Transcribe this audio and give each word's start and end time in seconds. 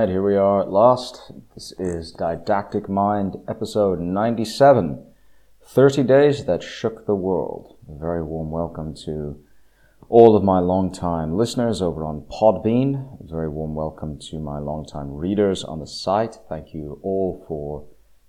right, 0.00 0.08
here 0.08 0.22
we 0.22 0.34
are 0.34 0.62
at 0.62 0.70
last. 0.70 1.30
This 1.54 1.74
is 1.78 2.10
Didactic 2.10 2.88
Mind, 2.88 3.36
episode 3.46 4.00
97 4.00 5.04
30 5.62 6.02
Days 6.04 6.46
That 6.46 6.62
Shook 6.62 7.04
the 7.04 7.14
World. 7.14 7.76
A 7.86 7.98
very 7.98 8.22
warm 8.22 8.50
welcome 8.50 8.94
to 9.04 9.38
all 10.08 10.34
of 10.34 10.42
my 10.42 10.58
long-time 10.58 11.36
listeners 11.36 11.82
over 11.82 12.02
on 12.06 12.22
Podbean. 12.32 13.20
A 13.20 13.30
very 13.30 13.50
warm 13.50 13.74
welcome 13.74 14.18
to 14.30 14.38
my 14.38 14.58
long-time 14.58 15.12
readers 15.12 15.62
on 15.64 15.80
the 15.80 15.86
site. 15.86 16.38
Thank 16.48 16.72
you 16.72 16.98
all 17.02 17.44
for 17.46 17.84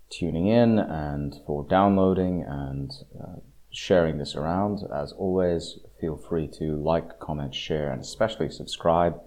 tuning 0.09 0.47
in 0.47 0.77
and 0.77 1.39
for 1.47 1.63
downloading 1.63 2.43
and 2.45 2.91
uh, 3.17 3.39
sharing 3.71 4.17
this 4.17 4.35
around. 4.35 4.81
As 4.93 5.13
always, 5.13 5.79
feel 6.01 6.17
free 6.17 6.49
to 6.59 6.75
like, 6.75 7.17
comment, 7.19 7.55
share, 7.55 7.93
and 7.93 8.01
especially 8.01 8.49
subscribe 8.49 9.21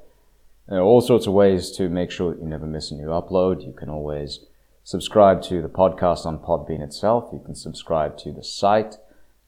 there 0.69 0.79
are 0.79 0.83
all 0.83 1.01
sorts 1.01 1.27
of 1.27 1.35
ways 1.35 1.71
to 1.73 1.89
make 1.89 2.11
sure 2.11 2.33
that 2.33 2.43
you 2.43 2.49
never 2.49 2.67
miss 2.67 2.91
a 2.91 2.95
new 2.95 3.09
upload. 3.09 3.67
You 3.67 3.73
can 3.73 3.91
always 3.91 4.41
subscribe 4.83 5.43
to 5.43 5.61
the 5.61 5.69
podcast 5.69 6.25
on 6.25 6.39
Podbean 6.39 6.81
itself. 6.81 7.29
You 7.33 7.41
can 7.45 7.55
subscribe 7.55 8.17
to 8.19 8.33
the 8.33 8.43
site. 8.43 8.97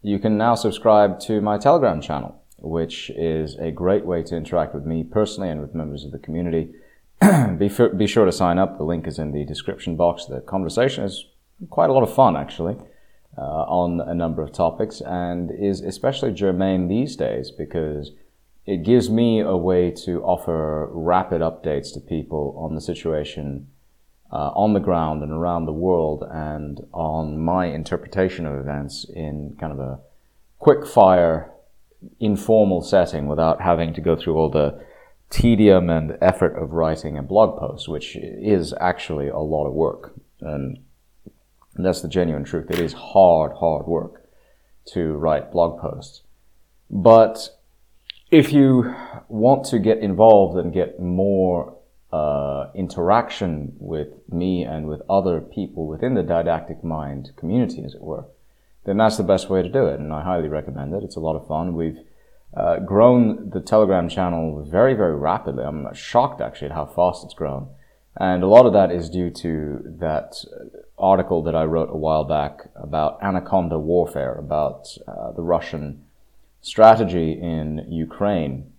You 0.02 0.18
can 0.18 0.37
now 0.37 0.54
subscribe 0.54 1.18
to 1.20 1.40
my 1.40 1.56
Telegram 1.59 2.00
channel, 2.00 2.42
which 2.59 3.10
is 3.10 3.56
a 3.56 3.70
great 3.70 4.04
way 4.04 4.23
to 4.24 4.37
interact 4.37 4.74
with 4.74 4.84
me 4.84 5.04
personally 5.04 5.48
and 5.48 5.60
with 5.60 5.74
members 5.74 6.04
of 6.04 6.12
the 6.12 6.18
community. 6.18 6.74
be, 7.59 7.70
be 7.96 8.06
sure 8.06 8.26
to 8.26 8.32
sign 8.32 8.59
up. 8.59 8.76
The 8.76 8.84
link 8.84 9.06
is 9.06 9.18
in 9.18 9.32
the 9.32 9.45
description 9.45 9.96
box. 9.96 10.26
The 10.26 10.40
conversation 10.40 11.04
is 11.04 11.24
quite 11.70 11.88
a 11.88 11.95
lot 11.95 12.02
of 12.02 12.14
fun, 12.14 12.37
actually, 12.37 12.76
uh, 13.38 13.40
on 13.40 14.01
a 14.01 14.14
number 14.14 14.42
of 14.42 14.52
topics 14.52 15.01
and 15.01 15.51
is 15.51 15.80
especially 15.80 16.32
germane 16.32 16.88
these 16.88 17.16
days 17.16 17.51
because 17.51 18.12
it 18.66 18.82
gives 18.82 19.08
me 19.08 19.40
a 19.40 19.56
way 19.56 19.92
to 19.92 20.22
offer 20.24 20.88
rapid 20.90 21.40
updates 21.40 21.92
to 21.94 22.00
people 22.00 22.54
on 22.58 22.74
the 22.74 22.80
situation 22.80 23.68
uh, 24.32 24.50
on 24.54 24.72
the 24.72 24.80
ground 24.80 25.22
and 25.22 25.30
around 25.30 25.66
the 25.66 25.72
world 25.72 26.24
and 26.30 26.84
on 26.92 27.38
my 27.38 27.66
interpretation 27.66 28.45
of 28.45 28.58
events 28.58 29.06
in 29.14 29.56
kind 29.60 29.73
of 29.73 29.78
a 29.78 30.00
quick 30.58 30.84
fire, 30.84 31.52
informal 32.18 32.82
setting 32.82 33.28
without 33.28 33.60
having 33.60 33.95
to 33.95 34.00
go 34.00 34.16
through 34.16 34.34
all 34.34 34.50
the 34.50 34.84
tedium 35.30 35.88
and 35.88 36.18
effort 36.20 36.56
of 36.60 36.73
writing 36.73 37.16
a 37.16 37.23
blog 37.23 37.58
post, 37.58 37.88
which 37.88 38.16
is 38.16 38.74
actually 38.80 39.28
a 39.28 39.38
lot 39.38 39.66
of 39.66 39.74
work. 39.74 40.12
And 40.40 40.78
that's 41.74 42.01
the 42.01 42.08
genuine 42.08 42.45
truth. 42.45 42.70
It 42.70 42.80
is 42.80 42.92
hard, 42.95 43.52
hard 43.52 43.86
work 43.86 44.28
to 44.86 45.12
write 45.12 45.52
blog 45.52 45.80
posts. 45.80 46.23
But 46.90 47.55
if 48.37 48.52
you 48.52 48.95
want 49.29 49.65
to 49.65 49.79
get 49.79 49.98
involved 49.98 50.59
and 50.59 50.70
get 50.70 51.01
more 51.01 51.74
uh, 52.12 52.66
interaction 52.74 53.73
with 53.79 54.09
me 54.30 54.62
and 54.62 54.87
with 54.87 55.01
other 55.09 55.40
people 55.40 55.87
within 55.87 56.12
the 56.12 56.23
didactic 56.23 56.84
mind 56.84 57.30
community, 57.37 57.82
as 57.82 57.95
it 57.95 58.02
were, 58.02 58.26
then 58.84 58.98
that's 58.98 59.16
the 59.16 59.23
best 59.23 59.48
way 59.48 59.62
to 59.62 59.70
do 59.70 59.87
it. 59.87 59.98
And 59.98 60.12
I 60.12 60.23
highly 60.23 60.48
recommend 60.48 60.92
it. 60.92 61.02
It's 61.02 61.16
a 61.16 61.20
lot 61.20 61.34
of 61.34 61.48
fun. 61.48 61.74
We've 61.74 61.98
uh, 62.54 62.80
grown 62.80 63.48
the 63.51 63.60
Telegram 63.60 64.06
channel 64.06 64.62
very, 64.70 64.92
very 64.92 65.16
rapidly. 65.16 65.64
I'm 65.64 65.92
shocked 65.94 66.42
actually 66.42 66.69
at 66.69 66.75
how 66.75 66.84
fast 66.84 67.25
it's 67.25 67.34
grown. 67.34 67.69
And 68.19 68.42
a 68.42 68.48
lot 68.48 68.66
of 68.66 68.75
that 68.75 68.92
is 68.92 69.09
due 69.09 69.31
to 69.31 69.82
that 69.98 70.37
article 70.98 71.42
that 71.44 71.56
I 71.56 71.64
wrote 71.64 71.88
a 71.91 71.97
while 71.97 72.25
back 72.25 72.69
about 72.75 73.19
anaconda 73.22 73.78
warfare, 73.78 74.34
about 74.34 74.88
uh, 75.09 75.32
the 75.32 75.42
Russian 75.42 76.03
strategy 76.60 77.32
in 77.32 77.87
Ukraine, 77.88 78.72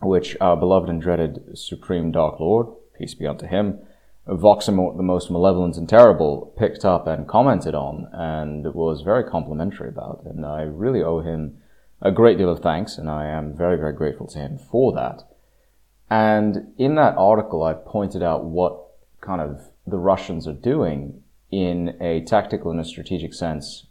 which 0.00 0.36
our 0.40 0.56
beloved 0.56 0.88
and 0.88 1.00
dreaded 1.00 1.58
Supreme 1.58 2.12
Dark 2.12 2.38
Lord, 2.40 2.66
peace 2.96 3.14
be 3.14 3.26
unto 3.26 3.46
him, 3.46 3.80
Voxamort, 4.28 4.96
the 4.96 5.02
most 5.02 5.30
malevolent 5.30 5.76
and 5.76 5.88
terrible, 5.88 6.52
picked 6.58 6.84
up 6.84 7.06
and 7.06 7.26
commented 7.26 7.74
on 7.74 8.08
and 8.12 8.74
was 8.74 9.00
very 9.00 9.24
complimentary 9.24 9.88
about. 9.88 10.22
And 10.26 10.44
I 10.44 10.62
really 10.62 11.02
owe 11.02 11.20
him 11.20 11.62
a 12.02 12.12
great 12.12 12.36
deal 12.36 12.50
of 12.50 12.60
thanks, 12.60 12.98
and 12.98 13.08
I 13.08 13.26
am 13.26 13.56
very, 13.56 13.76
very 13.76 13.94
grateful 13.94 14.26
to 14.28 14.38
him 14.38 14.58
for 14.58 14.92
that. 14.92 15.24
And 16.10 16.72
in 16.76 16.94
that 16.96 17.16
article, 17.16 17.62
I 17.62 17.72
pointed 17.72 18.22
out 18.22 18.44
what 18.44 18.78
kind 19.20 19.40
of 19.40 19.70
the 19.86 19.98
Russians 19.98 20.46
are 20.46 20.52
doing 20.52 21.22
in 21.50 21.96
a 22.00 22.22
tactical 22.24 22.70
and 22.70 22.80
a 22.80 22.84
strategic 22.84 23.32
sense 23.34 23.86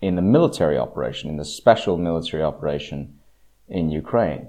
in 0.00 0.16
the 0.16 0.22
military 0.22 0.78
operation, 0.78 1.30
in 1.30 1.36
the 1.36 1.44
special 1.44 1.96
military 1.96 2.42
operation 2.42 3.18
in 3.68 3.90
Ukraine. 3.90 4.48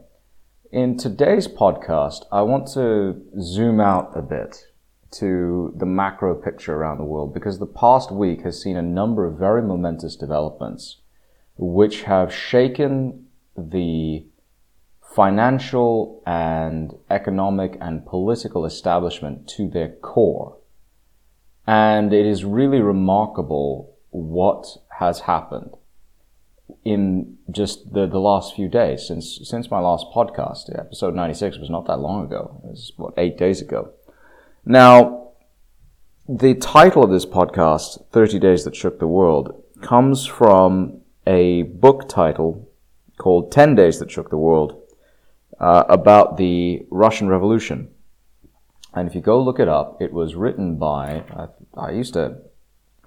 In 0.71 0.97
today's 0.97 1.47
podcast, 1.47 2.25
I 2.31 2.41
want 2.41 2.67
to 2.73 3.21
zoom 3.41 3.79
out 3.79 4.11
a 4.15 4.21
bit 4.21 4.65
to 5.11 5.73
the 5.77 5.85
macro 5.85 6.35
picture 6.35 6.75
around 6.75 6.97
the 6.97 7.05
world 7.05 7.33
because 7.33 7.59
the 7.59 7.65
past 7.65 8.11
week 8.11 8.41
has 8.41 8.61
seen 8.61 8.75
a 8.75 8.81
number 8.81 9.25
of 9.25 9.39
very 9.39 9.61
momentous 9.61 10.15
developments 10.15 10.97
which 11.57 12.03
have 12.03 12.33
shaken 12.33 13.27
the 13.57 14.25
financial 15.15 16.21
and 16.27 16.93
economic 17.09 17.77
and 17.81 18.05
political 18.05 18.65
establishment 18.65 19.47
to 19.47 19.69
their 19.69 19.89
core. 19.89 20.57
And 21.65 22.13
it 22.13 22.25
is 22.25 22.45
really 22.45 22.81
remarkable 22.81 23.95
what 24.09 24.67
has 24.99 25.21
happened 25.21 25.75
in 26.83 27.37
just 27.51 27.93
the, 27.93 28.07
the 28.07 28.19
last 28.19 28.55
few 28.55 28.67
days 28.67 29.07
since 29.07 29.39
since 29.43 29.71
my 29.71 29.79
last 29.79 30.05
podcast. 30.13 30.77
Episode 30.77 31.15
96 31.15 31.57
was 31.57 31.69
not 31.69 31.85
that 31.85 31.97
long 31.99 32.25
ago. 32.25 32.61
It 32.63 32.69
was 32.69 32.91
what 32.97 33.13
eight 33.17 33.37
days 33.37 33.61
ago. 33.61 33.91
Now, 34.65 35.31
the 36.27 36.55
title 36.55 37.03
of 37.03 37.09
this 37.09 37.25
podcast, 37.25 38.05
30 38.11 38.39
Days 38.39 38.65
That 38.65 38.75
Shook 38.75 38.99
the 38.99 39.07
World, 39.07 39.63
comes 39.81 40.25
from 40.25 41.01
a 41.25 41.63
book 41.63 42.09
title 42.09 42.69
called 43.17 43.51
10 43.51 43.75
Days 43.75 43.99
That 43.99 44.11
Shook 44.11 44.29
the 44.29 44.37
World 44.37 44.81
uh, 45.59 45.85
about 45.87 46.37
the 46.37 46.85
Russian 46.91 47.29
Revolution. 47.29 47.89
And 48.93 49.07
if 49.07 49.15
you 49.15 49.21
go 49.21 49.41
look 49.41 49.59
it 49.59 49.69
up, 49.69 50.01
it 50.01 50.11
was 50.11 50.35
written 50.35 50.75
by, 50.75 51.23
I, 51.31 51.47
I 51.79 51.91
used 51.91 52.13
to 52.15 52.37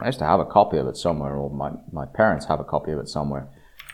I 0.00 0.06
used 0.06 0.18
to 0.20 0.24
have 0.24 0.40
a 0.40 0.46
copy 0.46 0.78
of 0.78 0.86
it 0.86 0.96
somewhere, 0.96 1.34
or 1.34 1.50
my, 1.50 1.72
my 1.92 2.06
parents 2.06 2.46
have 2.46 2.60
a 2.60 2.64
copy 2.64 2.92
of 2.92 2.98
it 2.98 3.08
somewhere. 3.08 3.48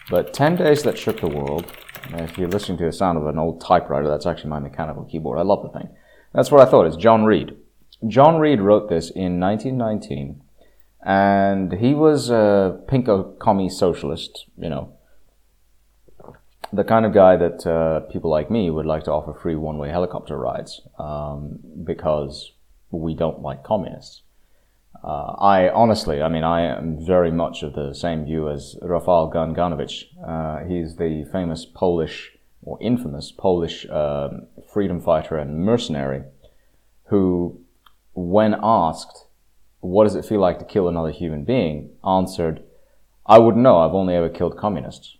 But 0.08 0.32
10 0.32 0.56
Days 0.56 0.82
That 0.84 0.96
Shook 0.96 1.20
the 1.20 1.28
World, 1.28 1.72
if 2.12 2.38
you're 2.38 2.48
listening 2.48 2.78
to 2.78 2.84
the 2.84 2.92
sound 2.92 3.18
of 3.18 3.26
an 3.26 3.38
old 3.38 3.60
typewriter, 3.60 4.08
that's 4.08 4.26
actually 4.26 4.50
my 4.50 4.60
mechanical 4.60 5.04
keyboard. 5.04 5.38
I 5.38 5.42
love 5.42 5.62
the 5.62 5.78
thing. 5.78 5.88
That's 6.32 6.50
what 6.50 6.66
I 6.66 6.70
thought. 6.70 6.86
It's 6.86 6.96
John 6.96 7.24
Reed. 7.24 7.56
John 8.06 8.38
Reed 8.38 8.60
wrote 8.60 8.88
this 8.88 9.10
in 9.10 9.40
1919, 9.40 10.42
and 11.04 11.72
he 11.72 11.94
was 11.94 12.30
a 12.30 12.80
pinko 12.86 13.38
commie 13.38 13.70
socialist, 13.70 14.46
you 14.56 14.68
know, 14.68 14.92
the 16.72 16.84
kind 16.84 17.06
of 17.06 17.14
guy 17.14 17.36
that 17.36 17.66
uh, 17.66 18.00
people 18.12 18.30
like 18.30 18.50
me 18.50 18.70
would 18.70 18.86
like 18.86 19.04
to 19.04 19.12
offer 19.12 19.32
free 19.32 19.54
one-way 19.54 19.88
helicopter 19.88 20.36
rides 20.36 20.82
um, 20.98 21.58
because 21.84 22.52
we 22.90 23.14
don't 23.14 23.40
like 23.40 23.62
communists. 23.64 24.22
Uh, 25.02 25.34
I 25.38 25.68
honestly, 25.68 26.22
I 26.22 26.28
mean, 26.28 26.44
I 26.44 26.62
am 26.62 27.04
very 27.04 27.30
much 27.30 27.62
of 27.62 27.74
the 27.74 27.92
same 27.94 28.24
view 28.24 28.48
as 28.48 28.76
Rafał 28.82 29.32
Gan-Ganowicz. 29.32 30.04
Uh, 30.26 30.64
he's 30.64 30.96
the 30.96 31.24
famous 31.30 31.64
Polish 31.64 32.32
or 32.62 32.78
infamous 32.80 33.30
Polish 33.30 33.88
um, 33.90 34.46
freedom 34.72 35.00
fighter 35.00 35.36
and 35.36 35.64
mercenary 35.64 36.24
who, 37.04 37.60
when 38.14 38.56
asked, 38.62 39.26
what 39.80 40.04
does 40.04 40.16
it 40.16 40.24
feel 40.24 40.40
like 40.40 40.58
to 40.58 40.64
kill 40.64 40.88
another 40.88 41.10
human 41.10 41.44
being, 41.44 41.90
answered, 42.04 42.62
I 43.24 43.38
wouldn't 43.38 43.62
know, 43.62 43.78
I've 43.78 43.94
only 43.94 44.14
ever 44.14 44.28
killed 44.28 44.56
communists. 44.56 45.16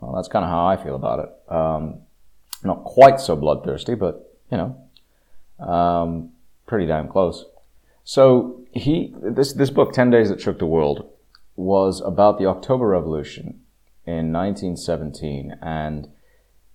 Well, 0.00 0.14
that's 0.14 0.28
kind 0.28 0.44
of 0.44 0.50
how 0.50 0.66
I 0.66 0.76
feel 0.76 0.96
about 0.96 1.20
it. 1.20 1.52
Um, 1.52 2.00
not 2.64 2.84
quite 2.84 3.20
so 3.20 3.36
bloodthirsty, 3.36 3.94
but, 3.94 4.36
you 4.50 4.56
know, 4.56 5.64
um, 5.64 6.30
pretty 6.66 6.86
damn 6.86 7.08
close. 7.08 7.44
So 8.08 8.64
he, 8.72 9.14
this, 9.22 9.52
this 9.52 9.68
book, 9.68 9.92
10 9.92 10.08
Days 10.08 10.30
That 10.30 10.40
Shook 10.40 10.58
the 10.58 10.64
World, 10.64 11.10
was 11.56 12.00
about 12.00 12.38
the 12.38 12.46
October 12.46 12.86
Revolution 12.86 13.60
in 14.06 14.32
1917. 14.32 15.54
And 15.60 16.08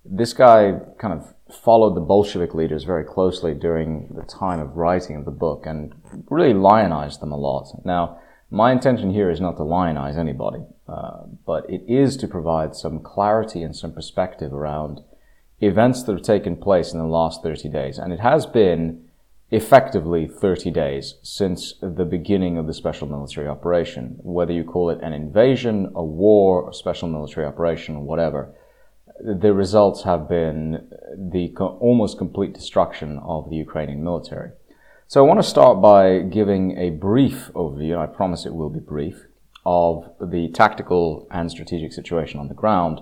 this 0.04 0.32
guy 0.32 0.74
kind 0.96 1.12
of 1.12 1.34
followed 1.52 1.96
the 1.96 2.00
Bolshevik 2.00 2.54
leaders 2.54 2.84
very 2.84 3.02
closely 3.02 3.52
during 3.52 4.14
the 4.14 4.22
time 4.22 4.60
of 4.60 4.76
writing 4.76 5.16
of 5.16 5.24
the 5.24 5.32
book 5.32 5.64
and 5.66 5.92
really 6.30 6.54
lionized 6.54 7.18
them 7.18 7.32
a 7.32 7.36
lot. 7.36 7.84
Now, 7.84 8.20
my 8.48 8.70
intention 8.70 9.12
here 9.12 9.28
is 9.28 9.40
not 9.40 9.56
to 9.56 9.64
lionize 9.64 10.16
anybody, 10.16 10.62
uh, 10.86 11.24
but 11.44 11.68
it 11.68 11.82
is 11.88 12.16
to 12.18 12.28
provide 12.28 12.76
some 12.76 13.00
clarity 13.00 13.64
and 13.64 13.74
some 13.74 13.92
perspective 13.92 14.52
around 14.52 15.00
events 15.60 16.04
that 16.04 16.12
have 16.12 16.22
taken 16.22 16.54
place 16.54 16.92
in 16.92 17.00
the 17.00 17.06
last 17.06 17.42
30 17.42 17.70
days. 17.70 17.98
And 17.98 18.12
it 18.12 18.20
has 18.20 18.46
been 18.46 19.03
effectively 19.54 20.26
30 20.26 20.70
days 20.72 21.14
since 21.22 21.74
the 21.80 22.04
beginning 22.04 22.58
of 22.58 22.66
the 22.66 22.74
special 22.74 23.06
military 23.06 23.46
operation. 23.46 24.16
Whether 24.22 24.52
you 24.52 24.64
call 24.64 24.90
it 24.90 24.98
an 25.00 25.12
invasion, 25.12 25.92
a 25.94 26.04
war, 26.04 26.68
a 26.68 26.74
special 26.74 27.08
military 27.08 27.46
operation, 27.46 28.04
whatever, 28.04 28.52
the 29.20 29.52
results 29.52 30.02
have 30.02 30.28
been 30.28 30.88
the 31.16 31.50
co- 31.50 31.78
almost 31.80 32.18
complete 32.18 32.52
destruction 32.52 33.20
of 33.20 33.48
the 33.48 33.56
Ukrainian 33.56 34.02
military. 34.02 34.50
So 35.06 35.24
I 35.24 35.28
want 35.28 35.38
to 35.40 35.48
start 35.48 35.80
by 35.80 36.18
giving 36.18 36.76
a 36.76 36.90
brief 36.90 37.50
overview, 37.54 37.92
and 37.92 38.00
I 38.00 38.06
promise 38.06 38.44
it 38.44 38.54
will 38.54 38.70
be 38.70 38.80
brief, 38.80 39.26
of 39.64 40.10
the 40.20 40.48
tactical 40.48 41.28
and 41.30 41.50
strategic 41.50 41.92
situation 41.92 42.40
on 42.40 42.48
the 42.48 42.54
ground. 42.54 43.00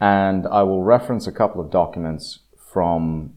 And 0.00 0.46
I 0.48 0.64
will 0.64 0.82
reference 0.82 1.26
a 1.26 1.32
couple 1.32 1.60
of 1.60 1.70
documents 1.70 2.40
from 2.72 3.34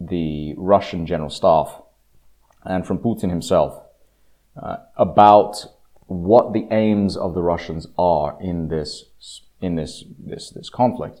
the 0.00 0.54
Russian 0.56 1.06
General 1.06 1.30
Staff 1.30 1.80
and 2.64 2.86
from 2.86 2.98
Putin 2.98 3.30
himself 3.30 3.82
uh, 4.60 4.76
about 4.96 5.66
what 6.06 6.52
the 6.52 6.66
aims 6.70 7.16
of 7.16 7.34
the 7.34 7.42
Russians 7.42 7.86
are 7.98 8.36
in 8.40 8.68
this 8.68 9.04
in 9.60 9.76
this 9.76 10.04
this 10.18 10.50
this 10.50 10.70
conflict. 10.70 11.20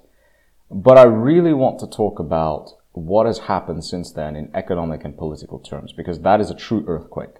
But 0.70 0.98
I 0.98 1.04
really 1.04 1.52
want 1.52 1.78
to 1.80 1.86
talk 1.86 2.18
about 2.18 2.70
what 2.92 3.26
has 3.26 3.40
happened 3.40 3.84
since 3.84 4.12
then 4.12 4.36
in 4.36 4.50
economic 4.54 5.04
and 5.04 5.16
political 5.16 5.58
terms 5.58 5.92
because 5.92 6.20
that 6.20 6.40
is 6.40 6.50
a 6.50 6.54
true 6.54 6.84
earthquake 6.86 7.36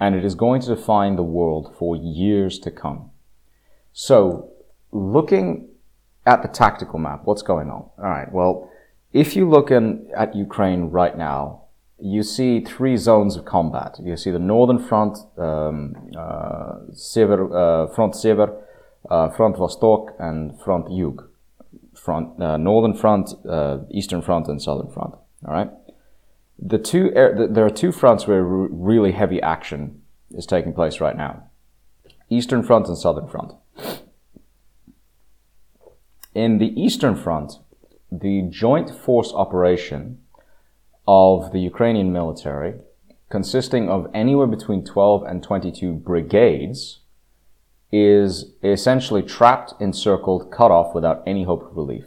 and 0.00 0.14
it 0.14 0.24
is 0.24 0.34
going 0.34 0.60
to 0.62 0.74
define 0.74 1.16
the 1.16 1.22
world 1.22 1.74
for 1.78 1.96
years 1.96 2.58
to 2.60 2.70
come. 2.70 3.10
So, 3.92 4.50
looking 4.92 5.68
at 6.24 6.42
the 6.42 6.48
tactical 6.48 6.98
map, 6.98 7.22
what's 7.24 7.42
going 7.42 7.68
on? 7.68 7.90
All 7.98 8.04
right. 8.04 8.32
Well, 8.32 8.70
if 9.12 9.34
you 9.34 9.48
look 9.48 9.70
in, 9.70 10.08
at 10.16 10.36
Ukraine 10.36 10.90
right 10.90 11.16
now, 11.16 11.62
you 12.00 12.22
see 12.22 12.60
three 12.60 12.96
zones 12.96 13.36
of 13.36 13.44
combat. 13.44 13.96
You 14.02 14.16
see 14.16 14.30
the 14.30 14.38
northern 14.38 14.78
front, 14.78 15.18
um, 15.36 15.96
uh, 16.16 16.76
Sever, 16.92 17.52
uh, 17.54 17.94
front 17.94 18.14
Sever, 18.14 18.64
uh, 19.10 19.30
front 19.30 19.56
Vostok, 19.56 20.14
and 20.18 20.58
front 20.60 20.90
Yug. 20.90 21.28
Front, 21.94 22.40
uh, 22.40 22.56
northern 22.56 22.94
front, 22.94 23.30
uh, 23.48 23.78
eastern 23.90 24.22
front, 24.22 24.46
and 24.48 24.62
southern 24.62 24.90
front. 24.90 25.14
All 25.46 25.52
right. 25.52 25.70
The 26.58 26.78
two 26.78 27.12
air, 27.14 27.48
there 27.48 27.64
are 27.64 27.70
two 27.70 27.92
fronts 27.92 28.26
where 28.26 28.42
really 28.42 29.12
heavy 29.12 29.40
action 29.42 30.02
is 30.30 30.46
taking 30.46 30.72
place 30.72 31.00
right 31.00 31.16
now: 31.16 31.44
eastern 32.30 32.62
front 32.62 32.88
and 32.88 32.96
southern 32.96 33.28
front. 33.28 33.52
In 36.34 36.58
the 36.58 36.80
eastern 36.80 37.16
front, 37.16 37.54
the 38.10 38.42
joint 38.42 38.90
force 38.90 39.32
operation 39.32 40.18
of 41.08 41.52
the 41.52 41.58
Ukrainian 41.58 42.12
military, 42.12 42.74
consisting 43.30 43.88
of 43.88 44.10
anywhere 44.12 44.46
between 44.46 44.84
12 44.84 45.22
and 45.22 45.42
22 45.42 45.94
brigades, 45.94 47.00
is 47.90 48.52
essentially 48.62 49.22
trapped, 49.22 49.72
encircled, 49.80 50.52
cut 50.52 50.70
off 50.70 50.94
without 50.94 51.22
any 51.26 51.44
hope 51.44 51.62
of 51.62 51.74
relief. 51.74 52.04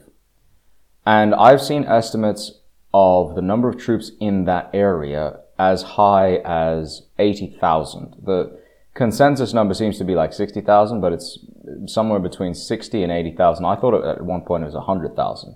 And 1.03 1.33
I've 1.33 1.63
seen 1.63 1.83
estimates 1.85 2.59
of 2.93 3.33
the 3.33 3.41
number 3.41 3.67
of 3.67 3.79
troops 3.79 4.11
in 4.19 4.45
that 4.45 4.69
area 4.71 5.39
as 5.57 5.81
high 5.97 6.35
as 6.45 7.07
80,000. 7.17 8.17
The 8.23 8.59
consensus 8.93 9.51
number 9.51 9.73
seems 9.73 9.97
to 9.97 10.03
be 10.03 10.13
like 10.13 10.31
60,000, 10.31 11.01
but 11.01 11.11
it's 11.11 11.39
somewhere 11.87 12.19
between 12.19 12.53
60 12.53 13.01
and 13.01 13.11
80,000. 13.11 13.65
I 13.65 13.75
thought 13.77 14.05
at 14.05 14.23
one 14.23 14.41
point 14.41 14.61
it 14.61 14.67
was 14.67 14.75
100,000. 14.75 15.55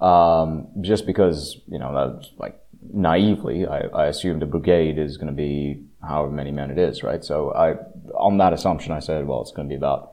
Um, 0.00 0.68
just 0.80 1.06
because, 1.06 1.60
you 1.68 1.78
know, 1.78 2.20
like 2.38 2.60
naively, 2.92 3.66
I, 3.66 3.80
I 3.94 4.06
assumed 4.06 4.42
a 4.42 4.46
brigade 4.46 4.98
is 4.98 5.16
going 5.16 5.28
to 5.28 5.32
be 5.32 5.82
however 6.02 6.30
many 6.30 6.50
men 6.50 6.70
it 6.70 6.78
is, 6.78 7.02
right? 7.02 7.24
So 7.24 7.52
I, 7.52 7.76
on 8.14 8.38
that 8.38 8.52
assumption, 8.52 8.92
I 8.92 8.98
said, 8.98 9.26
well, 9.26 9.40
it's 9.40 9.52
going 9.52 9.68
to 9.68 9.72
be 9.72 9.76
about, 9.76 10.12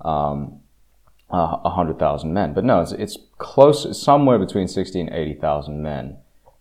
um, 0.00 0.60
a 1.32 1.70
hundred 1.70 1.98
thousand 1.98 2.32
men. 2.32 2.54
But 2.54 2.64
no, 2.64 2.80
it's, 2.80 2.92
it's 2.92 3.16
close, 3.38 4.00
somewhere 4.00 4.38
between 4.38 4.66
60 4.66 5.00
and 5.00 5.10
80,000 5.10 5.80
men 5.80 6.18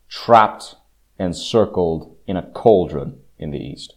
trapped, 0.08 0.76
encircled 1.20 2.16
in 2.28 2.38
a 2.38 2.44
cauldron 2.44 3.20
in 3.38 3.52
the 3.52 3.58
east. 3.58 3.96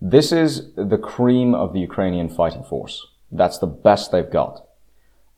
This 0.00 0.30
is 0.30 0.74
the 0.74 0.98
cream 0.98 1.54
of 1.54 1.72
the 1.72 1.80
Ukrainian 1.80 2.28
fighting 2.28 2.62
force. 2.62 3.06
That's 3.32 3.58
the 3.58 3.66
best 3.66 4.12
they've 4.12 4.30
got. 4.30 4.67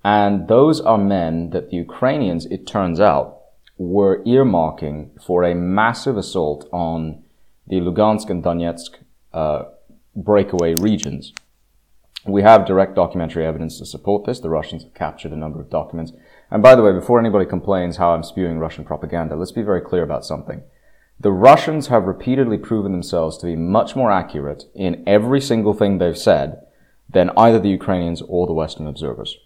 And 0.03 0.49
those 0.49 0.81
are 0.81 0.99
men 0.99 1.51
that 1.51 1.71
the 1.71 1.77
Ukrainians, 1.77 2.47
it 2.47 2.67
turns 2.67 3.01
out, 3.01 3.41
were 3.77 4.23
earmarking 4.25 5.23
for 5.23 5.43
a 5.43 5.55
massive 5.55 6.17
assault 6.17 6.69
on 6.73 7.23
the 7.67 7.81
Lugansk 7.81 8.31
and 8.31 8.43
Donetsk 8.43 8.97
uh, 9.33 9.65
breakaway 10.17 10.75
regions. 10.75 11.33
We 12.27 12.43
have 12.43 12.67
direct 12.67 12.95
documentary 12.95 13.47
evidence 13.47 13.79
to 13.79 13.87
support 13.87 14.27
this. 14.27 14.41
The 14.41 14.51
Russians 14.51 14.83
have 14.83 14.93
captured 14.93 15.33
a 15.33 15.37
number 15.37 15.61
of 15.61 15.71
documents. 15.71 16.13
And 16.51 16.63
by 16.63 16.75
the 16.75 16.83
way, 16.83 16.93
before 16.93 17.19
anybody 17.19 17.47
complains 17.47 17.97
how 17.97 18.11
I'm 18.11 18.23
spewing 18.23 18.59
Russian 18.59 18.85
propaganda, 18.85 19.37
let's 19.37 19.53
be 19.53 19.63
very 19.63 19.81
clear 19.81 20.03
about 20.03 20.27
something. 20.27 20.63
The 21.19 21.33
Russians 21.33 21.89
have 21.89 22.05
repeatedly 22.05 22.59
proven 22.59 22.93
themselves 22.93 23.39
to 23.39 23.47
be 23.47 23.57
much 23.57 23.95
more 23.95 24.11
accurate 24.11 24.65
in 24.75 25.03
every 25.07 25.41
single 25.41 25.75
thing 25.75 25.99
they've 25.99 26.17
said 26.17 26.61
than 27.09 27.31
either 27.37 27.59
the 27.59 27.69
Ukrainians 27.69 28.23
or 28.27 28.47
the 28.47 28.53
Western 28.53 28.87
observers. 28.87 29.39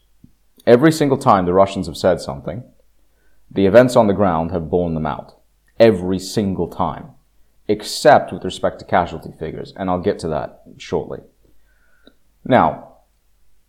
Every 0.67 0.93
single 0.93 1.19
time 1.19 1.45
the 1.45 1.53
Russians 1.53 1.87
have 1.87 1.97
said 1.97 2.21
something, 2.21 2.65
the 3.51 3.67
events 3.67 3.97
on 3.97 4.07
the 4.07 4.15
ground 4.15 4.51
have 4.51 4.71
borne 4.71 4.95
them 4.95 5.07
out. 5.07 5.35
Every 5.79 6.19
single 6.19 6.69
time. 6.69 7.11
Except 7.69 8.33
with 8.33 8.45
respect 8.45 8.79
to 8.81 8.85
casualty 8.85 9.33
figures, 9.39 9.73
and 9.77 9.89
I'll 9.89 10.01
get 10.01 10.19
to 10.21 10.29
that 10.29 10.63
shortly. 10.77 11.21
Now, 12.45 12.99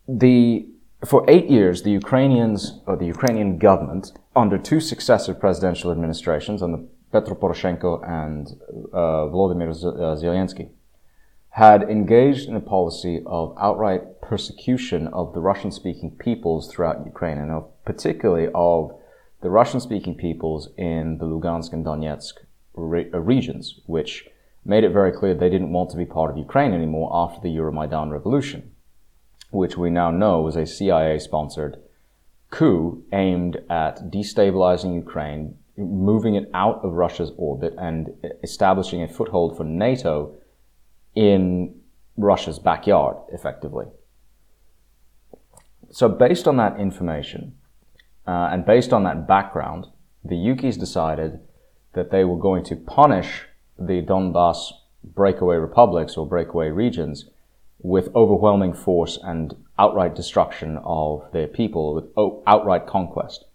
the, 0.08 0.68
for 1.06 1.24
eight 1.30 1.50
years, 1.50 1.84
the 1.84 1.92
Ukrainians, 1.92 2.82
or 2.86 2.98
the 2.98 3.06
Ukrainian 3.06 3.58
government, 3.58 4.12
under 4.36 4.58
two 4.58 4.82
successive 4.82 5.40
presidential 5.40 5.92
administrations, 5.92 6.62
under 6.62 6.80
Petro 7.12 7.36
Poroshenko 7.36 8.06
and 8.08 8.60
uh, 8.94 9.32
Volodymyr 9.32 9.70
uh, 9.70 10.16
Zelensky, 10.22 10.70
had 11.56 11.84
engaged 11.84 12.50
in 12.50 12.56
a 12.58 12.60
policy 12.60 13.24
of 13.26 13.56
outright 13.58 14.20
persecution 14.22 15.08
of 15.08 15.34
the 15.34 15.40
Russian 15.40 15.72
speaking 15.72 16.12
peoples 16.12 16.70
throughout 16.70 17.06
Ukraine, 17.06 17.38
and 17.38 17.50
of, 17.50 17.70
particularly 17.86 18.50
of 18.54 18.92
the 19.42 19.50
Russian 19.50 19.80
speaking 19.80 20.16
peoples 20.16 20.68
in 20.78 21.18
the 21.18 21.24
Lugansk 21.24 21.72
and 21.72 21.86
Donetsk 21.86 22.34
re- 22.74 23.10
uh, 23.14 23.20
regions, 23.20 23.80
which 23.86 24.28
made 24.66 24.84
it 24.84 24.92
very 24.92 25.14
clear 25.14 25.34
they 25.34 25.50
didn't 25.50 25.72
want 25.72 25.90
to 25.92 25.98
be 25.98 26.06
part 26.06 26.30
of 26.30 26.38
Ukraine 26.38 26.74
anymore 26.74 27.10
after 27.14 27.40
the 27.40 27.56
Euromaidan 27.56 28.12
revolution, 28.12 28.72
which 29.52 29.78
we 29.78 29.90
now 29.90 30.12
know 30.12 30.42
was 30.42 30.58
a 30.58 30.66
CIA 30.66 31.20
sponsored 31.20 31.78
coup 32.50 33.02
aimed 33.14 33.62
at 33.70 34.12
destabilizing 34.12 34.94
Ukraine, 34.94 35.58
moving 35.78 36.36
it 36.36 36.50
out 36.54 36.84
of 36.84 36.92
Russia's 36.92 37.32
orbit, 37.38 37.74
and 37.78 38.10
establishing 38.44 39.02
a 39.02 39.08
foothold 39.08 39.56
for 39.56 39.64
NATO 39.64 40.36
in 41.16 41.82
Russia's 42.18 42.60
backyard, 42.60 43.18
effectively. 43.32 43.88
So, 45.92 46.10
based 46.10 46.48
on 46.48 46.58
that 46.58 46.80
information, 46.80 47.56
uh, 48.28 48.50
and 48.52 48.66
based 48.66 48.92
on 48.92 49.04
that 49.04 49.28
background, 49.28 49.88
the 50.24 50.36
Yukis 50.36 50.80
decided 50.80 51.40
that 51.94 52.12
they 52.12 52.24
were 52.24 52.38
going 52.38 52.64
to 52.66 52.76
punish 52.76 53.46
the 53.78 54.02
Donbass 54.02 54.72
breakaway 55.04 55.58
republics 55.58 56.18
or 56.18 56.28
breakaway 56.28 56.70
regions 56.70 57.26
with 57.80 58.10
overwhelming 58.16 58.74
force 58.74 59.20
and 59.22 59.54
outright 59.78 60.16
destruction 60.16 60.80
of 60.84 61.24
their 61.34 61.48
people, 61.48 61.94
with 61.94 62.06
outright 62.48 62.88
conquest. 62.88 63.46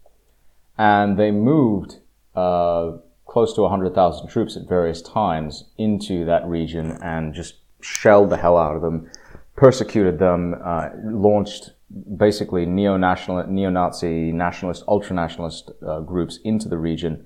And 0.78 1.18
they 1.18 1.30
moved 1.30 1.98
uh, 2.34 2.92
close 3.30 3.54
to 3.54 3.60
100,000 3.62 4.26
troops 4.26 4.56
at 4.56 4.68
various 4.68 5.00
times 5.00 5.70
into 5.78 6.24
that 6.24 6.44
region 6.46 6.98
and 7.00 7.32
just 7.32 7.54
shelled 7.80 8.28
the 8.28 8.36
hell 8.36 8.58
out 8.58 8.74
of 8.74 8.82
them, 8.82 9.08
persecuted 9.54 10.18
them, 10.18 10.56
uh, 10.64 10.88
launched 11.04 11.70
basically 12.16 12.66
neo-national, 12.66 13.46
neo-Nazi, 13.46 14.32
nationalist, 14.32 14.82
ultra-nationalist 14.88 15.70
uh, 15.86 16.00
groups 16.00 16.40
into 16.42 16.68
the 16.68 16.76
region 16.76 17.24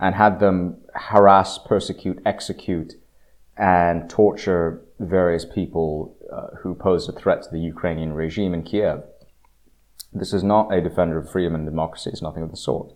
and 0.00 0.16
had 0.16 0.40
them 0.40 0.76
harass, 0.94 1.56
persecute, 1.58 2.20
execute, 2.26 2.94
and 3.56 4.10
torture 4.10 4.82
various 4.98 5.44
people 5.44 6.16
uh, 6.32 6.56
who 6.62 6.74
posed 6.74 7.08
a 7.08 7.12
threat 7.12 7.42
to 7.44 7.48
the 7.52 7.60
Ukrainian 7.60 8.12
regime 8.12 8.54
in 8.54 8.64
Kiev. 8.64 9.04
This 10.12 10.32
is 10.32 10.42
not 10.42 10.74
a 10.74 10.80
defender 10.80 11.18
of 11.18 11.30
freedom 11.30 11.54
and 11.54 11.64
democracy. 11.64 12.10
It's 12.10 12.22
nothing 12.22 12.42
of 12.42 12.50
the 12.50 12.56
sort. 12.56 12.92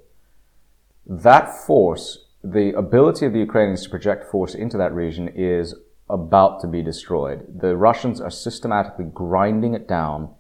That 1.07 1.57
force, 1.67 2.25
the 2.43 2.73
ability 2.77 3.27
of 3.27 3.33
the 3.33 3.41
Ukrainians 3.41 3.83
to 3.83 3.91
project 3.91 4.31
force 4.31 4.55
into 4.55 4.79
that 4.79 4.95
region 4.95 5.29
is 5.29 5.75
about 6.09 6.61
to 6.61 6.67
be 6.67 6.83
destroyed. 6.83 7.61
The 7.61 7.77
Russians 7.77 8.21
are 8.21 8.31
systematically 8.31 9.07
grinding 9.13 9.75
it 9.75 9.89
down 9.89 10.31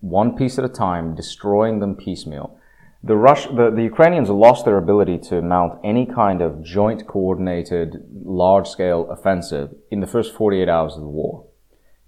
one 0.00 0.36
piece 0.36 0.58
at 0.58 0.64
a 0.64 0.68
time, 0.68 1.14
destroying 1.14 1.80
them 1.80 1.96
piecemeal. 1.96 2.58
The, 3.02 3.16
Rush, 3.16 3.46
the, 3.46 3.70
the 3.74 3.82
Ukrainians 3.82 4.28
lost 4.28 4.64
their 4.64 4.76
ability 4.76 5.18
to 5.30 5.40
mount 5.40 5.78
any 5.84 6.04
kind 6.04 6.42
of 6.42 6.62
joint 6.62 7.06
coordinated 7.06 8.04
large 8.24 8.68
scale 8.68 9.08
offensive 9.10 9.74
in 9.90 10.00
the 10.00 10.06
first 10.06 10.34
48 10.34 10.68
hours 10.68 10.94
of 10.94 11.02
the 11.02 11.08
war. 11.08 11.46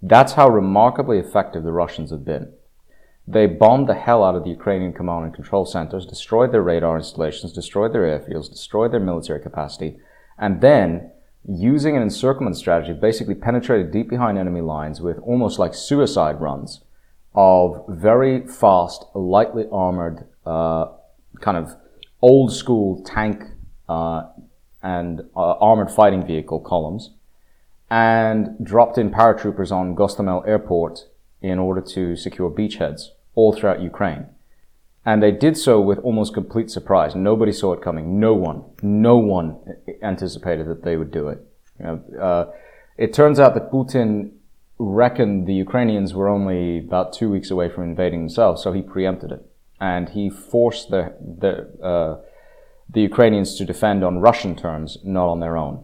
That's 0.01 0.33
how 0.33 0.49
remarkably 0.49 1.17
effective 1.17 1.63
the 1.63 1.71
Russians 1.71 2.11
have 2.11 2.25
been. 2.25 2.53
They 3.27 3.45
bombed 3.45 3.87
the 3.87 3.93
hell 3.93 4.23
out 4.23 4.35
of 4.35 4.43
the 4.43 4.49
Ukrainian 4.49 4.93
command 4.93 5.25
and 5.25 5.33
control 5.33 5.65
centers, 5.65 6.05
destroyed 6.05 6.51
their 6.51 6.63
radar 6.63 6.97
installations, 6.97 7.53
destroyed 7.53 7.93
their 7.93 8.03
airfields, 8.03 8.49
destroyed 8.49 8.91
their 8.91 8.99
military 8.99 9.39
capacity, 9.39 9.99
and 10.37 10.61
then 10.61 11.11
using 11.47 11.95
an 11.95 12.03
encirclement 12.03 12.57
strategy, 12.57 12.93
basically 12.93 13.35
penetrated 13.35 13.91
deep 13.91 14.09
behind 14.09 14.37
enemy 14.37 14.61
lines 14.61 15.01
with 15.01 15.17
almost 15.19 15.59
like 15.59 15.73
suicide 15.73 16.39
runs 16.41 16.81
of 17.33 17.85
very 17.87 18.45
fast, 18.45 19.05
lightly 19.13 19.65
armored, 19.71 20.27
uh, 20.45 20.85
kind 21.39 21.57
of 21.57 21.75
old 22.21 22.53
school 22.53 23.01
tank 23.03 23.43
uh, 23.87 24.23
and 24.83 25.21
uh, 25.35 25.53
armored 25.53 25.91
fighting 25.91 26.25
vehicle 26.25 26.59
columns, 26.59 27.11
and 27.89 28.55
dropped 28.63 28.97
in 28.97 29.09
paratroopers 29.09 29.71
on 29.71 29.95
Gostomel 29.95 30.47
airport 30.47 31.07
in 31.41 31.59
order 31.59 31.81
to 31.81 32.15
secure 32.15 32.49
beachheads 32.49 33.09
all 33.35 33.53
throughout 33.53 33.81
Ukraine. 33.81 34.27
And 35.05 35.23
they 35.23 35.31
did 35.31 35.57
so 35.57 35.81
with 35.81 35.97
almost 35.99 36.33
complete 36.33 36.69
surprise. 36.69 37.15
Nobody 37.15 37.51
saw 37.51 37.73
it 37.73 37.81
coming. 37.81 38.19
No 38.19 38.33
one, 38.35 38.63
no 38.83 39.17
one 39.17 39.57
anticipated 40.03 40.67
that 40.67 40.83
they 40.83 40.95
would 40.95 41.11
do 41.11 41.27
it. 41.27 41.39
You 41.79 41.85
know, 41.85 42.19
uh, 42.21 42.51
it 42.97 43.13
turns 43.13 43.39
out 43.39 43.55
that 43.55 43.71
Putin 43.71 44.31
reckoned 44.77 45.47
the 45.47 45.53
Ukrainians 45.53 46.13
were 46.13 46.27
only 46.27 46.79
about 46.79 47.13
two 47.13 47.29
weeks 47.29 47.49
away 47.49 47.69
from 47.69 47.83
invading 47.83 48.21
themselves, 48.21 48.61
so 48.61 48.73
he 48.73 48.81
preempted 48.81 49.31
it. 49.31 49.45
And 49.79 50.09
he 50.09 50.29
forced 50.29 50.91
the, 50.91 51.15
the, 51.19 51.83
uh, 51.83 52.21
the 52.87 53.01
Ukrainians 53.01 53.55
to 53.57 53.65
defend 53.65 54.03
on 54.03 54.19
Russian 54.19 54.55
terms, 54.55 54.99
not 55.03 55.27
on 55.27 55.39
their 55.39 55.57
own. 55.57 55.83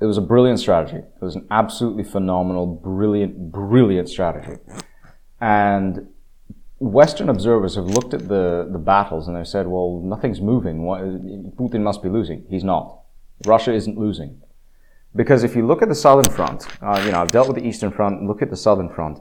It 0.00 0.06
was 0.06 0.18
a 0.18 0.22
brilliant 0.22 0.60
strategy. 0.60 0.98
It 0.98 1.24
was 1.24 1.36
an 1.36 1.46
absolutely 1.50 2.04
phenomenal, 2.04 2.66
brilliant, 2.66 3.52
brilliant 3.52 4.08
strategy. 4.08 4.60
And 5.40 6.08
Western 6.78 7.28
observers 7.28 7.76
have 7.76 7.86
looked 7.86 8.12
at 8.14 8.28
the, 8.28 8.68
the 8.70 8.78
battles 8.78 9.28
and 9.28 9.36
they've 9.36 9.46
said, 9.46 9.66
well, 9.66 10.00
nothing's 10.04 10.40
moving. 10.40 10.80
Putin 11.58 11.82
must 11.82 12.02
be 12.02 12.08
losing. 12.08 12.44
He's 12.48 12.64
not. 12.64 13.00
Russia 13.46 13.72
isn't 13.72 13.98
losing. 13.98 14.40
Because 15.16 15.44
if 15.44 15.54
you 15.54 15.64
look 15.66 15.80
at 15.80 15.88
the 15.88 15.94
southern 15.94 16.30
front, 16.30 16.66
uh, 16.82 17.00
you 17.04 17.12
know, 17.12 17.20
I've 17.20 17.30
dealt 17.30 17.46
with 17.46 17.56
the 17.56 17.66
eastern 17.66 17.92
front, 17.92 18.26
look 18.26 18.42
at 18.42 18.50
the 18.50 18.56
southern 18.56 18.88
front. 18.88 19.20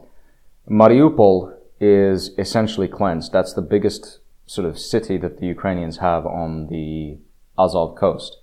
Mariupol 0.69 1.55
is 1.79 2.31
essentially 2.37 2.87
cleansed. 2.87 3.31
That's 3.31 3.53
the 3.53 3.61
biggest 3.61 4.19
sort 4.45 4.67
of 4.67 4.79
city 4.79 5.17
that 5.17 5.39
the 5.39 5.45
Ukrainians 5.45 5.97
have 5.97 6.25
on 6.25 6.67
the 6.67 7.19
Azov 7.59 7.95
coast. 7.95 8.37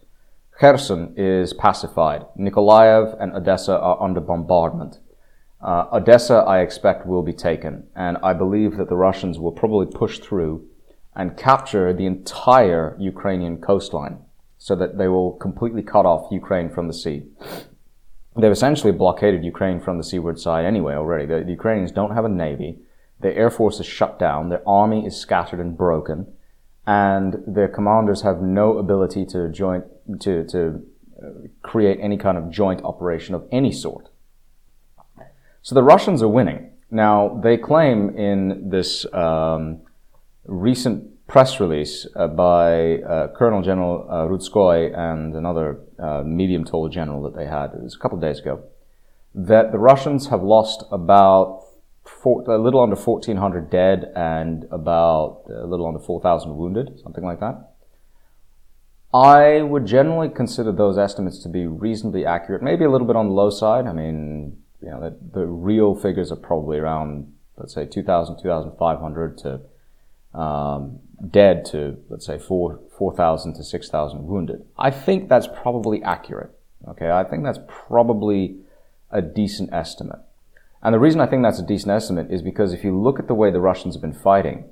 Kherson 0.60 1.14
is 1.16 1.54
pacified. 1.54 2.26
Nikolaev 2.38 3.16
and 3.18 3.32
Odessa 3.32 3.78
are 3.78 4.02
under 4.02 4.20
bombardment. 4.20 4.98
Uh, 5.62 5.86
Odessa, 5.90 6.44
I 6.46 6.60
expect, 6.60 7.06
will 7.06 7.22
be 7.22 7.32
taken, 7.32 7.86
and 7.96 8.18
I 8.22 8.34
believe 8.34 8.76
that 8.76 8.90
the 8.90 8.96
Russians 8.96 9.38
will 9.38 9.52
probably 9.52 9.86
push 9.86 10.18
through 10.18 10.68
and 11.16 11.34
capture 11.34 11.94
the 11.94 12.04
entire 12.04 12.94
Ukrainian 13.00 13.56
coastline 13.58 14.18
so 14.58 14.76
that 14.76 14.98
they 14.98 15.08
will 15.08 15.32
completely 15.32 15.82
cut 15.82 16.04
off 16.04 16.30
Ukraine 16.30 16.68
from 16.68 16.88
the 16.88 16.94
sea. 16.94 17.22
They've 18.36 18.52
essentially 18.52 18.92
blockaded 18.92 19.42
Ukraine 19.42 19.80
from 19.80 19.96
the 19.96 20.04
seaward 20.04 20.38
side 20.38 20.66
anyway 20.66 20.94
already. 20.94 21.24
The, 21.24 21.42
the 21.42 21.52
Ukrainians 21.52 21.90
don't 21.90 22.14
have 22.14 22.26
a 22.26 22.28
navy. 22.28 22.80
Their 23.20 23.34
air 23.34 23.50
force 23.50 23.80
is 23.80 23.86
shut 23.86 24.18
down. 24.18 24.50
Their 24.50 24.66
army 24.68 25.06
is 25.06 25.16
scattered 25.16 25.60
and 25.60 25.74
broken. 25.74 26.26
And 26.86 27.42
their 27.46 27.68
commanders 27.68 28.22
have 28.22 28.40
no 28.40 28.78
ability 28.78 29.24
to 29.26 29.48
joint, 29.48 29.84
to, 30.18 30.44
to 30.44 30.82
uh, 31.22 31.26
create 31.62 31.98
any 32.00 32.16
kind 32.16 32.36
of 32.36 32.50
joint 32.50 32.82
operation 32.82 33.34
of 33.34 33.46
any 33.52 33.72
sort. 33.72 34.08
So 35.62 35.74
the 35.74 35.82
Russians 35.82 36.22
are 36.22 36.28
winning. 36.28 36.70
Now, 36.90 37.40
they 37.42 37.56
claim 37.56 38.16
in 38.16 38.70
this 38.70 39.06
um, 39.12 39.82
recent 40.44 41.26
press 41.28 41.60
release 41.60 42.06
uh, 42.16 42.26
by 42.26 42.96
uh, 42.98 43.28
Colonel 43.36 43.62
General 43.62 44.06
uh, 44.10 44.14
Rudskoy 44.26 44.96
and 44.98 45.34
another 45.36 45.78
uh, 45.98 46.22
medium 46.24 46.64
tall 46.64 46.88
general 46.88 47.22
that 47.22 47.36
they 47.36 47.46
had, 47.46 47.72
it 47.74 47.82
was 47.82 47.94
a 47.94 47.98
couple 47.98 48.18
of 48.18 48.22
days 48.22 48.40
ago, 48.40 48.64
that 49.34 49.70
the 49.70 49.78
Russians 49.78 50.28
have 50.28 50.42
lost 50.42 50.82
about 50.90 51.62
four, 52.04 52.42
a 52.50 52.58
little 52.58 52.82
under 52.82 52.96
1,400 52.96 53.70
dead 53.70 54.10
and 54.16 54.66
about 54.72 55.42
a 55.48 55.66
little 55.66 55.86
under 55.86 56.00
4,000 56.00 56.56
wounded, 56.56 56.98
something 57.02 57.22
like 57.22 57.38
that. 57.38 57.69
I 59.12 59.62
would 59.62 59.86
generally 59.86 60.28
consider 60.28 60.70
those 60.70 60.96
estimates 60.96 61.38
to 61.40 61.48
be 61.48 61.66
reasonably 61.66 62.24
accurate, 62.24 62.62
maybe 62.62 62.84
a 62.84 62.90
little 62.90 63.06
bit 63.06 63.16
on 63.16 63.26
the 63.26 63.34
low 63.34 63.50
side. 63.50 63.86
I 63.86 63.92
mean, 63.92 64.56
you 64.80 64.90
know, 64.90 65.00
the, 65.00 65.16
the 65.40 65.46
real 65.46 65.94
figures 65.94 66.30
are 66.30 66.36
probably 66.36 66.78
around, 66.78 67.32
let's 67.56 67.74
say, 67.74 67.86
2,000, 67.86 68.36
2,500 68.40 69.38
to 69.38 70.38
um, 70.38 71.00
dead 71.28 71.64
to, 71.66 71.98
let's 72.08 72.24
say, 72.24 72.38
4, 72.38 72.80
4,000 72.96 73.54
to 73.54 73.64
6,000 73.64 74.26
wounded. 74.26 74.64
I 74.78 74.90
think 74.90 75.28
that's 75.28 75.48
probably 75.48 76.02
accurate. 76.02 76.56
Okay, 76.88 77.10
I 77.10 77.24
think 77.24 77.42
that's 77.42 77.58
probably 77.68 78.58
a 79.10 79.20
decent 79.20 79.72
estimate. 79.72 80.20
And 80.82 80.94
the 80.94 80.98
reason 80.98 81.20
I 81.20 81.26
think 81.26 81.42
that's 81.42 81.58
a 81.58 81.66
decent 81.66 81.90
estimate 81.90 82.30
is 82.30 82.42
because 82.42 82.72
if 82.72 82.84
you 82.84 82.98
look 82.98 83.18
at 83.18 83.26
the 83.26 83.34
way 83.34 83.50
the 83.50 83.60
Russians 83.60 83.94
have 83.96 84.02
been 84.02 84.14
fighting, 84.14 84.64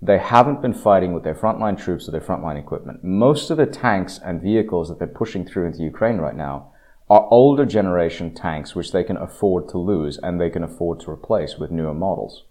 they 0.00 0.18
haven't 0.18 0.62
been 0.62 0.74
fighting 0.74 1.12
with 1.12 1.24
their 1.24 1.34
frontline 1.34 1.76
troops 1.76 2.08
or 2.08 2.12
their 2.12 2.20
frontline 2.20 2.58
equipment. 2.58 3.02
Most 3.02 3.50
of 3.50 3.56
the 3.56 3.66
tanks 3.66 4.20
and 4.24 4.40
vehicles 4.40 4.88
that 4.88 4.98
they're 4.98 5.08
pushing 5.08 5.44
through 5.44 5.66
into 5.66 5.82
Ukraine 5.82 6.18
right 6.18 6.36
now 6.36 6.72
are 7.10 7.26
older 7.30 7.64
generation 7.64 8.34
tanks 8.34 8.74
which 8.74 8.92
they 8.92 9.02
can 9.02 9.16
afford 9.16 9.68
to 9.68 9.78
lose 9.78 10.18
and 10.18 10.40
they 10.40 10.50
can 10.50 10.62
afford 10.62 11.00
to 11.00 11.10
replace 11.10 11.56
with 11.56 11.70
newer 11.70 11.94
models. 11.94 12.44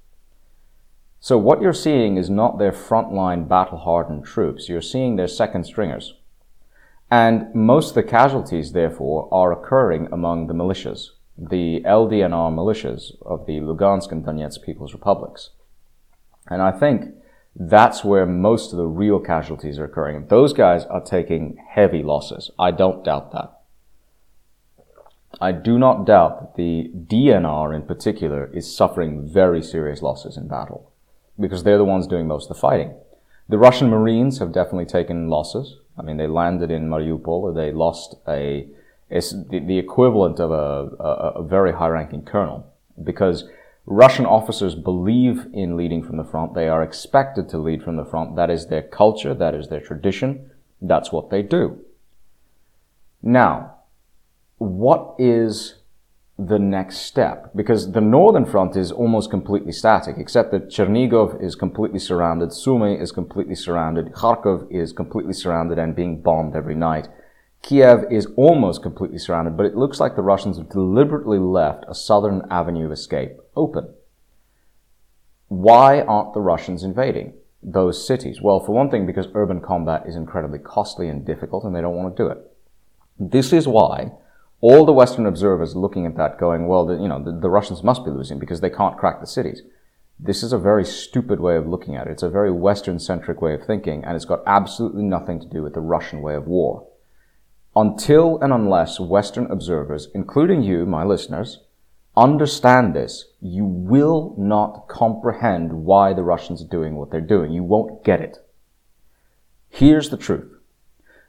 So 1.20 1.38
what 1.38 1.62
you're 1.62 1.74
seeing 1.74 2.18
is 2.18 2.30
not 2.30 2.60
their 2.60 2.72
frontline 2.72 3.48
battle 3.48 3.78
hardened 3.78 4.26
troops, 4.26 4.68
you're 4.68 4.82
seeing 4.82 5.16
their 5.16 5.28
second 5.28 5.66
stringers. 5.66 6.14
And 7.10 7.54
most 7.56 7.90
of 7.90 7.96
the 7.96 8.04
casualties, 8.04 8.74
therefore, 8.74 9.30
are 9.32 9.54
occurring 9.54 10.10
among 10.12 10.48
the 10.48 10.54
militias, 10.54 11.12
the 11.38 11.82
LDNR 11.86 12.54
militias 12.54 13.16
of 13.22 13.46
the 13.46 13.60
Lugansk 13.62 14.12
and 14.12 14.26
Donetsk 14.26 14.64
People's 14.64 14.94
Republics. 14.94 15.52
And 16.50 16.62
I 16.62 16.72
think 16.72 17.14
that's 17.60 18.04
where 18.04 18.26
most 18.28 18.72
of 18.72 18.78
the 18.78 18.86
real 18.86 19.20
casualties 19.20 19.80
are 19.80 19.86
occurring. 19.86 20.28
Those 20.28 20.54
guys 20.54 20.86
are 20.86 21.02
taking 21.02 21.58
heavy 21.70 22.04
losses. 22.04 22.52
I 22.60 22.70
don't 22.72 23.04
doubt 23.04 23.32
that. 23.32 23.52
I 25.42 25.52
do 25.52 25.80
not 25.80 26.06
doubt 26.06 26.40
that 26.40 26.56
the 26.56 26.92
DNR 26.94 27.76
in 27.76 27.84
particular 27.84 28.50
is 28.54 28.76
suffering 28.76 29.28
very 29.28 29.62
serious 29.64 30.02
losses 30.02 30.38
in 30.38 30.48
battle 30.48 30.92
because 31.40 31.64
they're 31.64 31.78
the 31.78 31.84
ones 31.84 32.08
doing 32.08 32.28
most 32.28 32.50
of 32.50 32.56
the 32.56 32.62
fighting. 32.62 32.96
The 33.50 33.58
Russian 33.58 33.90
Marines 33.90 34.40
have 34.40 34.52
definitely 34.52 34.86
taken 34.86 35.30
losses. 35.30 35.78
I 35.98 36.04
mean, 36.04 36.18
they 36.18 36.28
landed 36.28 36.70
in 36.70 36.90
Mariupol, 36.90 37.56
they 37.56 37.72
lost 37.72 38.16
a, 38.28 38.68
the, 39.10 39.64
the 39.66 39.80
equivalent 39.80 40.40
of 40.40 40.52
a, 40.52 41.04
a, 41.04 41.42
a 41.42 41.44
very 41.44 41.74
high 41.74 41.88
ranking 41.88 42.24
colonel 42.24 42.72
because 43.04 43.46
Russian 43.90 44.26
officers 44.26 44.76
believe 44.76 45.48
in 45.54 45.78
leading 45.78 46.04
from 46.04 46.18
the 46.18 46.26
front. 46.26 46.54
They 46.54 46.68
are 46.68 46.84
expected 46.84 47.48
to 47.50 47.58
lead 47.58 47.82
from 47.82 47.96
the 47.96 48.04
front. 48.04 48.36
That 48.36 48.50
is 48.50 48.68
their 48.68 48.82
culture. 48.82 49.34
That 49.34 49.56
is 49.56 49.70
their 49.70 49.80
tradition. 49.80 50.52
That's 50.82 51.14
what 51.14 51.30
they 51.30 51.42
do. 51.42 51.80
Now, 53.24 53.76
what 54.58 55.16
is 55.18 55.76
the 56.38 56.60
next 56.60 56.98
step? 56.98 57.52
Because 57.56 57.94
the 57.94 58.02
northern 58.02 58.46
front 58.46 58.76
is 58.76 58.92
almost 58.92 59.32
completely 59.32 59.72
static, 59.72 60.18
except 60.18 60.52
that 60.52 60.70
Chernigov 60.70 61.42
is 61.42 61.56
completely 61.56 62.00
surrounded, 62.00 62.50
Sumy 62.50 63.00
is 63.02 63.14
completely 63.14 63.56
surrounded, 63.56 64.12
Kharkov 64.12 64.70
is 64.70 64.92
completely 64.92 65.34
surrounded 65.34 65.80
and 65.80 65.96
being 65.96 66.22
bombed 66.22 66.56
every 66.56 66.76
night. 66.76 67.08
Kiev 67.62 68.06
is 68.12 68.28
almost 68.38 68.82
completely 68.82 69.18
surrounded, 69.18 69.58
but 69.58 69.66
it 69.66 69.76
looks 69.76 70.00
like 70.00 70.16
the 70.16 70.22
Russians 70.22 70.58
have 70.58 70.70
deliberately 70.70 71.40
left 71.40 71.84
a 71.88 71.96
southern 71.96 72.44
avenue 72.50 72.86
of 72.86 72.92
escape 72.92 73.38
open. 73.56 73.94
Why 75.50 76.02
aren't 76.02 76.34
the 76.34 76.42
Russians 76.42 76.84
invading 76.84 77.34
those 77.62 78.06
cities? 78.06 78.42
Well, 78.42 78.60
for 78.60 78.74
one 78.74 78.90
thing, 78.90 79.06
because 79.06 79.28
urban 79.34 79.62
combat 79.62 80.04
is 80.06 80.16
incredibly 80.16 80.60
costly 80.60 81.10
and 81.10 81.26
difficult 81.26 81.64
and 81.64 81.76
they 81.76 81.82
don't 81.82 81.96
want 81.96 82.16
to 82.16 82.24
do 82.24 82.30
it. 82.30 82.38
This 83.20 83.52
is 83.52 83.68
why 83.68 84.12
all 84.62 84.86
the 84.86 84.94
Western 84.94 85.26
observers 85.26 85.76
looking 85.76 86.06
at 86.06 86.18
that 86.18 86.40
going, 86.40 86.68
well, 86.68 86.86
the, 86.86 86.96
you 86.96 87.08
know, 87.08 87.24
the, 87.24 87.32
the, 87.32 87.50
Russians 87.50 87.84
must 87.84 88.04
be 88.04 88.12
losing 88.12 88.40
because 88.40 88.62
they 88.62 88.70
can't 88.70 88.98
crack 88.98 89.20
the 89.20 89.28
cities. 89.28 89.62
This 90.20 90.42
is 90.42 90.52
a 90.52 90.58
very 90.58 90.84
stupid 90.84 91.40
way 91.40 91.56
of 91.58 91.68
looking 91.68 91.96
at 91.96 92.08
it. 92.08 92.12
It's 92.12 92.24
a 92.24 92.30
very 92.30 92.52
Western 92.52 93.00
centric 93.00 93.40
way 93.40 93.54
of 93.54 93.64
thinking, 93.66 94.04
and 94.04 94.16
it's 94.16 94.26
got 94.26 94.42
absolutely 94.48 95.04
nothing 95.04 95.40
to 95.40 95.48
do 95.48 95.62
with 95.62 95.76
the 95.76 95.80
Russian 95.80 96.22
way 96.22 96.34
of 96.34 96.48
war. 96.48 96.87
Until 97.78 98.40
and 98.42 98.52
unless 98.52 99.00
Western 99.00 99.46
observers, 99.52 100.08
including 100.16 100.64
you, 100.64 100.88
my 100.88 101.04
listeners, 101.04 101.60
understand 102.16 102.96
this, 102.96 103.26
you 103.40 103.66
will 103.66 104.34
not 104.36 104.88
comprehend 104.88 105.72
why 105.72 106.12
the 106.12 106.24
Russians 106.24 106.60
are 106.60 106.68
doing 106.68 106.96
what 106.96 107.12
they're 107.12 107.22
doing. 107.22 107.52
You 107.52 107.62
won't 107.62 108.04
get 108.04 108.20
it. 108.20 108.40
Here's 109.70 110.10
the 110.10 110.18
truth. 110.18 110.52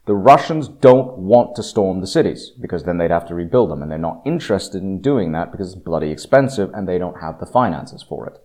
The 0.07 0.15
Russians 0.15 0.69
don't 0.69 1.19
want 1.19 1.55
to 1.57 1.63
storm 1.63 2.01
the 2.01 2.07
cities 2.07 2.53
because 2.59 2.85
then 2.85 2.97
they'd 2.97 3.11
have 3.11 3.29
to 3.29 3.35
rebuild 3.35 3.71
them 3.71 3.83
and 3.83 3.91
they're 3.91 3.99
not 3.99 4.23
interested 4.25 4.83
in 4.83 5.03
doing 5.03 5.33
that 5.33 5.53
because 5.53 5.75
it's 5.75 5.83
bloody 5.83 6.11
expensive 6.11 6.71
and 6.73 6.89
they 6.89 6.97
don't 6.97 7.21
have 7.21 7.41
the 7.41 7.45
finances 7.45 8.03
for 8.03 8.27
it. 8.27 8.43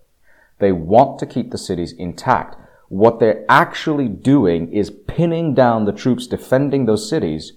They 0.60 0.74
want 0.74 1.20
to 1.20 1.26
keep 1.26 1.52
the 1.52 1.58
cities 1.58 1.94
intact. 1.94 2.58
What 2.90 3.22
they're 3.22 3.46
actually 3.48 4.10
doing 4.10 4.74
is 4.74 4.92
pinning 4.92 5.54
down 5.54 5.86
the 5.86 5.94
troops 5.94 6.28
defending 6.28 6.86
those 6.86 7.10
cities 7.10 7.54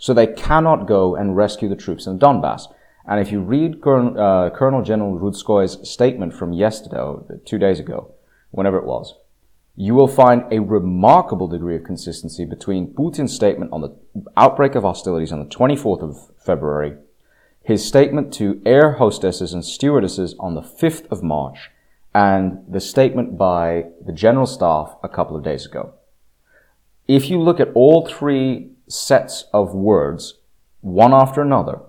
So 0.00 0.14
they 0.14 0.26
cannot 0.26 0.88
go 0.88 1.14
and 1.14 1.36
rescue 1.36 1.68
the 1.68 1.76
troops 1.76 2.06
in 2.06 2.18
Donbass. 2.18 2.62
And 3.06 3.20
if 3.20 3.30
you 3.30 3.40
read 3.40 3.86
uh, 3.86 4.48
Colonel 4.50 4.82
General 4.82 5.18
Rudskoy's 5.18 5.88
statement 5.88 6.32
from 6.32 6.54
yesterday, 6.54 7.36
two 7.44 7.58
days 7.58 7.78
ago, 7.78 8.14
whenever 8.50 8.78
it 8.78 8.86
was, 8.86 9.14
you 9.76 9.94
will 9.94 10.08
find 10.08 10.44
a 10.50 10.58
remarkable 10.58 11.48
degree 11.48 11.76
of 11.76 11.84
consistency 11.84 12.46
between 12.46 12.94
Putin's 12.94 13.34
statement 13.34 13.72
on 13.72 13.82
the 13.82 13.94
outbreak 14.38 14.74
of 14.74 14.84
hostilities 14.84 15.32
on 15.32 15.38
the 15.38 15.54
24th 15.54 16.02
of 16.02 16.30
February, 16.38 16.96
his 17.62 17.86
statement 17.86 18.32
to 18.34 18.62
air 18.64 18.92
hostesses 18.92 19.52
and 19.52 19.64
stewardesses 19.64 20.34
on 20.40 20.54
the 20.54 20.62
5th 20.62 21.10
of 21.10 21.22
March, 21.22 21.70
and 22.14 22.64
the 22.66 22.80
statement 22.80 23.36
by 23.36 23.84
the 24.04 24.12
General 24.12 24.46
Staff 24.46 24.96
a 25.02 25.08
couple 25.10 25.36
of 25.36 25.44
days 25.44 25.66
ago. 25.66 25.92
If 27.06 27.28
you 27.28 27.38
look 27.38 27.60
at 27.60 27.72
all 27.74 28.06
three 28.06 28.70
sets 28.90 29.44
of 29.52 29.74
words, 29.74 30.34
one 30.80 31.14
after 31.14 31.40
another, 31.42 31.80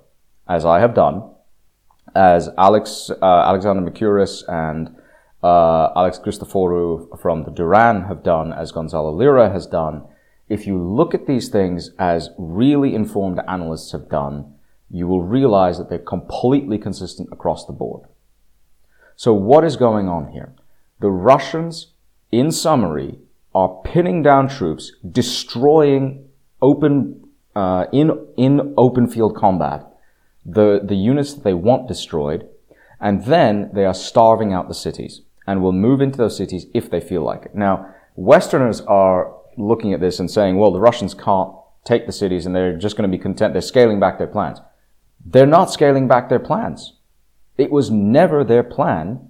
as 0.48 0.66
I 0.66 0.80
have 0.80 0.94
done, 0.94 1.24
as 2.14 2.50
Alex, 2.58 3.10
uh, 3.22 3.26
Alexander 3.26 3.90
Mercouris 3.90 4.44
and 4.48 4.96
uh, 5.44 5.90
Alex 5.96 6.20
Christoforou 6.20 7.20
from 7.20 7.44
the 7.44 7.52
Duran 7.52 8.04
have 8.04 8.24
done, 8.24 8.54
as 8.54 8.72
Gonzalo 8.72 9.12
Lira 9.12 9.50
has 9.50 9.66
done, 9.66 10.04
if 10.50 10.68
you 10.68 10.78
look 10.78 11.14
at 11.14 11.28
these 11.28 11.50
things 11.50 11.92
as 11.98 12.30
really 12.38 12.94
informed 12.94 13.40
analysts 13.48 13.94
have 13.94 14.10
done, 14.10 14.54
you 14.90 15.08
will 15.08 15.24
realize 15.24 15.78
that 15.78 15.90
they're 15.90 15.98
completely 15.98 16.78
consistent 16.78 17.30
across 17.32 17.66
the 17.66 17.74
board. 17.74 18.04
So 19.16 19.34
what 19.34 19.64
is 19.64 19.78
going 19.78 20.10
on 20.10 20.32
here? 20.32 20.54
The 21.00 21.10
Russians, 21.10 21.94
in 22.32 22.52
summary, 22.52 23.20
are 23.56 23.82
pinning 23.84 24.22
down 24.22 24.50
troops, 24.50 24.92
destroying 25.10 26.28
open, 26.62 27.28
uh, 27.56 27.86
in, 27.92 28.26
in 28.38 28.74
open 28.78 29.08
field 29.08 29.36
combat, 29.36 29.86
the, 30.46 30.82
the 30.84 30.96
units 30.96 31.34
that 31.34 31.44
they 31.44 31.54
want 31.54 31.88
destroyed, 31.88 32.48
and 33.00 33.26
then 33.26 33.70
they 33.74 33.86
are 33.86 33.94
starving 33.94 34.54
out 34.54 34.68
the 34.68 34.74
cities 34.74 35.22
and 35.48 35.62
will 35.62 35.72
move 35.72 36.02
into 36.02 36.18
those 36.18 36.38
cities 36.38 36.68
if 36.74 36.90
they 36.90 37.00
feel 37.00 37.24
like 37.24 37.46
it. 37.46 37.56
Now, 37.56 37.94
Westerners 38.16 38.82
are 38.82 39.34
looking 39.58 39.94
at 39.94 40.00
this 40.00 40.20
and 40.20 40.30
saying, 40.30 40.58
well, 40.58 40.72
the 40.72 40.80
Russians 40.80 41.14
can't 41.14 41.54
take 41.84 42.06
the 42.06 42.12
cities 42.12 42.46
and 42.46 42.56
they're 42.56 42.78
just 42.78 42.96
going 42.96 43.10
to 43.10 43.18
be 43.18 43.22
content. 43.22 43.54
They're 43.54 43.62
scaling 43.62 44.00
back 44.00 44.18
their 44.18 44.28
plans. 44.28 44.60
They're 45.26 45.46
not 45.46 45.72
scaling 45.72 46.08
back 46.08 46.30
their 46.30 46.40
plans. 46.40 46.94
It 47.58 47.72
was 47.72 47.92
never 47.92 48.44
their 48.44 48.64
plan 48.64 49.30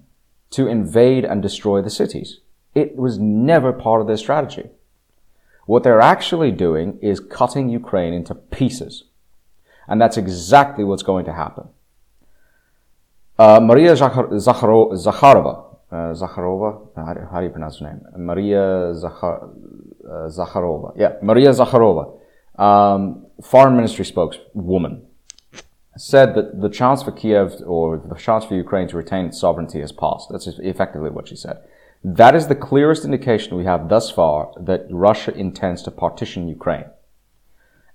to 0.51 0.67
invade 0.67 1.25
and 1.25 1.41
destroy 1.41 1.81
the 1.81 1.89
cities. 1.89 2.39
It 2.75 2.95
was 2.95 3.17
never 3.19 3.73
part 3.73 4.01
of 4.01 4.07
their 4.07 4.17
strategy. 4.17 4.69
What 5.65 5.83
they're 5.83 6.01
actually 6.01 6.51
doing 6.51 6.97
is 7.01 7.19
cutting 7.19 7.69
Ukraine 7.69 8.13
into 8.13 8.35
pieces. 8.35 9.05
And 9.87 10.01
that's 10.01 10.17
exactly 10.17 10.83
what's 10.83 11.03
going 11.03 11.25
to 11.25 11.33
happen. 11.33 11.69
Uh, 13.37 13.59
Maria 13.59 13.93
Zakharova, 13.93 14.91
uh, 15.91 16.13
Zakharova. 16.13 16.87
How 16.95 17.13
do, 17.13 17.21
how 17.31 17.39
do, 17.39 17.45
you 17.45 17.51
pronounce 17.51 17.79
her 17.79 17.87
name? 17.87 18.01
Maria 18.15 18.93
Zakhar, 18.93 19.49
uh, 20.05 20.29
Zakharova. 20.29 20.93
Yeah, 20.95 21.13
Maria 21.21 21.49
Zakharova, 21.49 22.19
um, 22.59 23.25
foreign 23.41 23.75
ministry 23.75 24.05
spokeswoman, 24.05 25.07
said 25.97 26.35
that 26.35 26.61
the 26.61 26.69
chance 26.69 27.03
for 27.03 27.11
Kiev 27.11 27.55
or 27.65 27.97
the 27.97 28.15
chance 28.15 28.45
for 28.45 28.55
Ukraine 28.55 28.87
to 28.89 28.97
retain 28.97 29.25
its 29.25 29.39
sovereignty 29.39 29.79
has 29.81 29.91
passed. 29.91 30.27
That's 30.31 30.47
effectively 30.47 31.09
what 31.09 31.27
she 31.27 31.35
said. 31.35 31.57
That 32.03 32.35
is 32.35 32.47
the 32.47 32.55
clearest 32.55 33.05
indication 33.05 33.55
we 33.55 33.65
have 33.65 33.89
thus 33.89 34.09
far 34.09 34.51
that 34.59 34.87
Russia 34.89 35.33
intends 35.33 35.83
to 35.83 35.91
partition 35.91 36.47
Ukraine. 36.47 36.85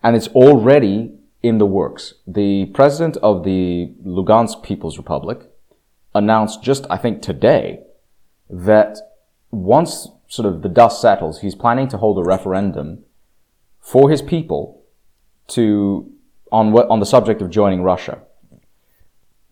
And 0.02 0.14
it's 0.14 0.28
already 0.28 1.12
in 1.42 1.58
the 1.58 1.66
works. 1.66 2.14
The 2.26 2.66
president 2.66 3.16
of 3.18 3.44
the 3.44 3.92
Lugansk 4.04 4.62
People's 4.62 4.96
Republic 4.96 5.50
announced 6.14 6.62
just, 6.62 6.86
I 6.88 6.96
think, 6.96 7.20
today 7.20 7.80
that 8.48 8.98
once 9.50 10.08
sort 10.28 10.46
of 10.46 10.62
the 10.62 10.68
dust 10.68 11.00
settles, 11.00 11.40
he's 11.40 11.54
planning 11.54 11.88
to 11.88 11.98
hold 11.98 12.18
a 12.18 12.22
referendum 12.22 13.04
for 13.80 14.10
his 14.10 14.22
people 14.22 14.82
to 15.48 16.10
on 16.52 16.72
on 16.74 17.00
the 17.00 17.06
subject 17.06 17.42
of 17.42 17.50
joining 17.50 17.82
Russia. 17.82 18.20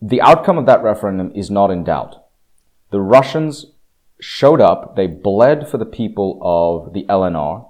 The 0.01 0.21
outcome 0.21 0.57
of 0.57 0.65
that 0.65 0.83
referendum 0.83 1.31
is 1.35 1.49
not 1.49 1.71
in 1.71 1.83
doubt. 1.83 2.25
The 2.91 3.01
Russians 3.01 3.65
showed 4.19 4.61
up, 4.61 4.95
they 4.95 5.07
bled 5.07 5.67
for 5.67 5.77
the 5.77 5.85
people 5.85 6.39
of 6.41 6.93
the 6.93 7.03
LNR, 7.03 7.67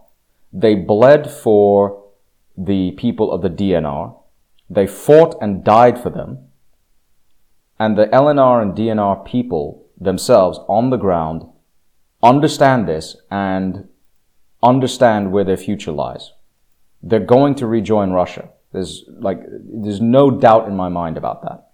they 0.53 0.75
bled 0.75 1.29
for 1.29 2.03
the 2.57 2.91
people 2.91 3.31
of 3.31 3.41
the 3.41 3.49
DNR, 3.49 4.15
they 4.69 4.87
fought 4.87 5.37
and 5.41 5.63
died 5.63 6.01
for 6.01 6.09
them, 6.09 6.39
and 7.79 7.97
the 7.97 8.05
LNR 8.07 8.61
and 8.61 8.73
DNR 8.73 9.25
people 9.25 9.85
themselves 9.99 10.59
on 10.67 10.89
the 10.89 10.97
ground 10.97 11.43
understand 12.23 12.87
this 12.87 13.15
and 13.29 13.87
understand 14.63 15.31
where 15.31 15.43
their 15.43 15.57
future 15.57 15.91
lies. 15.91 16.31
They're 17.03 17.19
going 17.19 17.55
to 17.55 17.67
rejoin 17.67 18.11
Russia. 18.11 18.49
There's 18.71 19.03
like, 19.07 19.41
there's 19.47 20.01
no 20.01 20.31
doubt 20.31 20.67
in 20.67 20.75
my 20.75 20.89
mind 20.89 21.17
about 21.17 21.43
that. 21.43 21.64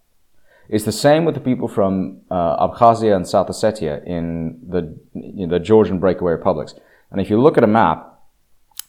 It's 0.71 0.85
the 0.85 0.91
same 0.91 1.25
with 1.25 1.35
the 1.35 1.41
people 1.41 1.67
from 1.67 2.21
uh, 2.31 2.67
Abkhazia 2.67 3.15
and 3.15 3.27
South 3.27 3.47
Ossetia 3.47 4.03
in 4.05 4.59
the, 4.67 4.97
in 5.13 5.49
the 5.49 5.59
Georgian 5.59 5.99
breakaway 5.99 6.31
republics. 6.31 6.73
And 7.11 7.21
if 7.21 7.29
you 7.29 7.39
look 7.39 7.57
at 7.57 7.63
a 7.63 7.67
map, 7.67 8.21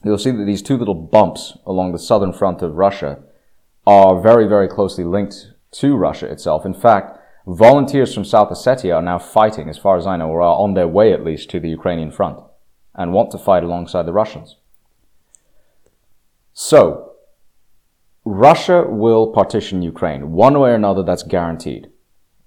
you'll 0.04 0.16
see 0.16 0.30
that 0.30 0.46
these 0.46 0.62
two 0.62 0.78
little 0.78 0.94
bumps 0.94 1.58
along 1.66 1.92
the 1.92 1.98
southern 1.98 2.32
front 2.32 2.62
of 2.62 2.76
Russia 2.76 3.18
are 3.86 4.22
very, 4.22 4.46
very 4.46 4.68
closely 4.68 5.04
linked 5.04 5.48
to 5.72 5.96
Russia 5.96 6.26
itself. 6.30 6.64
In 6.64 6.72
fact, 6.72 7.18
Volunteers 7.46 8.14
from 8.14 8.24
South 8.24 8.50
Ossetia 8.50 8.96
are 8.96 9.02
now 9.02 9.18
fighting, 9.18 9.68
as 9.68 9.76
far 9.76 9.96
as 9.96 10.06
I 10.06 10.16
know, 10.16 10.28
or 10.28 10.42
are 10.42 10.58
on 10.58 10.74
their 10.74 10.86
way 10.86 11.12
at 11.12 11.24
least 11.24 11.50
to 11.50 11.60
the 11.60 11.68
Ukrainian 11.68 12.12
front 12.12 12.38
and 12.94 13.12
want 13.12 13.32
to 13.32 13.38
fight 13.38 13.64
alongside 13.64 14.06
the 14.06 14.12
Russians. 14.12 14.56
So, 16.52 17.11
Russia 18.24 18.84
will 18.88 19.32
partition 19.32 19.82
Ukraine. 19.82 20.32
One 20.32 20.58
way 20.58 20.70
or 20.70 20.74
another, 20.74 21.02
that's 21.02 21.22
guaranteed. 21.22 21.90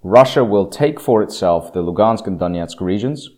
Russia 0.02 0.44
will 0.44 0.68
take 0.68 0.98
for 1.00 1.22
itself 1.22 1.72
the 1.72 1.82
Lugansk 1.82 2.26
and 2.26 2.38
Donetsk 2.38 2.80
regions, 2.80 3.30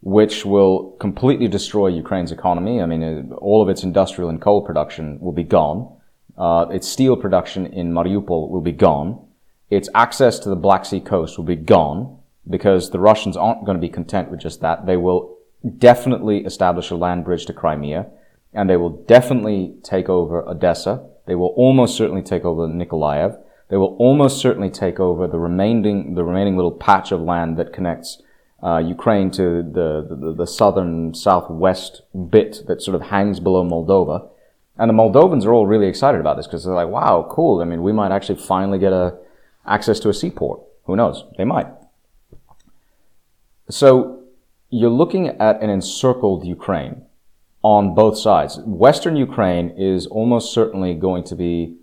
which 0.00 0.46
will 0.46 0.92
completely 1.00 1.48
destroy 1.48 1.88
Ukraine's 1.88 2.32
economy. 2.32 2.80
I 2.80 2.86
mean, 2.86 3.02
uh, 3.02 3.34
all 3.36 3.62
of 3.62 3.68
its 3.68 3.82
industrial 3.82 4.30
and 4.30 4.40
coal 4.40 4.64
production 4.64 5.18
will 5.20 5.32
be 5.32 5.44
gone. 5.44 5.96
Uh, 6.36 6.66
its 6.70 6.88
steel 6.88 7.16
production 7.16 7.66
in 7.66 7.92
Mariupol 7.92 8.48
will 8.48 8.60
be 8.60 8.72
gone 8.72 9.28
its 9.70 9.88
access 9.94 10.38
to 10.40 10.48
the 10.48 10.56
Black 10.56 10.84
Sea 10.84 11.00
coast 11.00 11.36
will 11.36 11.44
be 11.44 11.56
gone 11.56 12.18
because 12.48 12.90
the 12.90 12.98
Russians 12.98 13.36
aren't 13.36 13.64
going 13.64 13.76
to 13.76 13.80
be 13.80 13.88
content 13.88 14.30
with 14.30 14.40
just 14.40 14.60
that. 14.62 14.86
They 14.86 14.96
will 14.96 15.36
definitely 15.78 16.44
establish 16.44 16.90
a 16.90 16.96
land 16.96 17.24
bridge 17.24 17.44
to 17.46 17.52
Crimea 17.52 18.06
and 18.54 18.70
they 18.70 18.76
will 18.76 19.04
definitely 19.04 19.74
take 19.82 20.08
over 20.08 20.46
Odessa. 20.48 21.06
They 21.28 21.34
will 21.34 21.52
almost 21.56 21.94
certainly 21.94 22.22
take 22.22 22.46
over 22.46 22.66
Nikolaev. 22.66 23.38
They 23.68 23.76
will 23.76 23.94
almost 23.98 24.40
certainly 24.40 24.70
take 24.70 24.98
over 24.98 25.26
the 25.26 25.38
remaining, 25.38 26.14
the 26.14 26.24
remaining 26.24 26.56
little 26.56 26.72
patch 26.72 27.12
of 27.12 27.20
land 27.20 27.58
that 27.58 27.70
connects 27.70 28.22
uh, 28.62 28.78
Ukraine 28.78 29.30
to 29.32 29.62
the, 29.62 30.06
the, 30.08 30.32
the 30.32 30.46
southern 30.46 31.12
southwest 31.12 32.00
bit 32.30 32.62
that 32.66 32.80
sort 32.80 32.94
of 32.94 33.08
hangs 33.08 33.40
below 33.40 33.62
Moldova. 33.62 34.26
And 34.78 34.88
the 34.88 34.94
Moldovans 34.94 35.44
are 35.44 35.52
all 35.52 35.66
really 35.66 35.86
excited 35.86 36.18
about 36.18 36.38
this 36.38 36.46
because 36.46 36.64
they're 36.64 36.74
like, 36.74 36.88
wow, 36.88 37.28
cool. 37.30 37.60
I 37.60 37.66
mean, 37.66 37.82
we 37.82 37.92
might 37.92 38.10
actually 38.10 38.40
finally 38.40 38.78
get 38.78 38.94
a, 38.94 39.14
access 39.66 40.00
to 40.00 40.08
a 40.08 40.14
seaport. 40.14 40.62
Who 40.84 40.96
knows? 40.96 41.24
They 41.36 41.44
might. 41.44 41.66
So 43.68 44.22
you're 44.70 44.88
looking 44.88 45.28
at 45.28 45.62
an 45.62 45.68
encircled 45.68 46.46
Ukraine 46.46 47.02
on 47.62 47.94
both 47.94 48.16
sides. 48.18 48.60
Western 48.64 49.16
Ukraine 49.16 49.70
is 49.76 50.06
almost 50.06 50.52
certainly 50.52 50.94
going 50.94 51.24
to 51.24 51.34
be 51.34 51.76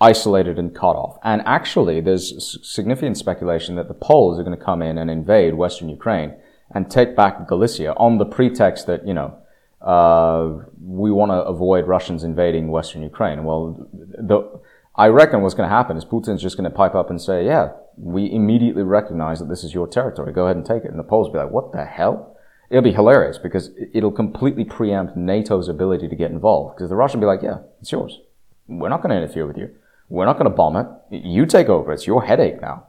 isolated 0.00 0.58
and 0.58 0.74
cut 0.74 0.96
off. 0.96 1.18
And 1.22 1.42
actually, 1.44 2.00
there's 2.00 2.58
significant 2.62 3.18
speculation 3.18 3.76
that 3.76 3.88
the 3.88 3.94
Poles 3.94 4.38
are 4.38 4.44
going 4.44 4.56
to 4.56 4.64
come 4.64 4.80
in 4.80 4.96
and 4.96 5.10
invade 5.10 5.54
Western 5.54 5.88
Ukraine 5.88 6.34
and 6.74 6.90
take 6.90 7.16
back 7.16 7.48
Galicia 7.48 7.94
on 7.94 8.18
the 8.18 8.24
pretext 8.26 8.86
that, 8.86 9.06
you 9.06 9.14
know, 9.14 9.36
uh, 9.80 10.64
we 10.82 11.10
want 11.10 11.30
to 11.30 11.36
avoid 11.36 11.86
Russians 11.86 12.24
invading 12.24 12.68
Western 12.68 13.02
Ukraine. 13.02 13.44
Well, 13.44 13.88
the, 13.92 14.60
I 14.96 15.06
reckon 15.08 15.42
what's 15.42 15.54
going 15.54 15.68
to 15.68 15.74
happen 15.74 15.96
is 15.96 16.04
Putin's 16.04 16.42
just 16.42 16.56
going 16.56 16.68
to 16.68 16.76
pipe 16.76 16.94
up 16.94 17.10
and 17.10 17.20
say, 17.20 17.44
yeah, 17.44 17.72
we 17.96 18.30
immediately 18.30 18.82
recognize 18.82 19.38
that 19.38 19.48
this 19.48 19.62
is 19.62 19.74
your 19.74 19.86
territory. 19.86 20.32
Go 20.32 20.44
ahead 20.44 20.56
and 20.56 20.66
take 20.66 20.84
it. 20.84 20.90
And 20.90 20.98
the 20.98 21.04
Poles 21.04 21.28
will 21.28 21.34
be 21.34 21.38
like, 21.38 21.50
what 21.50 21.72
the 21.72 21.84
hell? 21.84 22.36
It'll 22.70 22.82
be 22.82 22.92
hilarious 22.92 23.38
because 23.38 23.70
it'll 23.92 24.12
completely 24.12 24.64
preempt 24.64 25.16
NATO's 25.16 25.68
ability 25.68 26.08
to 26.08 26.16
get 26.16 26.30
involved. 26.30 26.76
Because 26.76 26.90
the 26.90 26.96
Russians 26.96 27.22
will 27.22 27.32
be 27.32 27.36
like, 27.36 27.42
yeah, 27.42 27.60
it's 27.80 27.92
yours. 27.92 28.20
We're 28.66 28.90
not 28.90 29.02
going 29.02 29.10
to 29.10 29.22
interfere 29.22 29.46
with 29.46 29.56
you. 29.56 29.74
We're 30.08 30.26
not 30.26 30.38
going 30.38 30.50
to 30.50 30.56
bomb 30.56 30.76
it. 30.76 30.86
You 31.10 31.46
take 31.46 31.68
over. 31.68 31.92
It's 31.92 32.06
your 32.06 32.24
headache 32.24 32.60
now. 32.60 32.86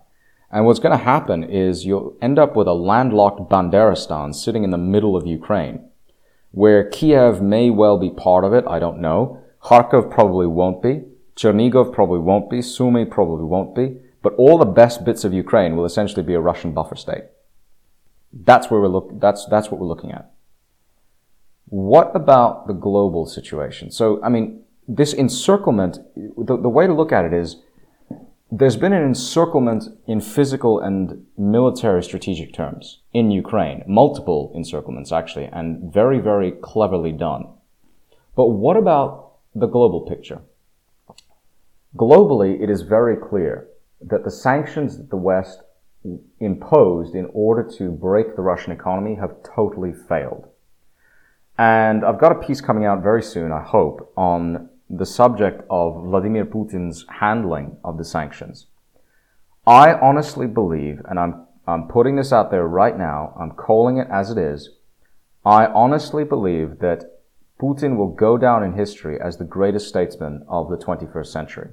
And 0.51 0.65
what's 0.65 0.79
going 0.79 0.97
to 0.97 1.03
happen 1.03 1.43
is 1.43 1.85
you'll 1.85 2.17
end 2.21 2.39
up 2.39 2.55
with 2.55 2.67
a 2.67 2.73
landlocked 2.73 3.49
Banderistan 3.49 4.33
sitting 4.33 4.63
in 4.63 4.71
the 4.71 4.77
middle 4.77 5.15
of 5.15 5.27
Ukraine, 5.27 5.87
where 6.51 6.89
Kiev 6.89 7.41
may 7.41 7.69
well 7.69 7.97
be 7.97 8.09
part 8.09 8.43
of 8.43 8.53
it. 8.53 8.65
I 8.67 8.79
don't 8.79 8.99
know 8.99 9.41
Kharkov 9.61 10.09
probably 10.11 10.47
won't 10.47 10.81
be. 10.81 11.03
Chernigov 11.35 11.93
probably 11.93 12.19
won't 12.19 12.49
be. 12.49 12.61
Sumy 12.61 13.05
probably 13.05 13.45
won't 13.45 13.75
be. 13.75 13.97
But 14.21 14.33
all 14.35 14.57
the 14.57 14.65
best 14.65 15.05
bits 15.05 15.23
of 15.23 15.33
Ukraine 15.33 15.75
will 15.75 15.85
essentially 15.85 16.23
be 16.23 16.33
a 16.33 16.39
Russian 16.39 16.73
buffer 16.73 16.95
state. 16.95 17.25
That's 18.31 18.69
where 18.69 18.79
we're 18.79 18.87
look, 18.87 19.19
that's, 19.19 19.45
that's 19.45 19.71
what 19.71 19.79
we're 19.79 19.87
looking 19.87 20.11
at. 20.11 20.31
What 21.65 22.15
about 22.15 22.67
the 22.67 22.73
global 22.73 23.25
situation? 23.25 23.91
So, 23.91 24.21
I 24.23 24.29
mean, 24.29 24.63
this 24.87 25.13
encirclement, 25.13 25.99
the, 26.15 26.57
the 26.57 26.69
way 26.69 26.87
to 26.87 26.93
look 26.93 27.11
at 27.11 27.25
it 27.25 27.33
is 27.33 27.57
there's 28.51 28.75
been 28.75 28.93
an 28.93 29.03
encirclement 29.03 29.85
in 30.07 30.19
physical 30.19 30.79
and 30.79 31.27
military 31.37 32.01
strategic 32.03 32.51
terms 32.53 32.99
in 33.13 33.29
Ukraine, 33.29 33.83
multiple 33.85 34.51
encirclements 34.57 35.11
actually, 35.11 35.45
and 35.45 35.93
very, 35.93 36.19
very 36.19 36.51
cleverly 36.51 37.11
done. 37.11 37.47
But 38.35 38.47
what 38.47 38.77
about 38.77 39.33
the 39.53 39.67
global 39.67 40.01
picture? 40.01 40.41
Globally, 41.95 42.61
it 42.61 42.69
is 42.69 42.81
very 42.81 43.15
clear 43.15 43.67
that 44.01 44.23
the 44.23 44.31
sanctions 44.31 44.97
that 44.97 45.09
the 45.09 45.17
West 45.17 45.61
imposed 46.39 47.15
in 47.15 47.29
order 47.33 47.63
to 47.77 47.91
break 47.91 48.35
the 48.35 48.41
Russian 48.41 48.71
economy 48.71 49.15
have 49.15 49.43
totally 49.43 49.93
failed. 49.93 50.47
And 51.57 52.05
I've 52.05 52.19
got 52.19 52.31
a 52.31 52.35
piece 52.35 52.61
coming 52.61 52.85
out 52.85 53.03
very 53.03 53.21
soon, 53.21 53.51
I 53.51 53.61
hope, 53.61 54.13
on 54.15 54.69
the 54.89 55.05
subject 55.05 55.63
of 55.69 56.03
Vladimir 56.03 56.45
Putin's 56.45 57.05
handling 57.09 57.77
of 57.83 57.97
the 57.97 58.05
sanctions. 58.05 58.67
I 59.67 59.93
honestly 59.93 60.47
believe, 60.47 61.01
and 61.07 61.19
I'm, 61.19 61.45
I'm 61.67 61.87
putting 61.87 62.15
this 62.15 62.31
out 62.31 62.49
there 62.49 62.65
right 62.65 62.97
now, 62.97 63.35
I'm 63.39 63.51
calling 63.51 63.97
it 63.97 64.07
as 64.09 64.31
it 64.31 64.37
is. 64.37 64.69
I 65.45 65.65
honestly 65.67 66.23
believe 66.23 66.79
that 66.79 67.19
Putin 67.61 67.97
will 67.97 68.07
go 68.07 68.37
down 68.37 68.63
in 68.63 68.73
history 68.73 69.19
as 69.19 69.37
the 69.37 69.43
greatest 69.43 69.89
statesman 69.89 70.45
of 70.47 70.69
the 70.69 70.77
21st 70.77 71.27
century. 71.27 71.69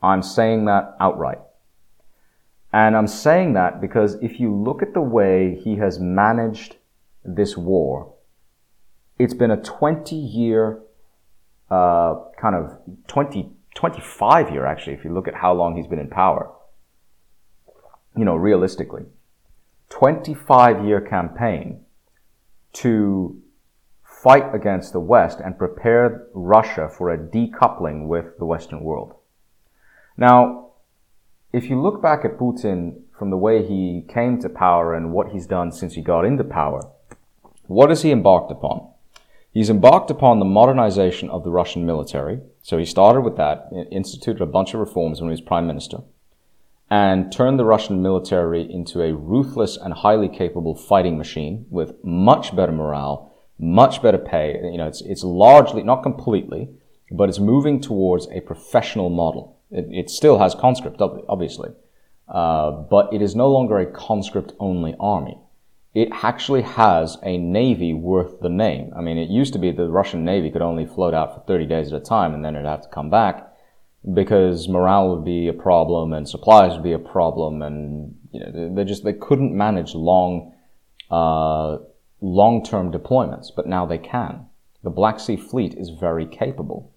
I'm 0.00 0.22
saying 0.22 0.66
that 0.66 0.96
outright. 1.00 1.40
And 2.76 2.94
I'm 2.94 3.06
saying 3.06 3.54
that 3.54 3.80
because 3.80 4.16
if 4.16 4.38
you 4.38 4.54
look 4.54 4.82
at 4.82 4.92
the 4.92 5.00
way 5.00 5.58
he 5.64 5.76
has 5.76 5.98
managed 5.98 6.76
this 7.24 7.56
war, 7.56 8.12
it's 9.18 9.32
been 9.32 9.50
a 9.50 9.56
20 9.56 10.14
year 10.14 10.82
uh, 11.70 12.16
kind 12.38 12.54
of 12.54 12.78
20, 13.06 13.48
25 13.74 14.50
year 14.50 14.66
actually, 14.66 14.92
if 14.92 15.04
you 15.04 15.14
look 15.14 15.26
at 15.26 15.36
how 15.36 15.54
long 15.54 15.74
he's 15.74 15.86
been 15.86 15.98
in 15.98 16.10
power. 16.10 16.52
You 18.14 18.26
know, 18.26 18.36
realistically, 18.36 19.06
25 19.88 20.84
year 20.84 21.00
campaign 21.00 21.80
to 22.74 23.40
fight 24.04 24.54
against 24.54 24.92
the 24.92 25.00
West 25.00 25.40
and 25.40 25.56
prepare 25.56 26.26
Russia 26.34 26.90
for 26.90 27.10
a 27.10 27.16
decoupling 27.16 28.06
with 28.06 28.36
the 28.38 28.44
Western 28.44 28.80
world. 28.80 29.14
Now, 30.18 30.65
if 31.56 31.70
you 31.70 31.80
look 31.80 32.02
back 32.02 32.22
at 32.22 32.36
Putin 32.36 33.00
from 33.18 33.30
the 33.30 33.36
way 33.38 33.66
he 33.66 34.04
came 34.12 34.38
to 34.38 34.48
power 34.50 34.94
and 34.94 35.10
what 35.10 35.30
he's 35.30 35.46
done 35.46 35.72
since 35.72 35.94
he 35.94 36.02
got 36.02 36.26
into 36.26 36.44
power, 36.44 36.82
what 37.66 37.88
has 37.88 38.02
he 38.02 38.10
embarked 38.10 38.52
upon? 38.52 38.86
He's 39.52 39.70
embarked 39.70 40.10
upon 40.10 40.38
the 40.38 40.44
modernization 40.44 41.30
of 41.30 41.44
the 41.44 41.50
Russian 41.50 41.86
military. 41.86 42.40
So 42.60 42.76
he 42.76 42.84
started 42.84 43.22
with 43.22 43.38
that, 43.38 43.70
instituted 43.90 44.42
a 44.42 44.46
bunch 44.46 44.74
of 44.74 44.80
reforms 44.80 45.18
when 45.18 45.30
he 45.30 45.32
was 45.32 45.40
prime 45.40 45.66
minister, 45.66 46.00
and 46.90 47.32
turned 47.32 47.58
the 47.58 47.64
Russian 47.64 48.02
military 48.02 48.70
into 48.70 49.00
a 49.00 49.14
ruthless 49.14 49.78
and 49.78 49.94
highly 49.94 50.28
capable 50.28 50.74
fighting 50.74 51.16
machine 51.16 51.64
with 51.70 51.94
much 52.04 52.54
better 52.54 52.72
morale, 52.72 53.34
much 53.58 54.02
better 54.02 54.18
pay. 54.18 54.60
You 54.62 54.76
know, 54.76 54.88
it's, 54.88 55.00
it's 55.00 55.24
largely, 55.24 55.82
not 55.82 56.02
completely, 56.02 56.68
but 57.10 57.30
it's 57.30 57.38
moving 57.38 57.80
towards 57.80 58.28
a 58.28 58.42
professional 58.42 59.08
model. 59.08 59.55
It, 59.70 59.86
it 59.90 60.10
still 60.10 60.38
has 60.38 60.54
conscript, 60.54 61.00
obviously, 61.00 61.70
uh, 62.28 62.70
but 62.70 63.12
it 63.12 63.22
is 63.22 63.34
no 63.34 63.48
longer 63.48 63.78
a 63.78 63.86
conscript 63.86 64.52
only 64.58 64.94
army. 65.00 65.38
It 65.94 66.08
actually 66.12 66.62
has 66.62 67.16
a 67.22 67.38
navy 67.38 67.94
worth 67.94 68.40
the 68.40 68.50
name. 68.50 68.92
I 68.94 69.00
mean, 69.00 69.16
it 69.16 69.30
used 69.30 69.54
to 69.54 69.58
be 69.58 69.70
the 69.70 69.88
Russian 69.88 70.24
navy 70.24 70.50
could 70.50 70.62
only 70.62 70.84
float 70.84 71.14
out 71.14 71.34
for 71.34 71.40
30 71.46 71.66
days 71.66 71.92
at 71.92 72.00
a 72.00 72.04
time 72.04 72.34
and 72.34 72.44
then 72.44 72.54
it'd 72.54 72.66
have 72.66 72.82
to 72.82 72.88
come 72.90 73.08
back 73.08 73.50
because 74.12 74.68
morale 74.68 75.08
would 75.10 75.24
be 75.24 75.48
a 75.48 75.52
problem 75.52 76.12
and 76.12 76.28
supplies 76.28 76.72
would 76.72 76.82
be 76.82 76.92
a 76.92 76.98
problem 76.98 77.62
and 77.62 78.14
you 78.30 78.40
know 78.40 78.74
they 78.74 78.84
just 78.84 79.02
they 79.04 79.12
couldn't 79.12 79.56
manage 79.56 79.94
long 79.94 80.52
uh, 81.10 81.78
long-term 82.20 82.92
deployments 82.92 83.48
but 83.54 83.66
now 83.66 83.86
they 83.86 83.98
can. 83.98 84.46
The 84.82 84.90
black 84.90 85.18
sea 85.18 85.36
fleet 85.36 85.74
is 85.74 85.90
very 85.90 86.26
capable. 86.26 86.92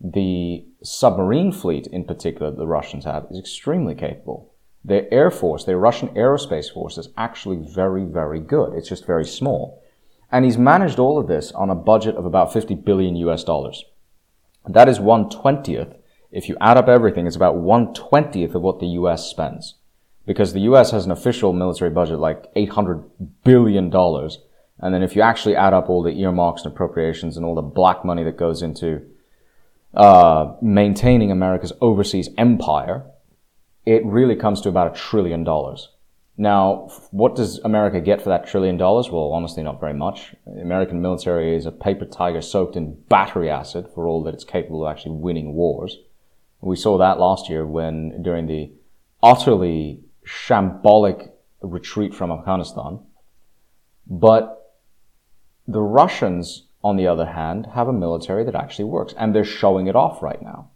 The 0.00 0.64
submarine 0.86 1.52
fleet 1.52 1.86
in 1.88 2.04
particular 2.04 2.50
the 2.50 2.66
russians 2.66 3.04
have 3.04 3.26
is 3.30 3.38
extremely 3.38 3.94
capable 3.94 4.52
their 4.86 5.12
air 5.12 5.32
force, 5.32 5.64
their 5.64 5.78
Russian 5.78 6.10
aerospace 6.10 6.72
force 6.72 6.96
is 6.96 7.08
actually 7.16 7.56
very, 7.56 8.04
very 8.04 8.38
good. 8.38 8.72
It's 8.72 8.88
just 8.88 9.04
very 9.04 9.24
small. 9.24 9.82
And 10.30 10.44
he's 10.44 10.56
managed 10.56 11.00
all 11.00 11.18
of 11.18 11.26
this 11.26 11.50
on 11.52 11.70
a 11.70 11.74
budget 11.74 12.14
of 12.14 12.24
about 12.24 12.52
50 12.52 12.76
billion 12.76 13.16
US 13.16 13.42
dollars. 13.42 13.84
That 14.64 14.88
is 14.88 15.00
one 15.00 15.28
twentieth. 15.28 15.94
If 16.30 16.48
you 16.48 16.56
add 16.60 16.76
up 16.76 16.88
everything, 16.88 17.26
it's 17.26 17.34
about 17.34 17.56
one 17.56 17.94
twentieth 17.94 18.54
of 18.54 18.62
what 18.62 18.78
the 18.78 18.86
US 19.00 19.28
spends. 19.28 19.74
Because 20.24 20.52
the 20.52 20.66
US 20.70 20.92
has 20.92 21.04
an 21.04 21.10
official 21.10 21.52
military 21.52 21.90
budget 21.90 22.20
like 22.20 22.46
800 22.54 23.42
billion 23.42 23.90
dollars. 23.90 24.38
And 24.78 24.94
then 24.94 25.02
if 25.02 25.16
you 25.16 25.22
actually 25.22 25.56
add 25.56 25.74
up 25.74 25.88
all 25.88 26.04
the 26.04 26.20
earmarks 26.20 26.62
and 26.62 26.72
appropriations 26.72 27.36
and 27.36 27.44
all 27.44 27.56
the 27.56 27.62
black 27.62 28.04
money 28.04 28.22
that 28.22 28.36
goes 28.36 28.62
into 28.62 29.04
uh, 29.96 30.54
maintaining 30.60 31.30
America's 31.30 31.72
overseas 31.80 32.28
empire, 32.36 33.04
it 33.84 34.04
really 34.04 34.36
comes 34.36 34.60
to 34.62 34.68
about 34.68 34.94
a 34.94 34.98
trillion 34.98 35.44
dollars. 35.44 35.88
Now, 36.38 36.90
what 37.12 37.34
does 37.34 37.58
America 37.60 38.00
get 38.00 38.20
for 38.20 38.28
that 38.28 38.46
trillion 38.46 38.76
dollars? 38.76 39.10
Well, 39.10 39.32
honestly, 39.32 39.62
not 39.62 39.80
very 39.80 39.94
much. 39.94 40.34
The 40.44 40.60
American 40.60 41.00
military 41.00 41.56
is 41.56 41.64
a 41.64 41.72
paper 41.72 42.04
tiger 42.04 42.42
soaked 42.42 42.76
in 42.76 43.00
battery 43.08 43.48
acid 43.48 43.86
for 43.94 44.06
all 44.06 44.22
that 44.24 44.34
it's 44.34 44.44
capable 44.44 44.86
of 44.86 44.90
actually 44.92 45.16
winning 45.16 45.54
wars. 45.54 45.96
We 46.60 46.76
saw 46.76 46.98
that 46.98 47.18
last 47.18 47.48
year 47.48 47.66
when, 47.66 48.22
during 48.22 48.46
the 48.46 48.72
utterly 49.22 50.00
shambolic 50.26 51.30
retreat 51.62 52.14
from 52.14 52.30
Afghanistan. 52.30 53.00
But 54.06 54.74
the 55.66 55.80
Russians, 55.80 56.65
on 56.86 56.96
the 56.96 57.08
other 57.08 57.26
hand, 57.26 57.66
have 57.74 57.88
a 57.88 57.92
military 57.92 58.44
that 58.44 58.54
actually 58.54 58.84
works, 58.84 59.12
and 59.18 59.34
they're 59.34 59.44
showing 59.44 59.88
it 59.88 59.96
off 59.96 60.22
right 60.22 60.40
now. 60.40 60.70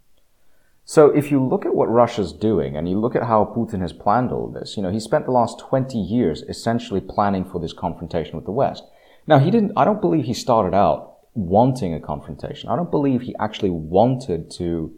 So 0.83 1.07
if 1.07 1.31
you 1.31 1.41
look 1.41 1.65
at 1.65 1.73
what 1.73 1.89
Russia's 1.89 2.33
doing 2.33 2.75
and 2.75 2.89
you 2.89 2.99
look 2.99 3.15
at 3.15 3.23
how 3.23 3.45
Putin 3.55 3.79
has 3.79 3.93
planned 3.93 4.29
all 4.29 4.49
this, 4.51 4.75
you 4.75 4.83
know, 4.83 4.91
he 4.91 4.99
spent 4.99 5.25
the 5.25 5.31
last 5.31 5.57
20 5.59 5.97
years 5.97 6.43
essentially 6.49 6.99
planning 6.99 7.45
for 7.45 7.61
this 7.61 7.71
confrontation 7.71 8.35
with 8.35 8.43
the 8.43 8.51
West. 8.51 8.83
Now, 9.25 9.39
he 9.39 9.49
didn't, 9.51 9.71
I 9.77 9.85
don't 9.85 10.01
believe 10.01 10.25
he 10.25 10.33
started 10.33 10.75
out 10.75 11.13
wanting 11.33 11.93
a 11.93 12.01
confrontation. 12.01 12.67
I 12.67 12.75
don't 12.75 12.91
believe 12.91 13.21
he 13.21 13.35
actually 13.39 13.69
wanted 13.69 14.51
to 14.51 14.93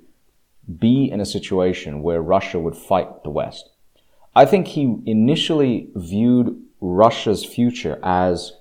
be 0.80 1.12
in 1.12 1.22
a 1.22 1.28
situation 1.28 2.02
where 2.02 2.24
Russia 2.24 2.58
would 2.58 2.76
fight 2.76 3.22
the 3.22 3.30
West. 3.30 3.70
I 4.36 4.46
think 4.46 4.70
he 4.70 4.98
initially 5.06 5.92
viewed 5.96 6.60
Russia's 6.82 7.46
future 7.46 8.00
as 8.02 8.54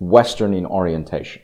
Western 0.00 0.52
in 0.52 0.66
orientation. 0.66 1.42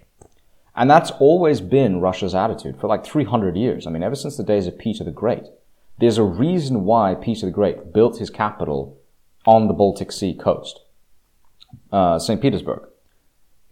And 0.75 0.91
that's 0.91 1.11
always 1.13 1.61
been 1.61 2.01
Russia's 2.01 2.35
attitude 2.35 2.81
for 2.81 2.87
like 2.87 3.05
300 3.05 3.57
years. 3.57 3.87
I 3.87 3.91
mean, 3.91 4.03
ever 4.03 4.15
since 4.15 4.37
the 4.37 4.43
days 4.43 4.67
of 4.67 4.79
Peter 4.79 5.05
the 5.05 5.11
Great. 5.11 5.45
There's 5.99 6.19
a 6.19 6.23
reason 6.25 6.85
why 6.85 7.15
Peter 7.15 7.47
the 7.47 7.53
Great 7.53 7.93
built 7.93 8.19
his 8.19 8.31
capital 8.31 8.99
on 9.47 9.69
the 9.69 9.75
Baltic 9.75 10.11
Sea 10.11 10.35
coast. 10.35 10.81
Uh, 11.91 12.19
St. 12.19 12.41
Petersburg 12.41 12.89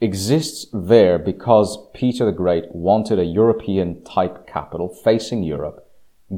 exists 0.00 0.66
there 0.72 1.18
because 1.18 1.78
Peter 1.92 2.24
the 2.24 2.32
Great 2.32 2.64
wanted 2.74 3.18
a 3.18 3.24
European 3.24 4.02
type 4.02 4.46
capital 4.46 4.88
facing 4.88 5.42
Europe, 5.42 5.86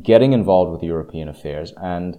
getting 0.02 0.32
involved 0.32 0.72
with 0.72 0.82
European 0.82 1.28
affairs, 1.28 1.72
and 1.80 2.18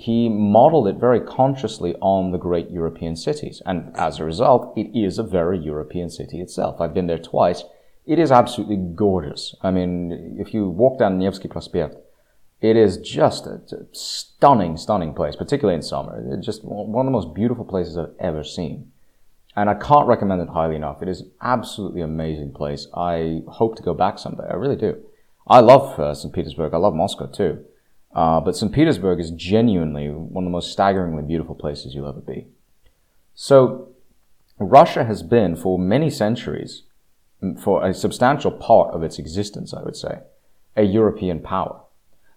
he 0.00 0.30
modeled 0.30 0.88
it 0.88 0.96
very 0.96 1.20
consciously 1.20 1.94
on 2.00 2.32
the 2.32 2.38
great 2.38 2.70
European 2.70 3.16
cities. 3.16 3.60
And 3.66 3.94
as 3.96 4.18
a 4.18 4.24
result, 4.24 4.72
it 4.74 4.90
is 4.98 5.18
a 5.18 5.22
very 5.22 5.58
European 5.58 6.08
city 6.08 6.40
itself. 6.40 6.80
I've 6.80 6.94
been 6.94 7.06
there 7.06 7.18
twice. 7.18 7.64
It 8.06 8.18
is 8.18 8.32
absolutely 8.32 8.76
gorgeous. 8.76 9.54
I 9.60 9.70
mean, 9.70 10.36
if 10.38 10.54
you 10.54 10.70
walk 10.70 10.98
down 10.98 11.18
Nevsky 11.18 11.48
Prospect, 11.48 11.96
it 12.62 12.76
is 12.76 12.96
just 12.96 13.46
a, 13.46 13.60
a 13.72 13.84
stunning, 13.92 14.78
stunning 14.78 15.12
place, 15.12 15.36
particularly 15.36 15.76
in 15.76 15.82
summer. 15.82 16.24
It's 16.32 16.46
just 16.46 16.64
one 16.64 17.06
of 17.06 17.10
the 17.10 17.18
most 17.18 17.34
beautiful 17.34 17.66
places 17.66 17.98
I've 17.98 18.14
ever 18.18 18.42
seen. 18.42 18.92
And 19.54 19.68
I 19.68 19.74
can't 19.74 20.08
recommend 20.08 20.40
it 20.40 20.48
highly 20.48 20.76
enough. 20.76 21.02
It 21.02 21.08
is 21.08 21.20
an 21.20 21.30
absolutely 21.42 22.00
amazing 22.00 22.52
place. 22.52 22.86
I 22.94 23.42
hope 23.48 23.76
to 23.76 23.82
go 23.82 23.92
back 23.92 24.18
someday. 24.18 24.48
I 24.48 24.54
really 24.54 24.76
do. 24.76 25.02
I 25.46 25.60
love 25.60 26.00
uh, 26.00 26.14
St. 26.14 26.32
Petersburg. 26.32 26.72
I 26.72 26.78
love 26.78 26.94
Moscow 26.94 27.26
too. 27.26 27.66
Uh, 28.12 28.40
but 28.40 28.56
St. 28.56 28.72
Petersburg 28.72 29.20
is 29.20 29.30
genuinely 29.30 30.08
one 30.08 30.44
of 30.44 30.48
the 30.48 30.52
most 30.52 30.72
staggeringly 30.72 31.22
beautiful 31.22 31.54
places 31.54 31.94
you'll 31.94 32.08
ever 32.08 32.20
be. 32.20 32.46
So, 33.34 33.88
Russia 34.58 35.04
has 35.04 35.22
been 35.22 35.56
for 35.56 35.78
many 35.78 36.10
centuries, 36.10 36.82
for 37.58 37.86
a 37.86 37.94
substantial 37.94 38.50
part 38.50 38.92
of 38.94 39.02
its 39.02 39.18
existence, 39.18 39.72
I 39.72 39.82
would 39.82 39.96
say, 39.96 40.20
a 40.76 40.82
European 40.82 41.40
power. 41.40 41.80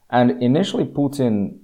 And 0.10 0.42
initially 0.42 0.86
Putin 0.86 1.60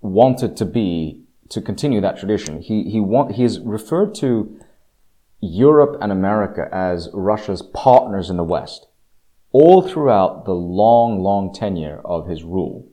wanted 0.00 0.56
to 0.58 0.64
be, 0.64 1.22
to 1.48 1.60
continue 1.60 2.00
that 2.02 2.18
tradition. 2.18 2.60
He, 2.60 2.84
he 2.90 3.00
want, 3.00 3.32
he 3.32 3.44
is 3.44 3.58
referred 3.60 4.14
to 4.16 4.60
Europe 5.40 5.96
and 6.00 6.12
America 6.12 6.68
as 6.72 7.08
Russia's 7.12 7.62
partners 7.62 8.30
in 8.30 8.36
the 8.36 8.44
West. 8.44 8.86
All 9.52 9.82
throughout 9.82 10.44
the 10.44 10.54
long, 10.54 11.22
long 11.22 11.52
tenure 11.52 12.00
of 12.04 12.28
his 12.28 12.44
rule, 12.44 12.86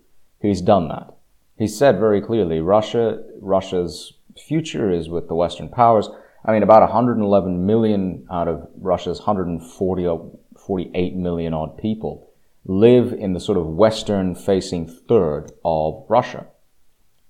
he's 0.48 0.62
done 0.62 0.88
that. 0.90 1.14
He 1.58 1.68
said 1.68 2.00
very 2.00 2.22
clearly, 2.22 2.60
Russia, 2.60 3.24
Russia's 3.40 4.14
future 4.38 4.92
is 4.92 5.10
with 5.10 5.28
the 5.28 5.36
Western 5.36 5.70
powers. 5.70 6.10
I 6.46 6.52
mean, 6.52 6.64
about 6.64 6.82
111 6.82 7.66
million 7.66 8.28
out 8.32 8.48
of 8.48 8.68
Russia's 8.76 9.20
140, 9.20 10.38
48 10.58 11.16
million 11.16 11.54
odd 11.54 11.78
people 11.78 12.30
live 12.66 13.14
in 13.14 13.34
the 13.34 13.40
sort 13.40 13.58
of 13.58 13.68
Western 13.68 14.36
facing 14.36 14.88
third 14.88 15.52
of 15.64 16.06
Russia. 16.10 16.48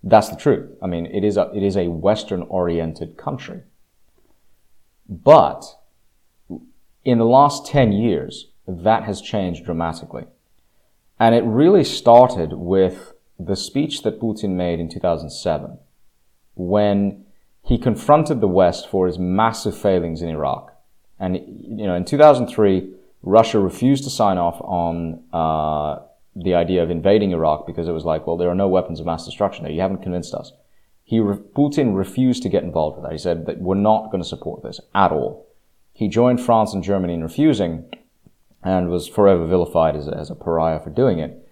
That's 0.03 0.29
the 0.29 0.35
truth. 0.35 0.69
I 0.81 0.87
mean, 0.87 1.05
it 1.05 1.23
is 1.23 1.37
a, 1.37 1.51
it 1.55 1.63
is 1.63 1.77
a 1.77 1.87
Western 1.87 2.43
oriented 2.43 3.17
country. 3.17 3.61
But 5.07 5.63
in 7.03 7.17
the 7.17 7.25
last 7.25 7.65
10 7.67 7.91
years, 7.91 8.49
that 8.67 9.03
has 9.03 9.21
changed 9.21 9.65
dramatically. 9.65 10.25
And 11.19 11.35
it 11.35 11.43
really 11.43 11.83
started 11.83 12.53
with 12.53 13.13
the 13.39 13.55
speech 13.55 14.03
that 14.03 14.19
Putin 14.19 14.51
made 14.51 14.79
in 14.79 14.89
2007 14.89 15.77
when 16.55 17.25
he 17.63 17.77
confronted 17.77 18.41
the 18.41 18.47
West 18.47 18.89
for 18.89 19.07
his 19.07 19.17
massive 19.17 19.77
failings 19.77 20.21
in 20.21 20.29
Iraq. 20.29 20.75
And, 21.19 21.37
you 21.37 21.87
know, 21.87 21.95
in 21.95 22.05
2003, 22.05 22.93
Russia 23.21 23.59
refused 23.59 24.03
to 24.03 24.09
sign 24.09 24.37
off 24.37 24.59
on 24.61 25.23
uh, 25.31 25.99
the 26.35 26.53
idea 26.55 26.83
of 26.83 26.89
invading 26.89 27.31
Iraq 27.31 27.65
because 27.65 27.87
it 27.87 27.93
was 27.93 28.03
like, 28.03 28.27
well, 28.27 28.37
there 28.37 28.49
are 28.49 28.55
no 28.55 28.67
weapons 28.67 28.99
of 28.99 29.05
mass 29.05 29.25
destruction 29.25 29.63
there. 29.63 29.73
You 29.73 29.81
haven't 29.81 30.03
convinced 30.03 30.33
us. 30.33 30.51
He 31.05 31.19
re- 31.19 31.37
Putin 31.37 31.95
refused 31.95 32.43
to 32.43 32.49
get 32.49 32.63
involved 32.63 32.97
with 32.97 33.05
that. 33.05 33.11
He 33.11 33.17
said 33.17 33.45
that 33.45 33.59
we're 33.59 33.75
not 33.75 34.11
going 34.11 34.21
to 34.21 34.27
support 34.27 34.63
this 34.63 34.81
at 34.93 35.11
all. 35.11 35.47
He 35.93 36.07
joined 36.07 36.41
France 36.41 36.73
and 36.73 36.83
Germany 36.83 37.13
in 37.13 37.23
refusing 37.23 37.85
and 38.63 38.89
was 38.89 39.07
forever 39.07 39.45
vilified 39.45 39.95
as 39.95 40.07
a, 40.07 40.17
as 40.17 40.29
a 40.29 40.35
pariah 40.35 40.79
for 40.79 40.89
doing 40.89 41.19
it 41.19 41.43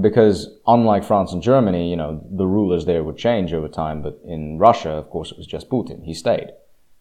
because 0.00 0.50
unlike 0.66 1.04
France 1.04 1.32
and 1.32 1.42
Germany, 1.42 1.88
you 1.90 1.96
know, 1.96 2.22
the 2.30 2.46
rulers 2.46 2.84
there 2.84 3.02
would 3.02 3.16
change 3.16 3.54
over 3.54 3.68
time, 3.68 4.02
but 4.02 4.20
in 4.24 4.58
Russia, 4.58 4.90
of 4.90 5.08
course, 5.08 5.30
it 5.30 5.38
was 5.38 5.46
just 5.46 5.70
Putin. 5.70 6.04
He 6.04 6.12
stayed. 6.12 6.52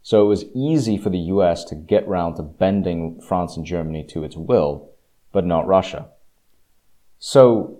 So 0.03 0.23
it 0.23 0.29
was 0.29 0.45
easy 0.55 0.97
for 0.97 1.09
the 1.09 1.17
US 1.17 1.65
to 1.65 1.75
get 1.75 2.07
round 2.07 2.37
to 2.37 2.43
bending 2.43 3.19
France 3.19 3.57
and 3.57 3.65
Germany 3.65 4.05
to 4.09 4.23
its 4.23 4.37
will, 4.37 4.89
but 5.33 5.45
not 5.45 5.67
Russia. 5.67 6.07
So 7.19 7.79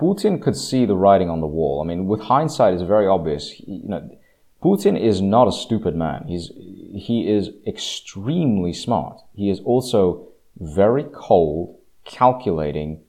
Putin 0.00 0.42
could 0.42 0.56
see 0.56 0.84
the 0.84 0.96
writing 0.96 1.30
on 1.30 1.40
the 1.40 1.46
wall. 1.46 1.80
I 1.80 1.86
mean, 1.86 2.06
with 2.06 2.22
hindsight, 2.22 2.74
it's 2.74 2.82
very 2.82 3.06
obvious. 3.06 3.50
He, 3.50 3.82
you 3.84 3.88
know, 3.88 4.18
Putin 4.60 5.00
is 5.00 5.20
not 5.20 5.46
a 5.46 5.52
stupid 5.52 5.94
man. 5.94 6.24
He's, 6.26 6.50
he 6.56 7.28
is 7.28 7.50
extremely 7.64 8.72
smart. 8.72 9.20
He 9.32 9.48
is 9.48 9.60
also 9.60 10.27
very 10.58 11.04
cold, 11.04 11.78
calculating, 12.04 13.00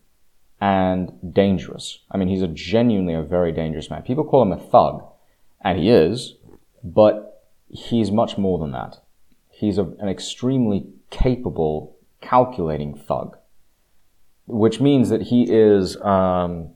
and 0.61 1.11
dangerous. 1.33 1.99
I 2.11 2.17
mean, 2.17 2.27
he's 2.27 2.41
a 2.41 2.47
genuinely 2.47 3.13
a 3.13 3.21
very 3.21 3.51
dangerous 3.51 3.89
man. 3.89 4.03
People 4.03 4.25
call 4.25 4.41
him 4.41 4.51
a 4.51 4.57
thug, 4.57 5.03
and 5.61 5.79
he 5.79 5.89
is, 5.89 6.35
but 6.83 7.43
he's 7.69 8.11
much 8.11 8.37
more 8.37 8.59
than 8.59 8.71
that. 8.71 8.97
He's 9.49 9.77
a, 9.77 9.83
an 9.99 10.09
extremely 10.09 10.87
capable, 11.09 11.97
calculating 12.21 12.95
thug, 12.95 13.37
which 14.47 14.79
means 14.79 15.09
that 15.09 15.23
he 15.23 15.43
is, 15.49 15.95
um, 16.01 16.69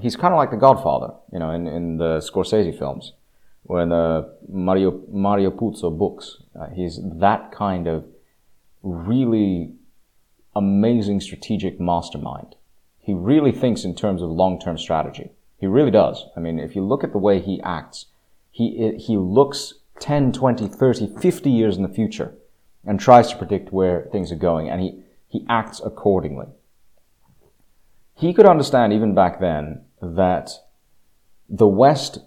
he's 0.00 0.16
kind 0.16 0.34
of 0.34 0.38
like 0.38 0.50
the 0.50 0.56
Godfather, 0.56 1.14
you 1.32 1.38
know, 1.38 1.50
in, 1.50 1.66
in 1.66 1.96
the 1.98 2.18
Scorsese 2.18 2.76
films, 2.76 3.12
or 3.64 3.80
in 3.80 3.90
the 3.90 4.34
Mario, 4.48 5.00
Mario 5.08 5.50
Puzo 5.50 5.96
books. 5.96 6.38
Uh, 6.58 6.68
he's 6.68 7.00
that 7.20 7.52
kind 7.52 7.86
of 7.86 8.04
really 8.82 9.74
amazing 10.54 11.20
strategic 11.20 11.80
mastermind 11.80 12.56
he 13.02 13.12
really 13.12 13.50
thinks 13.50 13.84
in 13.84 13.94
terms 13.94 14.22
of 14.22 14.30
long-term 14.30 14.78
strategy. 14.78 15.30
He 15.58 15.66
really 15.66 15.90
does. 15.90 16.26
I 16.36 16.40
mean, 16.40 16.58
if 16.58 16.76
you 16.76 16.82
look 16.82 17.02
at 17.02 17.12
the 17.12 17.18
way 17.18 17.40
he 17.40 17.60
acts, 17.62 18.06
he, 18.50 18.96
he 18.96 19.16
looks 19.16 19.74
10, 19.98 20.32
20, 20.32 20.68
30, 20.68 21.18
50 21.20 21.50
years 21.50 21.76
in 21.76 21.82
the 21.82 21.88
future 21.88 22.34
and 22.84 22.98
tries 22.98 23.30
to 23.30 23.36
predict 23.36 23.72
where 23.72 24.08
things 24.12 24.30
are 24.30 24.36
going 24.36 24.70
and 24.70 24.80
he, 24.80 25.02
he 25.26 25.44
acts 25.48 25.80
accordingly. 25.84 26.46
He 28.14 28.32
could 28.32 28.46
understand 28.46 28.92
even 28.92 29.14
back 29.14 29.40
then 29.40 29.84
that 30.00 30.50
the 31.48 31.66
West 31.66 32.18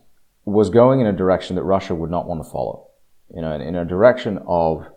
was 0.43 0.69
going 0.69 0.99
in 0.99 1.07
a 1.07 1.13
direction 1.13 1.55
that 1.55 1.63
Russia 1.63 1.95
would 1.95 2.11
not 2.11 2.27
want 2.27 2.43
to 2.43 2.49
follow. 2.49 2.87
You 3.33 3.41
know, 3.41 3.53
in, 3.53 3.61
in 3.61 3.75
a 3.75 3.85
direction 3.85 4.39
of 4.45 4.87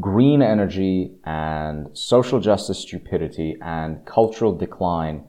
green 0.00 0.42
energy 0.42 1.12
and 1.24 1.88
social 1.96 2.40
justice 2.40 2.80
stupidity 2.80 3.56
and 3.60 4.04
cultural 4.04 4.54
decline, 4.54 5.24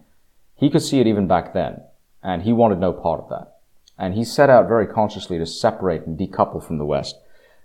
he 0.56 0.69
could 0.69 0.82
see 0.82 0.99
it 0.99 1.08
even 1.08 1.27
back 1.27 1.53
then. 1.53 1.82
And 2.23 2.43
he 2.43 2.53
wanted 2.53 2.80
no 2.80 2.91
part 2.91 3.21
of 3.21 3.30
that. 3.30 3.53
And 3.97 4.13
he 4.13 4.23
set 4.23 4.49
out 4.49 4.67
very 4.67 4.86
consciously 4.86 5.38
to 5.38 5.45
separate 5.45 6.06
and 6.06 6.19
decouple 6.19 6.65
from 6.65 6.77
the 6.77 6.86
West. 6.86 7.17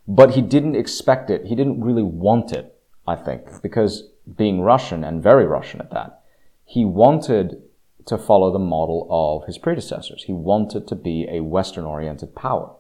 But 0.07 0.33
he 0.33 0.43
didn't 0.43 0.77
expect 0.77 1.31
it. 1.31 1.47
He 1.47 1.55
didn't 1.55 1.83
really 1.83 2.03
want 2.03 2.53
it, 2.53 2.75
I 3.07 3.17
think, 3.17 3.63
because 3.63 4.09
being 4.37 4.61
Russian 4.61 5.05
and 5.05 5.23
very 5.23 5.47
Russian 5.47 5.81
at 5.81 5.91
that, 5.91 6.23
he 6.65 6.85
wanted 6.85 7.63
to 8.07 8.19
follow 8.19 8.53
the 8.53 8.59
model 8.59 9.07
of 9.11 9.47
his 9.47 9.59
predecessors. 9.59 10.25
He 10.25 10.33
wanted 10.33 10.89
to 10.89 10.95
be 10.95 11.27
a 11.31 11.43
Western 11.43 11.85
oriented 11.85 12.35
power. 12.35 12.75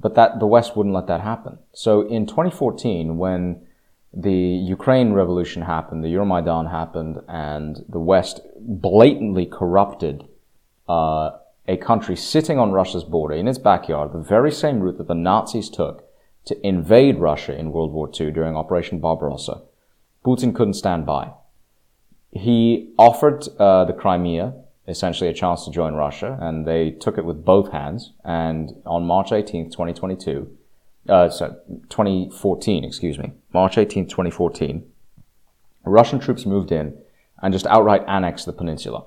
But 0.00 0.14
that, 0.14 0.40
the 0.40 0.46
West 0.46 0.76
wouldn't 0.76 0.94
let 0.94 1.06
that 1.08 1.20
happen. 1.20 1.58
So 1.72 2.02
in 2.08 2.26
2014, 2.26 3.18
when 3.18 3.66
the 4.12 4.32
Ukraine 4.32 5.12
revolution 5.12 5.62
happened, 5.62 6.02
the 6.02 6.08
Euromaidan 6.08 6.70
happened, 6.70 7.20
and 7.28 7.84
the 7.88 8.00
West 8.00 8.40
blatantly 8.58 9.46
corrupted 9.46 10.24
uh, 10.88 11.30
a 11.68 11.76
country 11.76 12.16
sitting 12.16 12.58
on 12.58 12.72
Russia's 12.72 13.04
border 13.04 13.34
in 13.34 13.46
its 13.46 13.58
backyard, 13.58 14.12
the 14.12 14.18
very 14.18 14.50
same 14.50 14.80
route 14.80 14.98
that 14.98 15.06
the 15.06 15.14
Nazis 15.14 15.70
took 15.70 16.08
to 16.46 16.66
invade 16.66 17.18
Russia 17.18 17.56
in 17.56 17.70
World 17.70 17.92
War 17.92 18.08
II 18.08 18.32
during 18.32 18.56
Operation 18.56 18.98
Barbarossa. 18.98 19.62
Putin 20.24 20.54
couldn't 20.54 20.74
stand 20.74 21.06
by. 21.06 21.32
He 22.32 22.92
offered 22.98 23.46
uh, 23.58 23.84
the 23.84 23.92
Crimea 23.92 24.54
essentially 24.90 25.30
a 25.30 25.34
chance 25.34 25.64
to 25.64 25.70
join 25.70 25.94
Russia, 25.94 26.36
and 26.40 26.66
they 26.66 26.90
took 26.90 27.16
it 27.16 27.24
with 27.24 27.44
both 27.44 27.72
hands. 27.72 28.12
And 28.24 28.72
on 28.84 29.06
March 29.06 29.30
18th, 29.30 29.72
2022, 29.72 30.56
uh, 31.08 31.30
so 31.30 31.56
2014, 31.88 32.84
excuse 32.84 33.18
me, 33.18 33.32
March 33.52 33.76
18th, 33.76 34.10
2014, 34.10 34.84
Russian 35.84 36.18
troops 36.18 36.44
moved 36.44 36.72
in 36.72 36.98
and 37.42 37.52
just 37.52 37.66
outright 37.66 38.04
annexed 38.06 38.46
the 38.46 38.52
peninsula. 38.52 39.04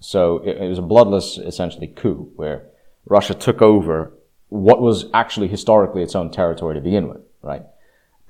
So 0.00 0.38
it, 0.38 0.58
it 0.58 0.68
was 0.68 0.78
a 0.78 0.82
bloodless, 0.82 1.38
essentially, 1.38 1.88
coup 1.88 2.30
where 2.36 2.66
Russia 3.06 3.34
took 3.34 3.60
over 3.60 4.12
what 4.48 4.80
was 4.80 5.06
actually 5.12 5.48
historically 5.48 6.02
its 6.02 6.14
own 6.14 6.30
territory 6.30 6.74
to 6.74 6.80
begin 6.80 7.08
with, 7.08 7.22
right? 7.42 7.62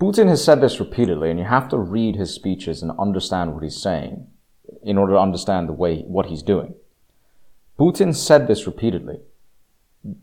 Putin 0.01 0.29
has 0.29 0.43
said 0.43 0.61
this 0.61 0.81
repeatedly, 0.81 1.31
and 1.31 1.39
you 1.39 1.45
have 1.45 1.69
to 1.69 1.79
read 1.79 2.17
his 2.17 2.33
speeches 2.35 2.83
and 2.83 2.91
understand 2.99 3.55
what 3.55 3.63
he's 3.63 3.81
saying 3.81 4.27
in 4.83 4.99
order 4.99 5.13
to 5.13 5.19
understand 5.19 5.69
the 5.69 5.73
way 5.73 6.01
what 6.03 6.27
he's 6.27 6.43
doing. 6.43 6.75
Putin 7.79 8.15
said 8.15 8.47
this 8.47 8.67
repeatedly. 8.67 9.21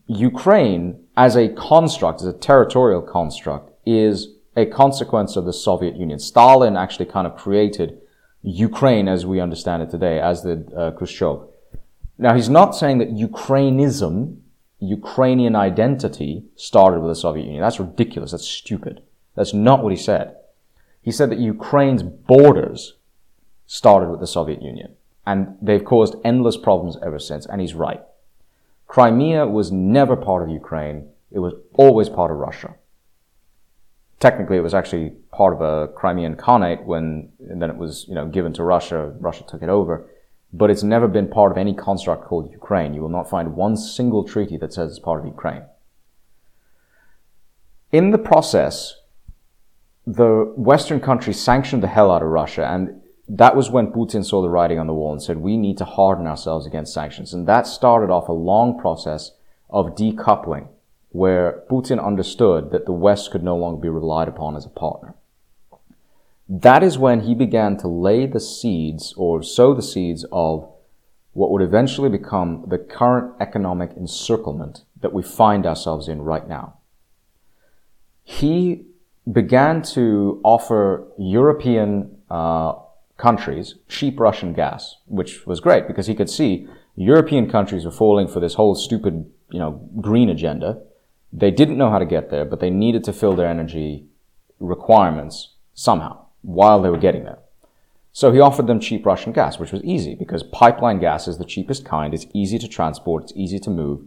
Ukraine, 0.08 1.04
as 1.18 1.36
a 1.36 1.50
construct, 1.50 2.22
as 2.22 2.28
a 2.28 2.34
territorial 2.34 3.02
construct, 3.02 3.72
is 3.86 4.30
a 4.56 4.66
consequence 4.66 5.36
of 5.36 5.46
the 5.46 5.54
Soviet 5.54 5.96
Union. 5.96 6.20
Stalin 6.20 6.78
actually 6.78 7.06
kind 7.06 7.26
of 7.26 7.36
created 7.36 8.00
Ukraine 8.44 9.08
as 9.08 9.26
we 9.26 9.40
understand 9.40 9.84
it 9.84 9.90
today, 9.90 10.20
as 10.20 10.42
did 10.42 10.74
uh, 10.74 10.92
Khrushchev. 10.92 11.48
Now, 12.18 12.36
he's 12.36 12.50
not 12.50 12.76
saying 12.76 13.00
that 13.00 13.12
Ukrainism, 13.12 14.38
Ukrainian 14.80 15.56
identity, 15.56 16.44
started 16.56 17.00
with 17.00 17.12
the 17.12 17.16
Soviet 17.16 17.46
Union. 17.46 17.62
That's 17.62 17.80
ridiculous. 17.80 18.32
That's 18.32 18.48
stupid. 18.48 19.02
That's 19.36 19.54
not 19.54 19.84
what 19.84 19.92
he 19.92 19.98
said. 19.98 20.36
He 21.02 21.12
said 21.12 21.32
that 21.32 21.40
Ukraine's 21.40 22.04
borders 22.04 22.98
started 23.66 24.10
with 24.10 24.20
the 24.20 24.28
Soviet 24.28 24.62
Union. 24.62 24.96
And 25.26 25.56
they've 25.62 25.84
caused 25.84 26.16
endless 26.24 26.58
problems 26.58 26.98
ever 27.06 27.20
since. 27.20 27.46
And 27.46 27.62
he's 27.62 27.74
right. 27.74 28.02
Crimea 28.88 29.48
was 29.48 29.72
never 29.72 30.16
part 30.16 30.44
of 30.44 30.50
Ukraine. 30.50 31.10
It 31.32 31.40
was 31.40 31.54
always 31.74 32.10
part 32.10 32.32
of 32.32 32.38
Russia. 32.38 32.76
Technically, 34.20 34.58
it 34.58 34.62
was 34.62 34.74
actually 34.74 35.12
part 35.32 35.54
of 35.54 35.62
a 35.62 35.88
Crimean 35.94 36.36
Khanate 36.36 36.84
when, 36.86 37.32
and 37.50 37.62
then 37.62 37.70
it 37.70 37.78
was, 37.78 38.06
you 38.08 38.16
know, 38.16 38.28
given 38.28 38.54
to 38.54 38.64
Russia. 38.64 39.16
Russia 39.20 39.44
took 39.48 39.64
it 39.64 39.70
over. 39.70 40.08
But 40.54 40.70
it's 40.70 40.84
never 40.84 41.08
been 41.08 41.30
part 41.30 41.52
of 41.52 41.58
any 41.58 41.74
construct 41.74 42.26
called 42.26 42.52
Ukraine. 42.52 42.94
You 42.94 43.02
will 43.02 43.10
not 43.10 43.30
find 43.30 43.56
one 43.56 43.78
single 43.78 44.24
treaty 44.24 44.58
that 44.58 44.74
says 44.74 44.92
it's 44.92 45.00
part 45.00 45.20
of 45.20 45.26
Ukraine. 45.26 45.64
In 47.92 48.12
the 48.12 48.18
process, 48.18 48.98
the 50.06 50.54
Western 50.58 51.00
countries 51.00 51.40
sanctioned 51.40 51.84
the 51.84 51.88
hell 51.88 52.12
out 52.12 52.22
of 52.22 52.30
Russia 52.30 52.66
and 52.68 53.01
that 53.34 53.56
was 53.56 53.72
when 53.72 53.94
Putin 53.94 54.26
saw 54.26 54.42
the 54.42 54.50
writing 54.50 54.78
on 54.78 54.88
the 54.88 54.94
wall 54.94 55.14
and 55.14 55.24
said, 55.24 55.38
we 55.38 55.56
need 55.56 55.78
to 55.78 55.86
harden 55.86 56.28
ourselves 56.28 56.66
against 56.66 56.94
sanctions. 56.94 57.34
And 57.34 57.48
that 57.48 57.66
started 57.66 58.12
off 58.12 58.28
a 58.28 58.34
long 58.34 58.78
process 58.78 59.32
of 59.70 59.96
decoupling 59.96 60.68
where 61.12 61.64
Putin 61.70 62.06
understood 62.06 62.72
that 62.72 62.86
the 62.86 62.92
West 62.92 63.32
could 63.32 63.42
no 63.42 63.56
longer 63.56 63.80
be 63.80 63.88
relied 63.88 64.28
upon 64.28 64.58
as 64.58 64.66
a 64.66 64.70
partner. 64.70 65.16
That 66.50 66.84
is 66.84 66.98
when 66.98 67.22
he 67.22 67.34
began 67.34 67.78
to 67.78 67.88
lay 67.88 68.26
the 68.26 68.42
seeds 68.42 69.14
or 69.16 69.42
sow 69.42 69.74
the 69.74 69.82
seeds 69.82 70.26
of 70.34 70.70
what 71.32 71.52
would 71.52 71.62
eventually 71.62 72.10
become 72.10 72.66
the 72.68 72.78
current 72.78 73.34
economic 73.40 73.92
encirclement 73.96 74.84
that 75.00 75.14
we 75.14 75.24
find 75.24 75.66
ourselves 75.66 76.10
in 76.10 76.22
right 76.22 76.50
now. 76.50 76.80
He 78.24 78.88
began 79.32 79.82
to 79.94 80.42
offer 80.44 81.08
European 81.18 82.18
uh, 82.30 82.74
countries 83.18 83.76
cheap 83.88 84.20
Russian 84.20 84.54
gas, 84.54 84.98
which 85.06 85.46
was 85.46 85.60
great 85.60 85.88
because 85.88 86.08
he 86.08 86.16
could 86.16 86.30
see 86.30 86.68
European 86.96 87.50
countries 87.50 87.86
were 87.86 87.92
falling 87.92 88.28
for 88.28 88.40
this 88.40 88.56
whole 88.56 88.76
stupid, 88.76 89.30
you 89.52 89.60
know, 89.60 89.88
green 90.02 90.30
agenda. 90.30 90.82
They 91.32 91.52
didn't 91.52 91.78
know 91.78 91.90
how 91.90 92.00
to 92.00 92.06
get 92.06 92.30
there, 92.30 92.46
but 92.46 92.60
they 92.60 92.70
needed 92.70 93.04
to 93.06 93.14
fill 93.14 93.36
their 93.36 93.48
energy 93.48 94.06
requirements 94.60 95.56
somehow 95.74 96.26
while 96.42 96.82
they 96.82 96.90
were 96.90 96.98
getting 96.98 97.24
there. 97.24 97.40
So 98.14 98.32
he 98.32 98.40
offered 98.40 98.68
them 98.68 98.80
cheap 98.80 99.06
Russian 99.06 99.32
gas, 99.32 99.58
which 99.58 99.72
was 99.72 99.84
easy 99.84 100.16
because 100.16 100.44
pipeline 100.44 101.00
gas 101.00 101.28
is 101.28 101.38
the 101.38 101.46
cheapest 101.46 101.86
kind. 101.86 102.14
It's 102.14 102.26
easy 102.34 102.60
to 102.60 102.68
transport. 102.68 103.24
It's 103.24 103.34
easy 103.36 103.60
to 103.60 103.70
move. 103.70 104.02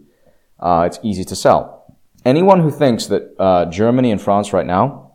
Uh, 0.59 0.83
it's 0.85 0.99
easy 1.01 1.23
to 1.25 1.35
sell. 1.35 1.95
Anyone 2.23 2.59
who 2.59 2.69
thinks 2.69 3.07
that 3.07 3.35
uh, 3.39 3.65
Germany 3.65 4.11
and 4.11 4.21
France 4.21 4.53
right 4.53 4.65
now 4.65 5.13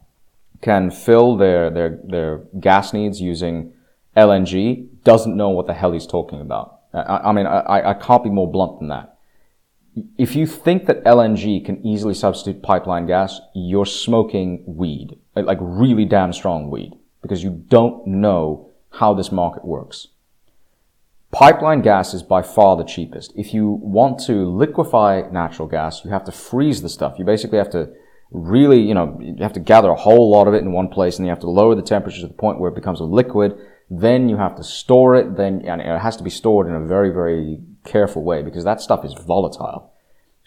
can 0.61 0.91
fill 0.91 1.37
their, 1.37 1.71
their, 1.71 1.99
their 2.05 2.39
gas 2.59 2.93
needs 2.93 3.21
using 3.21 3.73
LNG 4.21 4.87
doesn't 5.03 5.35
know 5.35 5.49
what 5.49 5.67
the 5.67 5.73
hell 5.73 5.93
he's 5.93 6.07
talking 6.07 6.41
about. 6.41 6.81
I, 6.93 7.21
I 7.29 7.33
mean, 7.33 7.47
I, 7.47 7.91
I 7.91 7.95
can't 7.95 8.23
be 8.23 8.31
more 8.31 8.51
blunt 8.51 8.79
than 8.79 8.89
that. 8.89 9.17
If 10.19 10.37
you 10.37 10.47
think 10.47 10.87
that 10.87 11.03
LNG 11.05 11.65
can 11.65 11.85
easily 11.85 12.15
substitute 12.15 12.63
pipeline 12.63 13.07
gas, 13.07 13.41
you're 13.55 13.87
smoking 13.87 14.63
weed, 14.67 15.19
like 15.35 15.59
really 15.61 16.05
damn 16.05 16.33
strong 16.33 16.71
weed, 16.71 16.93
because 17.23 17.43
you 17.43 17.51
don't 17.69 18.07
know 18.07 18.71
how 18.91 19.15
this 19.15 19.33
market 19.33 19.65
works. 19.65 20.09
Pipeline 21.33 21.81
gas 21.81 22.13
is 22.13 22.23
by 22.23 22.43
far 22.43 22.77
the 22.77 22.85
cheapest. 22.85 23.33
If 23.37 23.55
you 23.55 23.69
want 23.69 24.19
to 24.27 24.45
liquefy 24.45 25.23
natural 25.31 25.69
gas, 25.69 26.05
you 26.05 26.11
have 26.11 26.25
to 26.25 26.33
freeze 26.33 26.83
the 26.83 26.89
stuff. 26.89 27.19
You 27.19 27.25
basically 27.25 27.59
have 27.59 27.71
to 27.71 27.91
really, 28.33 28.81
you 28.81 28.95
know, 28.95 29.19
you 29.21 29.37
have 29.41 29.53
to 29.53 29.61
gather 29.61 29.91
a 29.91 29.95
whole 29.95 30.31
lot 30.31 30.49
of 30.49 30.55
it 30.55 30.63
in 30.63 30.73
one 30.73 30.89
place 30.89 31.19
and 31.19 31.27
you 31.27 31.31
have 31.31 31.41
to 31.41 31.51
lower 31.51 31.75
the 31.75 31.83
temperature 31.83 32.21
to 32.21 32.27
the 32.27 32.33
point 32.35 32.59
where 32.59 32.71
it 32.71 32.75
becomes 32.75 33.01
a 33.01 33.05
liquid. 33.05 33.57
Then 33.91 34.29
you 34.29 34.37
have 34.37 34.55
to 34.57 34.63
store 34.63 35.17
it. 35.17 35.37
Then 35.37 35.63
and 35.67 35.81
it 35.81 36.01
has 36.01 36.17
to 36.19 36.23
be 36.23 36.31
stored 36.31 36.69
in 36.69 36.75
a 36.75 36.87
very, 36.87 37.11
very 37.11 37.59
careful 37.85 38.23
way 38.23 38.43
because 38.43 38.65
that 38.65 38.81
stuff 38.81 39.05
is 39.05 39.15
volatile. 39.15 39.93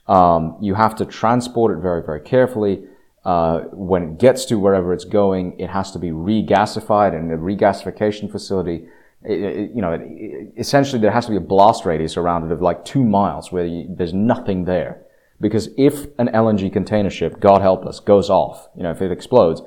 Um, 0.08 0.58
you 0.62 0.76
have 0.76 0.96
to 0.96 1.06
transport 1.06 1.78
it 1.78 1.82
very, 1.82 2.02
very 2.04 2.22
carefully. 2.22 2.86
Uh, 3.26 3.62
when 3.72 4.04
it 4.04 4.20
gets 4.20 4.46
to 4.46 4.60
wherever 4.60 4.94
it's 4.94 5.06
going, 5.06 5.58
it 5.60 5.70
has 5.70 5.92
to 5.92 6.00
be 6.00 6.10
regasified 6.10 7.18
in 7.18 7.32
a 7.32 7.38
regasification 7.38 8.30
facility. 8.30 8.86
It, 9.24 9.40
it, 9.40 9.72
you 9.74 9.82
know, 9.82 9.94
it, 9.94 10.54
essentially 10.58 11.02
there 11.02 11.12
has 11.12 11.26
to 11.26 11.32
be 11.32 11.38
a 11.38 11.42
blast 11.42 11.86
radius 11.86 12.18
around 12.18 12.46
it 12.46 12.52
of 12.52 12.62
like 12.62 12.84
two 12.84 13.04
miles 13.04 13.52
where 13.52 13.66
you, 13.66 13.86
there's 13.90 14.14
nothing 14.14 14.66
there. 14.66 15.06
Because 15.40 15.70
if 15.78 16.06
an 16.20 16.28
LNG 16.28 16.72
container 16.72 17.10
ship, 17.10 17.40
God 17.40 17.62
help 17.62 17.86
us, 17.86 18.00
goes 18.00 18.30
off, 18.30 18.68
you 18.76 18.84
know, 18.84 18.92
if 18.92 19.02
it 19.02 19.12
explodes, 19.12 19.62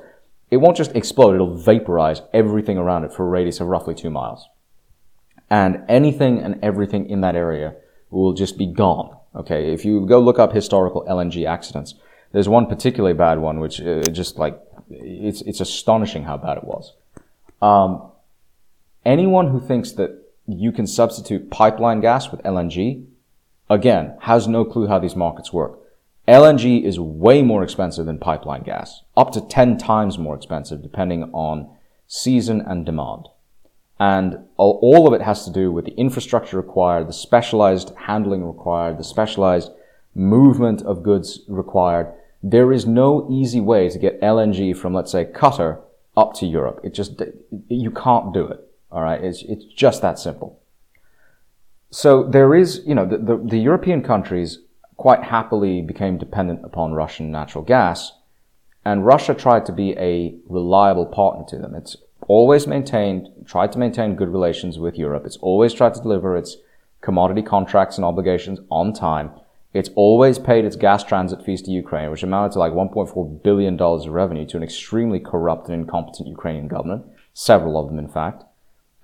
it 0.49 0.57
won't 0.57 0.77
just 0.77 0.95
explode, 0.95 1.35
it'll 1.35 1.55
vaporize 1.55 2.21
everything 2.33 2.77
around 2.77 3.03
it 3.03 3.13
for 3.13 3.25
a 3.25 3.29
radius 3.29 3.59
of 3.59 3.67
roughly 3.67 3.93
two 3.93 4.09
miles. 4.09 4.47
And 5.49 5.83
anything 5.87 6.39
and 6.39 6.59
everything 6.63 7.09
in 7.09 7.21
that 7.21 7.35
area 7.35 7.75
will 8.09 8.33
just 8.33 8.57
be 8.57 8.65
gone. 8.65 9.15
Okay, 9.35 9.73
if 9.73 9.85
you 9.85 10.05
go 10.05 10.19
look 10.19 10.39
up 10.39 10.53
historical 10.53 11.05
LNG 11.07 11.45
accidents, 11.45 11.95
there's 12.31 12.49
one 12.49 12.65
particularly 12.65 13.13
bad 13.13 13.39
one, 13.39 13.59
which 13.59 13.79
uh, 13.79 14.09
just 14.09 14.37
like, 14.37 14.59
it's, 14.89 15.41
it's 15.41 15.61
astonishing 15.61 16.23
how 16.23 16.37
bad 16.37 16.57
it 16.57 16.63
was. 16.63 16.93
Um, 17.61 18.11
anyone 19.05 19.49
who 19.49 19.59
thinks 19.59 19.91
that 19.93 20.23
you 20.47 20.71
can 20.71 20.87
substitute 20.87 21.51
pipeline 21.51 22.01
gas 22.01 22.31
with 22.31 22.41
LNG 22.43 23.05
again, 23.69 24.15
has 24.21 24.47
no 24.47 24.65
clue 24.65 24.87
how 24.87 24.99
these 24.99 25.15
markets 25.15 25.51
work. 25.51 25.79
LNG 26.27 26.83
is 26.83 26.99
way 26.99 27.41
more 27.41 27.63
expensive 27.63 28.05
than 28.05 28.19
pipeline 28.19 28.63
gas, 28.63 29.01
up 29.15 29.31
to 29.31 29.41
10 29.41 29.77
times 29.77 30.17
more 30.17 30.35
expensive 30.35 30.81
depending 30.81 31.23
on 31.33 31.69
season 32.07 32.61
and 32.61 32.85
demand. 32.85 33.29
And 33.99 34.45
all 34.57 35.07
of 35.07 35.13
it 35.13 35.23
has 35.23 35.45
to 35.45 35.51
do 35.51 35.71
with 35.71 35.85
the 35.85 35.95
infrastructure 35.95 36.57
required, 36.57 37.07
the 37.07 37.13
specialized 37.13 37.93
handling 37.95 38.45
required, 38.45 38.99
the 38.99 39.03
specialized 39.03 39.71
movement 40.13 40.81
of 40.83 41.01
goods 41.01 41.41
required. 41.47 42.13
There 42.43 42.71
is 42.71 42.85
no 42.85 43.27
easy 43.31 43.59
way 43.59 43.89
to 43.89 43.97
get 43.97 44.21
LNG 44.21 44.77
from, 44.77 44.93
let's 44.93 45.11
say, 45.11 45.25
Qatar 45.25 45.81
up 46.15 46.33
to 46.35 46.45
Europe. 46.45 46.81
It 46.83 46.93
just, 46.93 47.21
you 47.69 47.89
can't 47.89 48.33
do 48.33 48.45
it. 48.47 48.59
All 48.91 49.01
right. 49.01 49.23
It's, 49.23 49.41
it's 49.43 49.65
just 49.65 50.01
that 50.01 50.19
simple. 50.19 50.61
So 51.89 52.23
there 52.23 52.53
is, 52.53 52.81
you 52.85 52.95
know, 52.95 53.05
the, 53.05 53.17
the, 53.17 53.37
the, 53.37 53.57
European 53.57 54.03
countries 54.03 54.59
quite 54.97 55.23
happily 55.23 55.81
became 55.81 56.17
dependent 56.17 56.65
upon 56.65 56.93
Russian 56.93 57.31
natural 57.31 57.63
gas, 57.63 58.13
and 58.83 59.05
Russia 59.05 59.33
tried 59.33 59.65
to 59.67 59.71
be 59.71 59.91
a 59.97 60.35
reliable 60.49 61.05
partner 61.05 61.45
to 61.49 61.57
them. 61.57 61.75
It's 61.75 61.95
always 62.27 62.67
maintained, 62.67 63.29
tried 63.45 63.71
to 63.73 63.79
maintain 63.79 64.15
good 64.15 64.29
relations 64.29 64.79
with 64.79 64.97
Europe. 64.97 65.25
It's 65.25 65.37
always 65.37 65.73
tried 65.73 65.93
to 65.93 66.01
deliver 66.01 66.35
its 66.35 66.57
commodity 67.01 67.43
contracts 67.43 67.97
and 67.97 68.05
obligations 68.05 68.59
on 68.69 68.91
time. 68.91 69.31
It's 69.73 69.89
always 69.95 70.39
paid 70.39 70.65
its 70.65 70.75
gas 70.75 71.03
transit 71.03 71.43
fees 71.45 71.61
to 71.63 71.71
Ukraine, 71.71 72.09
which 72.09 72.23
amounted 72.23 72.53
to 72.53 72.59
like 72.59 72.73
$1.4 72.73 73.43
billion 73.43 73.79
of 73.79 74.07
revenue 74.07 74.45
to 74.47 74.57
an 74.57 74.63
extremely 74.63 75.19
corrupt 75.19 75.69
and 75.69 75.79
incompetent 75.81 76.27
Ukrainian 76.27 76.67
government, 76.67 77.05
several 77.33 77.77
of 77.77 77.87
them, 77.87 77.99
in 77.99 78.07
fact. 78.07 78.43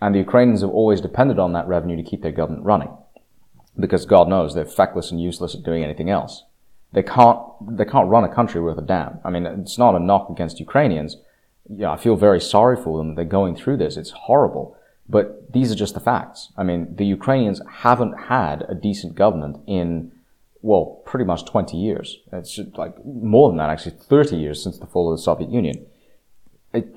And 0.01 0.15
the 0.15 0.19
Ukrainians 0.19 0.61
have 0.61 0.71
always 0.71 1.01
depended 1.01 1.37
on 1.37 1.53
that 1.53 1.67
revenue 1.67 1.97
to 1.97 2.03
keep 2.09 2.23
their 2.23 2.31
government 2.31 2.65
running. 2.65 2.89
Because 3.79 4.05
God 4.05 4.27
knows 4.27 4.53
they're 4.53 4.65
feckless 4.65 5.11
and 5.11 5.21
useless 5.21 5.55
at 5.55 5.63
doing 5.63 5.83
anything 5.83 6.09
else. 6.09 6.43
They 6.93 7.03
can't, 7.03 7.39
they 7.75 7.85
can't 7.85 8.09
run 8.09 8.23
a 8.23 8.33
country 8.33 8.61
worth 8.61 8.77
a 8.77 8.81
damn. 8.81 9.19
I 9.25 9.31
mean, 9.31 9.45
it's 9.45 9.79
not 9.79 9.95
a 9.95 9.99
knock 9.99 10.29
against 10.29 10.59
Ukrainians. 10.59 11.17
Yeah, 11.67 11.91
I 11.91 11.97
feel 11.97 12.15
very 12.15 12.39
sorry 12.39 12.75
for 12.75 12.97
them. 12.97 13.15
They're 13.15 13.25
going 13.25 13.55
through 13.55 13.77
this. 13.77 13.97
It's 13.97 14.11
horrible. 14.11 14.77
But 15.09 15.51
these 15.51 15.71
are 15.71 15.75
just 15.75 15.95
the 15.95 15.99
facts. 15.99 16.51
I 16.55 16.63
mean, 16.63 16.95
the 16.95 17.05
Ukrainians 17.05 17.61
haven't 17.69 18.13
had 18.27 18.63
a 18.69 18.75
decent 18.75 19.15
government 19.15 19.57
in, 19.67 20.11
well, 20.61 21.01
pretty 21.05 21.25
much 21.25 21.45
20 21.45 21.75
years. 21.77 22.19
It's 22.31 22.59
like 22.77 22.93
more 23.03 23.49
than 23.49 23.57
that, 23.57 23.69
actually, 23.69 23.97
30 23.97 24.37
years 24.37 24.63
since 24.63 24.77
the 24.77 24.85
fall 24.85 25.11
of 25.11 25.17
the 25.17 25.23
Soviet 25.23 25.49
Union. 25.49 25.85
It, 26.73 26.95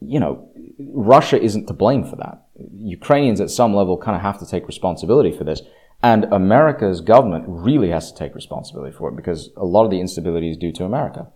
you 0.00 0.18
know, 0.20 0.48
Russia 0.78 1.40
isn't 1.40 1.66
to 1.66 1.72
blame 1.72 2.04
for 2.04 2.16
that. 2.16 2.46
Ukrainians 2.74 3.40
at 3.40 3.50
some 3.50 3.74
level 3.74 3.96
kind 3.96 4.16
of 4.16 4.22
have 4.22 4.38
to 4.40 4.46
take 4.46 4.66
responsibility 4.66 5.30
for 5.36 5.44
this. 5.44 5.62
And 6.04 6.24
America's 6.24 7.00
government 7.00 7.46
really 7.48 7.88
has 7.88 8.12
to 8.12 8.18
take 8.18 8.34
responsibility 8.34 8.94
for 8.94 9.08
it 9.08 9.16
because 9.16 9.48
a 9.56 9.64
lot 9.64 9.86
of 9.86 9.90
the 9.90 10.00
instability 10.00 10.50
is 10.50 10.58
due 10.58 10.70
to 10.72 10.84
America. 10.84 11.28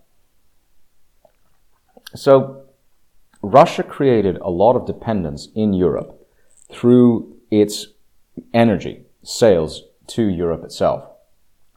So 2.13 2.65
Russia 3.41 3.81
created 3.81 4.37
a 4.37 4.51
lot 4.51 4.75
of 4.75 4.85
dependence 4.85 5.47
in 5.55 5.73
Europe 5.73 6.23
through 6.71 7.35
its 7.49 7.87
energy 8.53 9.05
sales 9.23 9.85
to 10.05 10.27
Europe 10.27 10.63
itself. 10.63 11.03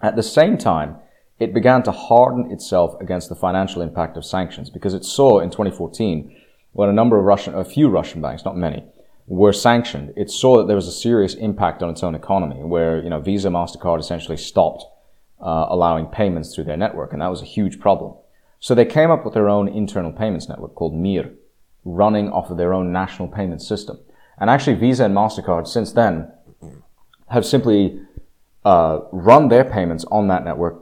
At 0.02 0.14
the 0.14 0.22
same 0.22 0.58
time, 0.58 0.96
it 1.38 1.54
began 1.54 1.82
to 1.84 1.92
harden 1.92 2.50
itself 2.50 3.00
against 3.00 3.30
the 3.30 3.34
financial 3.34 3.80
impact 3.80 4.18
of 4.18 4.24
sanctions 4.26 4.68
because 4.68 4.92
it 4.92 5.06
saw 5.06 5.38
in 5.38 5.48
2014 5.48 6.36
when 6.72 6.90
a 6.90 6.92
number 6.92 7.18
of 7.18 7.24
Russian, 7.24 7.54
a 7.54 7.64
few 7.64 7.88
Russian 7.88 8.20
banks, 8.20 8.44
not 8.44 8.54
many, 8.54 8.84
were 9.26 9.52
sanctioned, 9.52 10.12
it 10.16 10.30
saw 10.30 10.56
that 10.58 10.66
there 10.66 10.76
was 10.76 10.88
a 10.88 10.92
serious 10.92 11.34
impact 11.34 11.82
on 11.82 11.90
its 11.90 12.02
own 12.02 12.14
economy, 12.14 12.62
where 12.62 13.02
you 13.02 13.10
know 13.10 13.20
Visa, 13.20 13.48
Mastercard 13.48 14.00
essentially 14.00 14.36
stopped 14.36 14.84
uh, 15.40 15.66
allowing 15.68 16.06
payments 16.06 16.54
through 16.54 16.64
their 16.64 16.76
network, 16.76 17.12
and 17.12 17.22
that 17.22 17.30
was 17.30 17.42
a 17.42 17.46
huge 17.46 17.80
problem. 17.80 18.14
So 18.60 18.74
they 18.74 18.84
came 18.84 19.10
up 19.10 19.24
with 19.24 19.34
their 19.34 19.48
own 19.48 19.68
internal 19.68 20.12
payments 20.12 20.48
network 20.48 20.74
called 20.74 20.94
Mir, 20.94 21.32
running 21.84 22.30
off 22.30 22.50
of 22.50 22.56
their 22.56 22.72
own 22.72 22.92
national 22.92 23.28
payment 23.28 23.62
system. 23.62 23.98
And 24.38 24.48
actually, 24.50 24.74
Visa 24.76 25.04
and 25.04 25.16
Mastercard 25.16 25.66
since 25.66 25.92
then 25.92 26.30
have 27.28 27.44
simply 27.44 28.00
uh, 28.64 29.00
run 29.10 29.48
their 29.48 29.64
payments 29.64 30.04
on 30.10 30.28
that 30.28 30.44
network, 30.44 30.80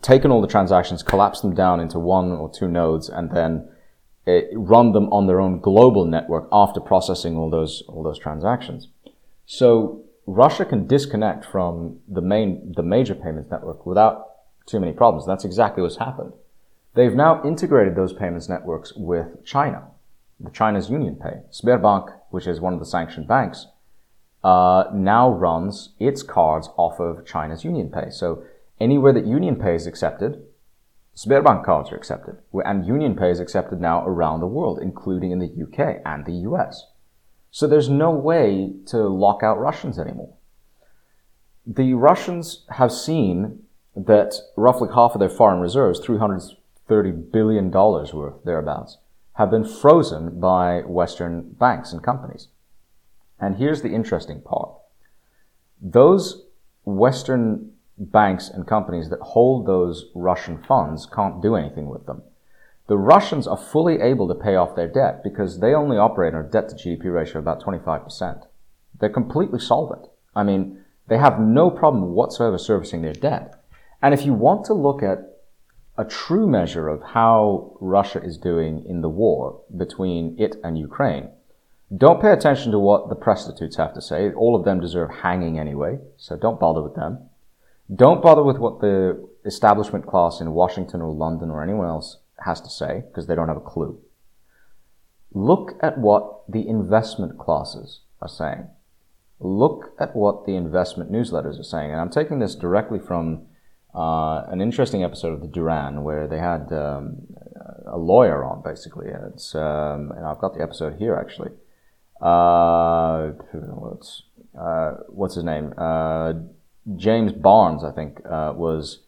taken 0.00 0.30
all 0.30 0.40
the 0.40 0.48
transactions, 0.48 1.02
collapsed 1.02 1.42
them 1.42 1.54
down 1.54 1.80
into 1.80 1.98
one 1.98 2.32
or 2.32 2.50
two 2.50 2.68
nodes, 2.68 3.08
and 3.08 3.30
then 3.30 3.68
uh, 4.28 4.40
run 4.54 4.92
them 4.92 5.12
on 5.12 5.26
their 5.26 5.40
own 5.40 5.60
global 5.60 6.04
network 6.04 6.48
after 6.52 6.80
processing 6.80 7.36
all 7.36 7.50
those 7.50 7.82
all 7.88 8.02
those 8.02 8.18
transactions. 8.18 8.88
So 9.46 10.04
Russia 10.26 10.64
can 10.64 10.86
disconnect 10.86 11.44
from 11.44 12.00
the 12.06 12.20
main 12.20 12.72
the 12.76 12.82
major 12.82 13.14
payments 13.14 13.50
network 13.50 13.86
without 13.86 14.26
too 14.66 14.78
many 14.78 14.92
problems. 14.92 15.26
That's 15.26 15.44
exactly 15.44 15.82
what's 15.82 15.96
happened. 15.96 16.34
They've 16.94 17.14
now 17.14 17.42
integrated 17.44 17.94
those 17.94 18.12
payments 18.12 18.48
networks 18.48 18.92
with 18.94 19.44
China, 19.44 19.84
the 20.38 20.50
China's 20.50 20.88
UnionPay. 20.88 21.44
Sberbank 21.50 22.18
which 22.30 22.46
is 22.46 22.60
one 22.60 22.72
of 22.72 22.78
the 22.78 22.86
sanctioned 22.86 23.26
banks, 23.26 23.66
uh, 24.44 24.84
now 24.92 25.30
runs 25.30 25.90
its 25.98 26.22
cards 26.22 26.68
off 26.76 27.00
of 27.00 27.26
China's 27.26 27.62
UnionPay. 27.62 28.12
So 28.12 28.44
anywhere 28.80 29.12
that 29.12 29.24
UnionPay 29.24 29.74
is 29.74 29.86
accepted, 29.86 30.42
Sberbank 31.18 31.64
cards 31.64 31.90
are 31.90 31.96
accepted. 31.96 32.36
And 32.64 32.84
UnionPay 32.84 33.32
is 33.32 33.40
accepted 33.40 33.80
now 33.80 34.06
around 34.06 34.38
the 34.38 34.46
world, 34.46 34.78
including 34.80 35.32
in 35.32 35.40
the 35.40 35.50
UK 35.64 36.00
and 36.04 36.24
the 36.24 36.46
US. 36.48 36.86
So 37.50 37.66
there's 37.66 37.88
no 37.88 38.12
way 38.12 38.74
to 38.86 39.08
lock 39.08 39.42
out 39.42 39.58
Russians 39.58 39.98
anymore. 39.98 40.34
The 41.66 41.94
Russians 41.94 42.64
have 42.70 42.92
seen 42.92 43.64
that 43.96 44.34
roughly 44.56 44.90
half 44.94 45.14
of 45.14 45.18
their 45.18 45.28
foreign 45.28 45.58
reserves, 45.58 46.00
$330 46.00 47.32
billion 47.32 47.70
worth, 47.72 48.44
thereabouts, 48.44 48.98
have 49.32 49.50
been 49.50 49.64
frozen 49.64 50.38
by 50.38 50.82
Western 50.82 51.50
banks 51.50 51.92
and 51.92 52.00
companies. 52.00 52.46
And 53.40 53.56
here's 53.56 53.82
the 53.82 53.92
interesting 53.92 54.40
part. 54.40 54.70
Those 55.82 56.44
Western 56.84 57.72
banks 57.98 58.48
and 58.48 58.66
companies 58.66 59.10
that 59.10 59.20
hold 59.20 59.66
those 59.66 60.06
Russian 60.14 60.62
funds 60.62 61.06
can't 61.06 61.42
do 61.42 61.56
anything 61.56 61.88
with 61.88 62.06
them. 62.06 62.22
The 62.86 62.96
Russians 62.96 63.46
are 63.46 63.56
fully 63.56 64.00
able 64.00 64.28
to 64.28 64.34
pay 64.34 64.56
off 64.56 64.74
their 64.74 64.88
debt 64.88 65.22
because 65.22 65.60
they 65.60 65.74
only 65.74 65.98
operate 65.98 66.34
on 66.34 66.44
a 66.44 66.48
debt 66.48 66.70
to 66.70 66.74
GDP 66.74 67.12
ratio 67.12 67.38
of 67.38 67.44
about 67.44 67.62
25%. 67.62 68.46
They're 68.98 69.10
completely 69.10 69.58
solvent. 69.58 70.06
I 70.34 70.42
mean, 70.42 70.82
they 71.08 71.18
have 71.18 71.40
no 71.40 71.70
problem 71.70 72.12
whatsoever 72.12 72.56
servicing 72.58 73.02
their 73.02 73.12
debt. 73.12 73.62
And 74.00 74.14
if 74.14 74.24
you 74.24 74.32
want 74.32 74.64
to 74.66 74.74
look 74.74 75.02
at 75.02 75.18
a 75.98 76.04
true 76.04 76.46
measure 76.46 76.88
of 76.88 77.02
how 77.02 77.76
Russia 77.80 78.22
is 78.22 78.38
doing 78.38 78.84
in 78.86 79.00
the 79.02 79.08
war 79.08 79.60
between 79.76 80.36
it 80.38 80.56
and 80.62 80.78
Ukraine, 80.78 81.30
don't 81.94 82.20
pay 82.20 82.32
attention 82.32 82.70
to 82.72 82.78
what 82.78 83.08
the 83.08 83.14
prostitutes 83.14 83.76
have 83.76 83.94
to 83.94 84.02
say. 84.02 84.30
All 84.32 84.54
of 84.54 84.64
them 84.64 84.80
deserve 84.80 85.10
hanging 85.10 85.58
anyway, 85.58 85.98
so 86.16 86.36
don't 86.36 86.60
bother 86.60 86.82
with 86.82 86.94
them. 86.94 87.27
Don't 87.94 88.22
bother 88.22 88.42
with 88.42 88.58
what 88.58 88.80
the 88.80 89.28
establishment 89.44 90.06
class 90.06 90.40
in 90.40 90.52
Washington 90.52 91.00
or 91.00 91.12
London 91.12 91.50
or 91.50 91.62
anyone 91.62 91.88
else 91.88 92.18
has 92.44 92.60
to 92.60 92.68
say, 92.68 93.02
because 93.08 93.26
they 93.26 93.34
don't 93.34 93.48
have 93.48 93.56
a 93.56 93.60
clue. 93.60 93.98
Look 95.32 95.78
at 95.82 95.98
what 95.98 96.42
the 96.48 96.68
investment 96.68 97.38
classes 97.38 98.00
are 98.20 98.28
saying. 98.28 98.68
Look 99.40 99.94
at 99.98 100.14
what 100.14 100.46
the 100.46 100.56
investment 100.56 101.12
newsletters 101.12 101.58
are 101.58 101.64
saying. 101.64 101.90
And 101.90 102.00
I'm 102.00 102.10
taking 102.10 102.38
this 102.38 102.54
directly 102.54 102.98
from 102.98 103.46
uh, 103.94 104.42
an 104.48 104.60
interesting 104.60 105.02
episode 105.04 105.32
of 105.32 105.40
the 105.40 105.46
Duran 105.46 106.02
where 106.02 106.26
they 106.26 106.38
had 106.38 106.72
um, 106.72 107.26
a 107.86 107.96
lawyer 107.96 108.44
on, 108.44 108.62
basically. 108.62 109.08
It's, 109.08 109.54
um, 109.54 110.12
and 110.16 110.26
I've 110.26 110.38
got 110.38 110.54
the 110.54 110.62
episode 110.62 110.96
here, 110.98 111.14
actually. 111.14 111.50
Uh, 112.20 113.30
what's, 113.52 114.24
uh, 114.58 114.92
what's 115.08 115.36
his 115.36 115.44
name? 115.44 115.72
James 116.96 117.32
Barnes, 117.32 117.84
I 117.84 117.92
think, 117.92 118.20
uh, 118.24 118.52
was 118.56 119.00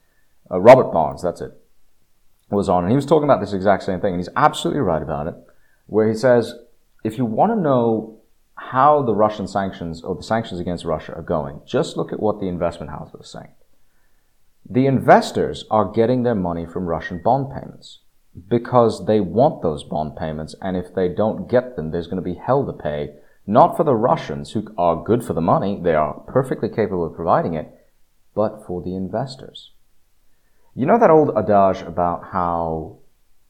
uh, 0.50 0.60
Robert 0.60 0.92
Barnes. 0.92 1.22
That's 1.22 1.40
it. 1.40 1.52
Was 2.50 2.68
on, 2.68 2.82
and 2.82 2.90
he 2.90 2.96
was 2.96 3.06
talking 3.06 3.24
about 3.24 3.40
this 3.40 3.52
exact 3.52 3.84
same 3.84 4.00
thing, 4.00 4.14
and 4.14 4.20
he's 4.20 4.28
absolutely 4.34 4.80
right 4.80 5.02
about 5.02 5.28
it. 5.28 5.34
Where 5.86 6.08
he 6.08 6.14
says, 6.14 6.54
if 7.04 7.16
you 7.16 7.24
want 7.24 7.52
to 7.52 7.60
know 7.60 8.20
how 8.56 9.02
the 9.02 9.14
Russian 9.14 9.46
sanctions 9.46 10.02
or 10.02 10.16
the 10.16 10.22
sanctions 10.22 10.60
against 10.60 10.84
Russia 10.84 11.14
are 11.14 11.22
going, 11.22 11.60
just 11.64 11.96
look 11.96 12.12
at 12.12 12.20
what 12.20 12.40
the 12.40 12.48
investment 12.48 12.90
houses 12.90 13.14
are 13.20 13.24
saying. 13.24 13.54
The 14.68 14.86
investors 14.86 15.64
are 15.70 15.90
getting 15.90 16.24
their 16.24 16.34
money 16.34 16.66
from 16.66 16.86
Russian 16.86 17.22
bond 17.22 17.50
payments 17.50 18.00
because 18.48 19.06
they 19.06 19.20
want 19.20 19.62
those 19.62 19.84
bond 19.84 20.16
payments, 20.16 20.54
and 20.60 20.76
if 20.76 20.94
they 20.94 21.08
don't 21.08 21.48
get 21.48 21.76
them, 21.76 21.90
there's 21.90 22.06
going 22.06 22.22
to 22.22 22.22
be 22.22 22.34
hell 22.34 22.66
to 22.66 22.72
pay 22.72 23.14
not 23.46 23.76
for 23.76 23.84
the 23.84 23.94
Russians, 23.94 24.52
who 24.52 24.72
are 24.76 25.02
good 25.02 25.24
for 25.24 25.32
the 25.32 25.40
money, 25.40 25.80
they 25.82 25.94
are 25.94 26.20
perfectly 26.26 26.68
capable 26.68 27.06
of 27.06 27.14
providing 27.14 27.54
it, 27.54 27.68
but 28.34 28.64
for 28.66 28.82
the 28.82 28.94
investors. 28.94 29.70
You 30.74 30.86
know 30.86 30.98
that 30.98 31.10
old 31.10 31.36
adage 31.36 31.82
about 31.82 32.28
how 32.32 32.98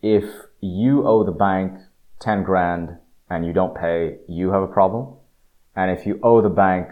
if 0.02 0.24
you 0.60 1.06
owe 1.06 1.24
the 1.24 1.32
bank 1.32 1.80
10 2.20 2.42
grand 2.42 2.96
and 3.28 3.46
you 3.46 3.52
don't 3.52 3.74
pay, 3.74 4.18
you 4.28 4.52
have 4.52 4.62
a 4.62 4.66
problem? 4.66 5.14
And 5.76 5.90
if 5.90 6.06
you 6.06 6.18
owe 6.22 6.40
the 6.40 6.48
bank 6.48 6.88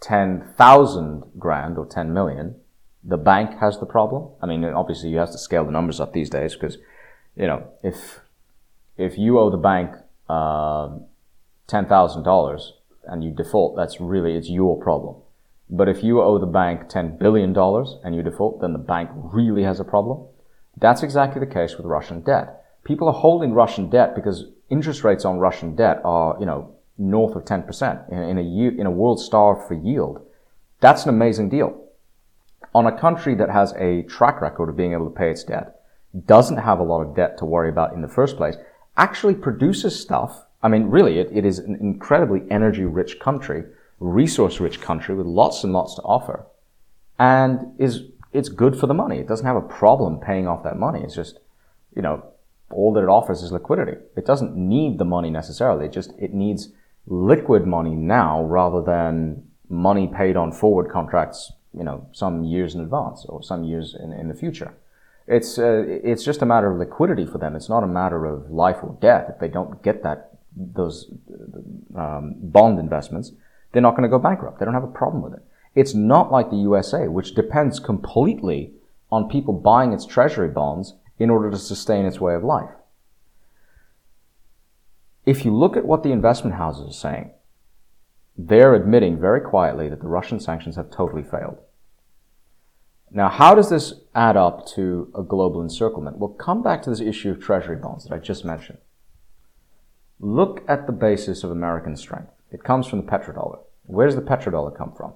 10,000 0.00 1.24
grand 1.38 1.78
or 1.78 1.86
10 1.86 2.12
million, 2.12 2.56
the 3.02 3.16
bank 3.16 3.58
has 3.60 3.78
the 3.78 3.86
problem? 3.86 4.30
I 4.42 4.46
mean, 4.46 4.64
obviously 4.64 5.10
you 5.10 5.18
have 5.18 5.32
to 5.32 5.38
scale 5.38 5.64
the 5.64 5.70
numbers 5.70 6.00
up 6.00 6.12
these 6.12 6.30
days 6.30 6.54
because, 6.54 6.78
you 7.36 7.46
know, 7.46 7.68
if, 7.82 8.20
if 8.96 9.16
you 9.16 9.38
owe 9.38 9.50
the 9.50 9.56
bank, 9.56 9.94
uh, 10.28 10.90
$10,000 11.70 12.70
and 13.04 13.24
you 13.24 13.30
default, 13.30 13.76
that's 13.76 14.00
really, 14.00 14.36
it's 14.36 14.48
your 14.48 14.80
problem. 14.80 15.16
But 15.68 15.88
if 15.88 16.02
you 16.02 16.20
owe 16.20 16.38
the 16.38 16.46
bank 16.46 16.88
$10 16.88 17.18
billion 17.18 17.56
and 17.56 18.14
you 18.14 18.22
default, 18.22 18.60
then 18.60 18.72
the 18.72 18.78
bank 18.78 19.10
really 19.14 19.62
has 19.62 19.78
a 19.78 19.84
problem. 19.84 20.26
That's 20.76 21.02
exactly 21.02 21.40
the 21.40 21.52
case 21.52 21.76
with 21.76 21.86
Russian 21.86 22.22
debt. 22.22 22.64
People 22.84 23.08
are 23.08 23.14
holding 23.14 23.52
Russian 23.52 23.88
debt 23.88 24.14
because 24.14 24.46
interest 24.68 25.04
rates 25.04 25.24
on 25.24 25.38
Russian 25.38 25.76
debt 25.76 26.00
are, 26.04 26.36
you 26.40 26.46
know, 26.46 26.74
north 26.98 27.36
of 27.36 27.44
10% 27.44 28.10
in, 28.10 28.38
a, 28.38 28.42
year, 28.42 28.78
in 28.78 28.86
a 28.86 28.90
world 28.90 29.20
starved 29.20 29.66
for 29.68 29.74
yield. 29.74 30.26
That's 30.80 31.04
an 31.04 31.10
amazing 31.10 31.50
deal. 31.50 31.86
On 32.74 32.86
a 32.86 32.98
country 32.98 33.34
that 33.36 33.50
has 33.50 33.72
a 33.72 34.02
track 34.02 34.40
record 34.40 34.68
of 34.68 34.76
being 34.76 34.92
able 34.92 35.08
to 35.08 35.16
pay 35.16 35.30
its 35.30 35.44
debt, 35.44 35.80
doesn't 36.26 36.58
have 36.58 36.78
a 36.78 36.84
lot 36.84 37.02
of 37.02 37.14
debt 37.14 37.38
to 37.38 37.44
worry 37.44 37.68
about 37.68 37.92
in 37.92 38.02
the 38.02 38.08
first 38.08 38.36
place, 38.36 38.56
actually 38.96 39.34
produces 39.34 39.98
stuff 39.98 40.46
I 40.62 40.68
mean, 40.68 40.84
really, 40.84 41.18
it, 41.18 41.30
it 41.32 41.44
is 41.44 41.58
an 41.58 41.76
incredibly 41.80 42.42
energy 42.50 42.84
rich 42.84 43.18
country, 43.18 43.64
resource 43.98 44.60
rich 44.60 44.80
country 44.80 45.14
with 45.14 45.26
lots 45.26 45.64
and 45.64 45.72
lots 45.72 45.94
to 45.94 46.02
offer. 46.02 46.46
And 47.18 47.78
is, 47.78 48.02
it's 48.32 48.48
good 48.48 48.76
for 48.76 48.86
the 48.86 48.94
money. 48.94 49.18
It 49.18 49.28
doesn't 49.28 49.46
have 49.46 49.56
a 49.56 49.62
problem 49.62 50.20
paying 50.20 50.46
off 50.46 50.62
that 50.64 50.78
money. 50.78 51.02
It's 51.02 51.14
just, 51.14 51.38
you 51.94 52.02
know, 52.02 52.24
all 52.70 52.92
that 52.92 53.02
it 53.02 53.08
offers 53.08 53.42
is 53.42 53.52
liquidity. 53.52 53.98
It 54.16 54.26
doesn't 54.26 54.56
need 54.56 54.98
the 54.98 55.04
money 55.04 55.30
necessarily. 55.30 55.86
It 55.86 55.92
just, 55.92 56.12
it 56.18 56.32
needs 56.32 56.68
liquid 57.06 57.66
money 57.66 57.94
now 57.94 58.42
rather 58.44 58.82
than 58.82 59.44
money 59.68 60.06
paid 60.06 60.36
on 60.36 60.52
forward 60.52 60.90
contracts, 60.90 61.52
you 61.76 61.84
know, 61.84 62.06
some 62.12 62.44
years 62.44 62.74
in 62.74 62.80
advance 62.80 63.24
or 63.28 63.42
some 63.42 63.64
years 63.64 63.96
in, 63.98 64.12
in 64.12 64.28
the 64.28 64.34
future. 64.34 64.74
It's, 65.26 65.58
uh, 65.58 65.84
it's 65.86 66.24
just 66.24 66.42
a 66.42 66.46
matter 66.46 66.70
of 66.70 66.78
liquidity 66.78 67.26
for 67.26 67.38
them. 67.38 67.54
It's 67.54 67.68
not 67.68 67.84
a 67.84 67.88
matter 67.88 68.24
of 68.24 68.50
life 68.50 68.78
or 68.82 68.96
death. 69.00 69.26
If 69.28 69.38
they 69.38 69.48
don't 69.48 69.82
get 69.82 70.02
that 70.02 70.29
those 70.56 71.10
um, 71.96 72.34
bond 72.38 72.78
investments, 72.78 73.32
they're 73.72 73.82
not 73.82 73.92
going 73.92 74.02
to 74.02 74.08
go 74.08 74.18
bankrupt. 74.18 74.58
They 74.58 74.64
don't 74.64 74.74
have 74.74 74.84
a 74.84 74.88
problem 74.88 75.22
with 75.22 75.34
it. 75.34 75.44
It's 75.74 75.94
not 75.94 76.32
like 76.32 76.50
the 76.50 76.56
USA, 76.56 77.08
which 77.08 77.34
depends 77.34 77.78
completely 77.78 78.72
on 79.12 79.28
people 79.28 79.54
buying 79.54 79.92
its 79.92 80.06
treasury 80.06 80.48
bonds 80.48 80.94
in 81.18 81.30
order 81.30 81.50
to 81.50 81.58
sustain 81.58 82.06
its 82.06 82.20
way 82.20 82.34
of 82.34 82.42
life. 82.42 82.70
If 85.26 85.44
you 85.44 85.54
look 85.54 85.76
at 85.76 85.84
what 85.84 86.02
the 86.02 86.12
investment 86.12 86.56
houses 86.56 86.90
are 86.90 86.98
saying, 86.98 87.30
they're 88.36 88.74
admitting 88.74 89.20
very 89.20 89.40
quietly 89.40 89.88
that 89.88 90.00
the 90.00 90.08
Russian 90.08 90.40
sanctions 90.40 90.76
have 90.76 90.90
totally 90.90 91.22
failed. 91.22 91.58
Now, 93.12 93.28
how 93.28 93.54
does 93.54 93.70
this 93.70 93.94
add 94.14 94.36
up 94.36 94.66
to 94.68 95.10
a 95.14 95.22
global 95.22 95.62
encirclement? 95.62 96.18
We'll 96.18 96.30
come 96.30 96.62
back 96.62 96.82
to 96.82 96.90
this 96.90 97.00
issue 97.00 97.30
of 97.30 97.40
treasury 97.40 97.76
bonds 97.76 98.04
that 98.04 98.14
I 98.14 98.18
just 98.18 98.44
mentioned. 98.44 98.78
Look 100.20 100.62
at 100.68 100.86
the 100.86 100.92
basis 100.92 101.42
of 101.42 101.50
American 101.50 101.96
strength. 101.96 102.32
It 102.52 102.62
comes 102.62 102.86
from 102.86 103.00
the 103.00 103.10
petrodollar. 103.10 103.60
Where 103.84 104.06
does 104.06 104.16
the 104.16 104.22
petrodollar 104.22 104.76
come 104.76 104.92
from? 104.92 105.14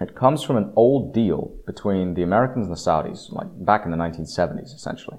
It 0.00 0.16
comes 0.16 0.42
from 0.42 0.56
an 0.56 0.72
old 0.76 1.14
deal 1.14 1.54
between 1.64 2.14
the 2.14 2.22
Americans 2.22 2.66
and 2.66 2.76
the 2.76 2.80
Saudis, 2.80 3.32
like 3.32 3.46
back 3.64 3.84
in 3.84 3.92
the 3.92 3.96
1970s, 3.96 4.74
essentially. 4.74 5.18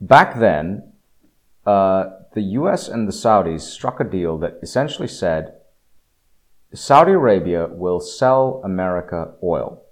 Back 0.00 0.38
then, 0.38 0.92
uh, 1.66 2.10
the 2.34 2.42
US 2.42 2.86
and 2.86 3.08
the 3.08 3.12
Saudis 3.12 3.62
struck 3.62 3.98
a 3.98 4.04
deal 4.04 4.38
that 4.38 4.58
essentially 4.62 5.08
said 5.08 5.54
Saudi 6.74 7.12
Arabia 7.12 7.66
will 7.66 7.98
sell 7.98 8.60
America 8.62 9.32
oil. 9.42 9.82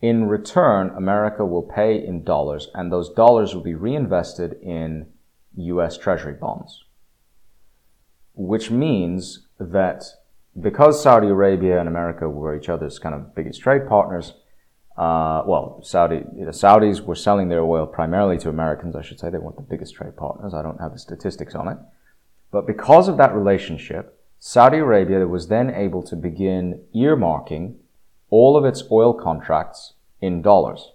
In 0.00 0.28
return, 0.28 0.90
America 0.90 1.44
will 1.44 1.62
pay 1.62 1.96
in 1.96 2.24
dollars, 2.24 2.68
and 2.72 2.90
those 2.90 3.10
dollars 3.10 3.54
will 3.54 3.62
be 3.62 3.74
reinvested 3.74 4.54
in 4.62 5.11
US 5.56 5.96
Treasury 5.98 6.34
bonds. 6.34 6.84
Which 8.34 8.70
means 8.70 9.46
that 9.58 10.04
because 10.60 11.02
Saudi 11.02 11.28
Arabia 11.28 11.78
and 11.78 11.88
America 11.88 12.28
were 12.28 12.56
each 12.56 12.68
other's 12.68 12.98
kind 12.98 13.14
of 13.14 13.34
biggest 13.34 13.60
trade 13.60 13.88
partners, 13.88 14.34
uh, 14.96 15.42
well, 15.46 15.80
Saudi, 15.82 16.22
Saudis 16.50 17.00
were 17.00 17.14
selling 17.14 17.48
their 17.48 17.62
oil 17.62 17.86
primarily 17.86 18.38
to 18.38 18.50
Americans, 18.50 18.94
I 18.94 19.02
should 19.02 19.18
say. 19.18 19.30
They 19.30 19.38
weren't 19.38 19.56
the 19.56 19.62
biggest 19.62 19.94
trade 19.94 20.16
partners. 20.16 20.52
I 20.52 20.62
don't 20.62 20.80
have 20.80 20.92
the 20.92 20.98
statistics 20.98 21.54
on 21.54 21.68
it. 21.68 21.78
But 22.50 22.66
because 22.66 23.08
of 23.08 23.16
that 23.16 23.34
relationship, 23.34 24.18
Saudi 24.38 24.78
Arabia 24.78 25.26
was 25.26 25.48
then 25.48 25.70
able 25.70 26.02
to 26.02 26.16
begin 26.16 26.82
earmarking 26.94 27.76
all 28.28 28.56
of 28.56 28.64
its 28.64 28.82
oil 28.90 29.14
contracts 29.14 29.94
in 30.20 30.42
dollars. 30.42 30.92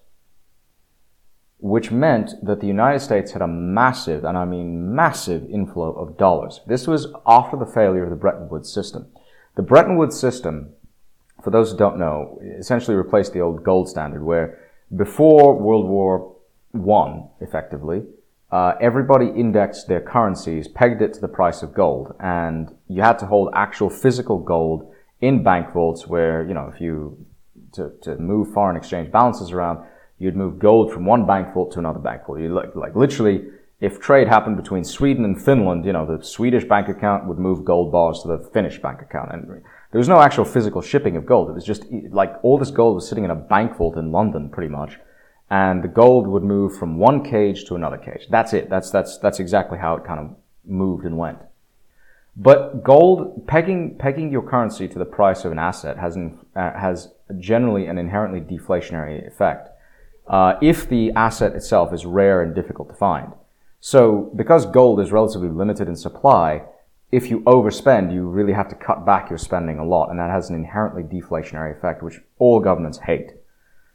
Which 1.60 1.92
meant 1.92 2.34
that 2.44 2.60
the 2.60 2.68
United 2.68 3.00
States 3.00 3.32
had 3.32 3.42
a 3.42 3.48
massive, 3.48 4.24
and 4.24 4.38
I 4.38 4.46
mean 4.46 4.94
massive, 4.94 5.50
inflow 5.50 5.92
of 5.94 6.18
dollars. 6.18 6.62
This 6.68 6.88
was 6.88 7.08
after 7.26 7.58
the 7.58 7.66
failure 7.66 8.04
of 8.04 8.12
the 8.12 8.16
Bretton 8.16 8.48
Woods 8.50 8.72
system. 8.72 9.08
The 9.56 9.64
Bretton 9.64 9.98
Woods 9.98 10.20
system, 10.20 10.74
for 11.44 11.50
those 11.50 11.72
who 11.72 11.78
don't 11.78 11.98
know, 11.98 12.40
essentially 12.60 12.96
replaced 12.96 13.34
the 13.34 13.42
old 13.42 13.64
gold 13.64 13.90
standard, 13.90 14.24
where 14.24 14.60
before 14.96 15.58
World 15.58 15.88
War 15.88 16.36
One, 16.72 17.30
effectively, 17.42 18.04
uh, 18.52 18.74
everybody 18.80 19.28
indexed 19.28 19.88
their 19.88 20.00
currencies, 20.00 20.68
pegged 20.68 21.02
it 21.02 21.14
to 21.16 21.20
the 21.20 21.28
price 21.28 21.64
of 21.64 21.74
gold, 21.74 22.16
and 22.20 22.74
you 22.88 23.02
had 23.02 23.18
to 23.20 23.26
hold 23.26 23.50
actual 23.54 23.90
physical 23.90 24.38
gold 24.38 24.94
in 25.20 25.44
bank 25.44 25.74
vaults 25.74 26.08
where, 26.08 26.46
you 26.48 26.54
know, 26.54 26.72
if 26.74 26.80
you, 26.80 27.26
to, 27.74 27.92
to 28.04 28.16
move 28.18 28.54
foreign 28.54 28.78
exchange 28.78 29.12
balances 29.12 29.52
around, 29.52 29.84
you'd 30.20 30.36
move 30.36 30.60
gold 30.60 30.92
from 30.92 31.06
one 31.06 31.26
bank 31.26 31.54
vault 31.54 31.72
to 31.74 31.80
another 31.80 32.00
bank 32.00 32.26
vault. 32.26 32.40
You 32.40 32.54
like, 32.54 32.76
like 32.76 32.96
literally, 32.96 33.46
if 33.80 34.00
trade 34.00 34.28
happened 34.28 34.58
between 34.58 34.84
Sweden 34.84 35.24
and 35.26 35.42
Finland, 35.42 35.86
you 35.86 35.94
know, 35.94 36.06
the 36.06 36.24
Swedish 36.24 36.66
bank 36.66 36.90
account 36.90 37.26
would 37.28 37.38
move 37.38 37.64
gold 37.64 37.92
bars 37.92 38.22
to 38.22 38.28
the 38.28 38.40
Finnish 38.54 38.82
bank 38.82 39.02
account. 39.02 39.32
And 39.32 39.48
there 39.92 40.00
was 40.00 40.10
no 40.10 40.20
actual 40.20 40.46
physical 40.46 40.82
shipping 40.82 41.16
of 41.16 41.26
gold. 41.26 41.50
It 41.50 41.54
was 41.54 41.66
just 41.66 41.86
like 42.12 42.34
all 42.44 42.58
this 42.58 42.72
gold 42.72 42.96
was 42.96 43.08
sitting 43.08 43.24
in 43.24 43.32
a 43.32 43.36
bank 43.36 43.78
vault 43.78 43.98
in 43.98 44.12
London, 44.12 44.50
pretty 44.50 44.70
much 44.70 44.98
and 45.50 45.84
the 45.84 45.88
gold 45.88 46.28
would 46.28 46.44
move 46.44 46.78
from 46.78 46.98
one 46.98 47.24
cage 47.24 47.66
to 47.66 47.76
another 47.76 47.98
cage. 47.98 48.28
That's 48.30 48.54
it. 48.54 48.70
That's, 48.70 48.92
that's, 48.92 49.18
that's 49.18 49.40
exactly 49.40 49.78
how 49.78 49.96
it 49.96 50.04
kind 50.04 50.20
of 50.20 50.36
moved 50.66 51.06
and 51.06 51.18
went. 51.18 51.40
But 52.36 52.84
gold, 52.84 53.48
pegging, 53.48 53.98
pegging 53.98 54.32
your 54.32 54.44
currency 54.48 54.88
to 54.90 55.00
the 55.00 55.06
price 55.06 55.46
of 55.46 55.52
an 55.52 55.60
asset 55.60 55.98
has, 55.98 56.16
an, 56.16 56.38
uh, 56.56 56.78
has 56.78 57.14
generally 57.40 57.88
an 57.88 57.98
inherently 57.98 58.42
deflationary 58.42 59.26
effect. 59.26 59.70
Uh, 60.28 60.56
if 60.62 60.90
the 60.90 61.12
asset 61.12 61.54
itself 61.54 61.94
is 61.94 62.06
rare 62.06 62.42
and 62.42 62.54
difficult 62.54 62.90
to 62.90 62.96
find. 62.96 63.34
So 63.80 64.32
because 64.36 64.66
gold 64.66 65.00
is 65.00 65.12
relatively 65.12 65.50
limited 65.50 65.88
in 65.88 65.96
supply, 65.96 66.64
if 67.12 67.30
you 67.30 67.40
overspend, 67.42 68.14
you 68.14 68.28
really 68.28 68.54
have 68.54 68.68
to 68.70 68.76
cut 68.76 69.06
back 69.06 69.30
your 69.30 69.38
spending 69.38 69.80
a 69.80 69.86
lot, 69.86 70.10
and 70.10 70.20
that 70.20 70.30
has 70.30 70.50
an 70.50 70.56
inherently 70.56 71.04
deflationary 71.04 71.78
effect, 71.78 72.04
which 72.04 72.20
all 72.38 72.60
governments 72.60 73.00
hate. 73.00 73.32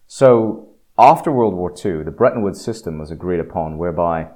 So 0.06 0.70
after 0.98 1.30
World 1.30 1.54
War 1.54 1.70
II, 1.72 2.04
the 2.04 2.10
Bretton 2.10 2.42
Woods 2.42 2.64
system 2.64 2.98
was 2.98 3.10
agreed 3.10 3.40
upon 3.40 3.76
whereby 3.76 4.28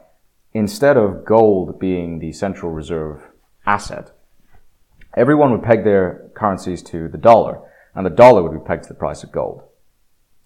instead 0.52 0.96
of 0.96 1.24
gold 1.24 1.78
being 1.78 2.18
the 2.18 2.32
central 2.32 2.72
reserve 2.72 3.22
asset, 3.66 4.12
everyone 5.16 5.52
would 5.52 5.62
peg 5.62 5.84
their 5.84 6.30
currencies 6.34 6.82
to 6.82 7.08
the 7.08 7.18
dollar, 7.18 7.60
and 7.94 8.04
the 8.04 8.10
dollar 8.10 8.42
would 8.42 8.52
be 8.52 8.66
pegged 8.66 8.84
to 8.84 8.88
the 8.88 8.94
price 8.94 9.22
of 9.22 9.32
gold. 9.32 9.62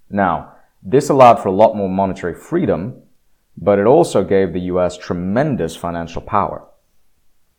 Now, 0.08 0.54
this 0.82 1.08
allowed 1.08 1.36
for 1.36 1.48
a 1.48 1.52
lot 1.52 1.76
more 1.76 1.88
monetary 1.88 2.34
freedom, 2.34 3.02
but 3.56 3.78
it 3.78 3.86
also 3.86 4.24
gave 4.24 4.52
the 4.52 4.60
US 4.72 4.96
tremendous 4.96 5.76
financial 5.76 6.22
power, 6.22 6.66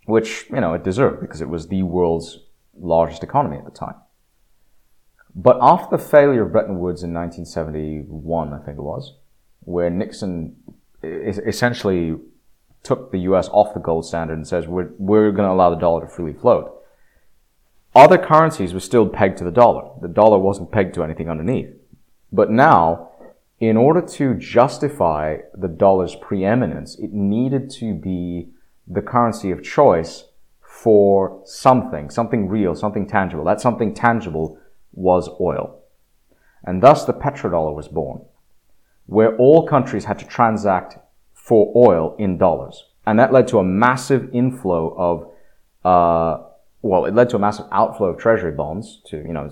which, 0.05 0.45
you 0.49 0.59
know, 0.59 0.73
it 0.73 0.83
deserved 0.83 1.21
because 1.21 1.41
it 1.41 1.49
was 1.49 1.67
the 1.67 1.83
world's 1.83 2.39
largest 2.75 3.23
economy 3.23 3.57
at 3.57 3.65
the 3.65 3.71
time. 3.71 3.95
But 5.35 5.57
after 5.61 5.95
the 5.95 6.03
failure 6.03 6.43
of 6.43 6.51
Bretton 6.51 6.79
Woods 6.79 7.03
in 7.03 7.13
1971, 7.13 8.53
I 8.53 8.57
think 8.57 8.77
it 8.77 8.81
was, 8.81 9.15
where 9.61 9.89
Nixon 9.89 10.55
essentially 11.03 12.17
took 12.83 13.11
the 13.11 13.19
US 13.19 13.47
off 13.49 13.73
the 13.73 13.79
gold 13.79 14.05
standard 14.05 14.33
and 14.33 14.47
says, 14.47 14.67
we're, 14.67 14.89
we're 14.97 15.31
going 15.31 15.47
to 15.47 15.53
allow 15.53 15.69
the 15.69 15.75
dollar 15.75 16.01
to 16.01 16.07
freely 16.07 16.33
float. 16.33 16.77
Other 17.95 18.17
currencies 18.17 18.73
were 18.73 18.79
still 18.79 19.07
pegged 19.07 19.37
to 19.37 19.43
the 19.43 19.51
dollar. 19.51 19.91
The 20.01 20.07
dollar 20.07 20.39
wasn't 20.39 20.71
pegged 20.71 20.95
to 20.95 21.03
anything 21.03 21.29
underneath. 21.29 21.73
But 22.31 22.49
now, 22.49 23.10
in 23.61 23.77
order 23.77 24.01
to 24.01 24.33
justify 24.33 25.37
the 25.53 25.67
dollar's 25.67 26.15
preeminence, 26.15 26.97
it 26.97 27.13
needed 27.13 27.69
to 27.69 27.93
be 27.93 28.49
the 28.87 29.03
currency 29.03 29.51
of 29.51 29.63
choice 29.63 30.25
for 30.61 31.39
something, 31.45 32.09
something 32.09 32.49
real, 32.49 32.73
something 32.73 33.07
tangible. 33.07 33.43
That 33.45 33.61
something 33.61 33.93
tangible 33.93 34.57
was 34.93 35.29
oil. 35.39 35.79
And 36.63 36.81
thus 36.81 37.05
the 37.05 37.13
petrodollar 37.13 37.75
was 37.75 37.87
born, 37.87 38.25
where 39.05 39.37
all 39.37 39.67
countries 39.67 40.05
had 40.05 40.17
to 40.19 40.25
transact 40.25 40.97
for 41.31 41.71
oil 41.75 42.15
in 42.17 42.39
dollars. 42.39 42.85
And 43.05 43.19
that 43.19 43.31
led 43.31 43.47
to 43.49 43.59
a 43.59 43.63
massive 43.63 44.33
inflow 44.33 44.95
of, 44.97 45.31
uh, 45.85 46.43
well, 46.81 47.05
it 47.05 47.13
led 47.13 47.29
to 47.29 47.35
a 47.35 47.39
massive 47.39 47.67
outflow 47.71 48.07
of 48.07 48.17
treasury 48.17 48.53
bonds 48.53 49.01
to, 49.05 49.17
you 49.17 49.33
know, 49.33 49.49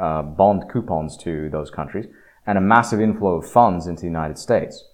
uh, 0.00 0.22
bond 0.22 0.70
coupons 0.70 1.18
to 1.18 1.50
those 1.50 1.70
countries, 1.70 2.06
and 2.46 2.58
a 2.58 2.60
massive 2.60 3.00
inflow 3.00 3.36
of 3.36 3.50
funds 3.50 3.86
into 3.86 4.02
the 4.02 4.06
United 4.06 4.38
States, 4.38 4.84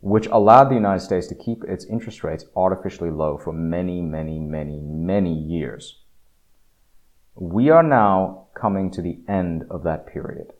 which 0.00 0.26
allowed 0.28 0.68
the 0.68 0.74
United 0.74 1.00
States 1.00 1.26
to 1.28 1.34
keep 1.34 1.64
its 1.64 1.84
interest 1.84 2.24
rates 2.24 2.44
artificially 2.56 3.10
low 3.10 3.38
for 3.38 3.52
many, 3.52 4.00
many, 4.00 4.38
many, 4.38 4.80
many 4.80 5.32
years. 5.32 5.98
We 7.34 7.70
are 7.70 7.82
now 7.82 8.46
coming 8.54 8.90
to 8.92 9.02
the 9.02 9.18
end 9.28 9.64
of 9.70 9.84
that 9.84 10.06
period. 10.06 10.52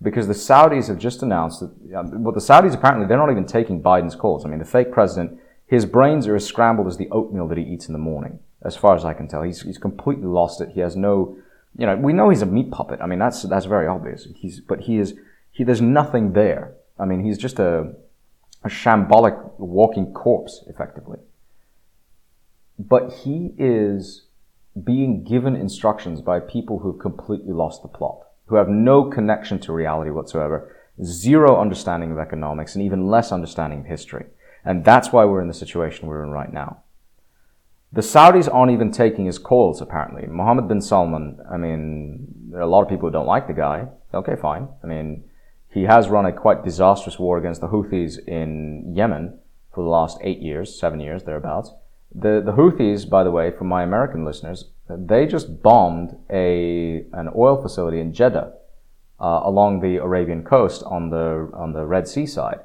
Because 0.00 0.26
the 0.26 0.34
Saudis 0.34 0.88
have 0.88 0.98
just 0.98 1.22
announced 1.22 1.60
that, 1.60 1.70
uh, 1.96 2.02
well, 2.14 2.32
the 2.32 2.40
Saudis 2.40 2.74
apparently, 2.74 3.06
they're 3.06 3.16
not 3.16 3.30
even 3.30 3.46
taking 3.46 3.80
Biden's 3.80 4.16
calls. 4.16 4.44
I 4.44 4.48
mean, 4.48 4.58
the 4.58 4.64
fake 4.64 4.90
president, 4.90 5.38
his 5.64 5.86
brains 5.86 6.26
are 6.26 6.34
as 6.34 6.44
scrambled 6.44 6.88
as 6.88 6.96
the 6.96 7.08
oatmeal 7.10 7.46
that 7.48 7.58
he 7.58 7.64
eats 7.64 7.86
in 7.86 7.92
the 7.92 8.00
morning, 8.00 8.40
as 8.64 8.76
far 8.76 8.96
as 8.96 9.04
I 9.04 9.14
can 9.14 9.28
tell. 9.28 9.42
He's, 9.42 9.62
he's 9.62 9.78
completely 9.78 10.26
lost 10.26 10.60
it. 10.60 10.70
He 10.74 10.80
has 10.80 10.96
no, 10.96 11.36
you 11.78 11.86
know, 11.86 11.94
we 11.94 12.12
know 12.12 12.30
he's 12.30 12.42
a 12.42 12.46
meat 12.46 12.72
puppet. 12.72 13.00
I 13.00 13.06
mean, 13.06 13.20
that's, 13.20 13.42
that's 13.42 13.66
very 13.66 13.86
obvious. 13.86 14.26
He's, 14.34 14.58
but 14.58 14.80
he 14.80 14.98
is, 14.98 15.14
he, 15.52 15.64
there's 15.64 15.82
nothing 15.82 16.32
there. 16.32 16.74
I 16.98 17.04
mean, 17.04 17.24
he's 17.24 17.38
just 17.38 17.58
a, 17.58 17.94
a 18.64 18.68
shambolic 18.68 19.58
walking 19.58 20.12
corpse, 20.12 20.64
effectively. 20.66 21.18
But 22.78 23.12
he 23.24 23.54
is 23.58 24.26
being 24.82 25.22
given 25.22 25.54
instructions 25.54 26.22
by 26.22 26.40
people 26.40 26.78
who've 26.78 26.98
completely 26.98 27.52
lost 27.52 27.82
the 27.82 27.88
plot, 27.88 28.20
who 28.46 28.56
have 28.56 28.68
no 28.68 29.04
connection 29.04 29.58
to 29.60 29.72
reality 29.72 30.10
whatsoever, 30.10 30.74
zero 31.04 31.60
understanding 31.60 32.10
of 32.10 32.18
economics, 32.18 32.74
and 32.74 32.84
even 32.84 33.06
less 33.06 33.30
understanding 33.30 33.80
of 33.80 33.86
history. 33.86 34.26
And 34.64 34.84
that's 34.84 35.12
why 35.12 35.24
we're 35.24 35.42
in 35.42 35.48
the 35.48 35.54
situation 35.54 36.08
we're 36.08 36.22
in 36.24 36.30
right 36.30 36.52
now. 36.52 36.82
The 37.92 38.00
Saudis 38.00 38.52
aren't 38.52 38.72
even 38.72 38.90
taking 38.90 39.26
his 39.26 39.38
calls, 39.38 39.82
apparently. 39.82 40.26
Mohammed 40.26 40.68
bin 40.68 40.80
Salman, 40.80 41.38
I 41.50 41.58
mean, 41.58 42.26
there 42.50 42.60
are 42.60 42.62
a 42.62 42.66
lot 42.66 42.82
of 42.82 42.88
people 42.88 43.08
who 43.08 43.12
don't 43.12 43.26
like 43.26 43.46
the 43.46 43.52
guy. 43.52 43.86
Okay, 44.14 44.34
fine. 44.36 44.68
I 44.82 44.86
mean, 44.86 45.24
he 45.72 45.84
has 45.84 46.10
run 46.10 46.26
a 46.26 46.32
quite 46.32 46.64
disastrous 46.64 47.18
war 47.18 47.38
against 47.38 47.60
the 47.60 47.68
Houthis 47.68 48.18
in 48.28 48.94
Yemen 48.94 49.38
for 49.74 49.82
the 49.82 49.90
last 49.90 50.18
eight 50.20 50.40
years, 50.40 50.78
seven 50.78 51.00
years, 51.00 51.22
thereabouts. 51.24 51.72
The, 52.14 52.42
the 52.44 52.52
Houthis, 52.52 53.08
by 53.08 53.24
the 53.24 53.30
way, 53.30 53.50
for 53.50 53.64
my 53.64 53.82
American 53.82 54.24
listeners, 54.24 54.66
they 54.88 55.26
just 55.26 55.62
bombed 55.62 56.18
a, 56.28 57.06
an 57.14 57.30
oil 57.34 57.60
facility 57.60 58.00
in 58.00 58.12
Jeddah 58.12 58.52
uh, 59.18 59.40
along 59.44 59.80
the 59.80 59.96
Arabian 59.96 60.44
coast 60.44 60.82
on 60.84 61.08
the, 61.08 61.50
on 61.54 61.72
the 61.72 61.86
Red 61.86 62.06
Sea 62.06 62.26
side. 62.26 62.60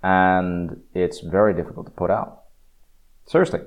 And 0.00 0.82
it's 0.94 1.20
very 1.20 1.54
difficult 1.54 1.86
to 1.86 1.92
put 1.92 2.10
out. 2.10 2.42
Seriously. 3.26 3.60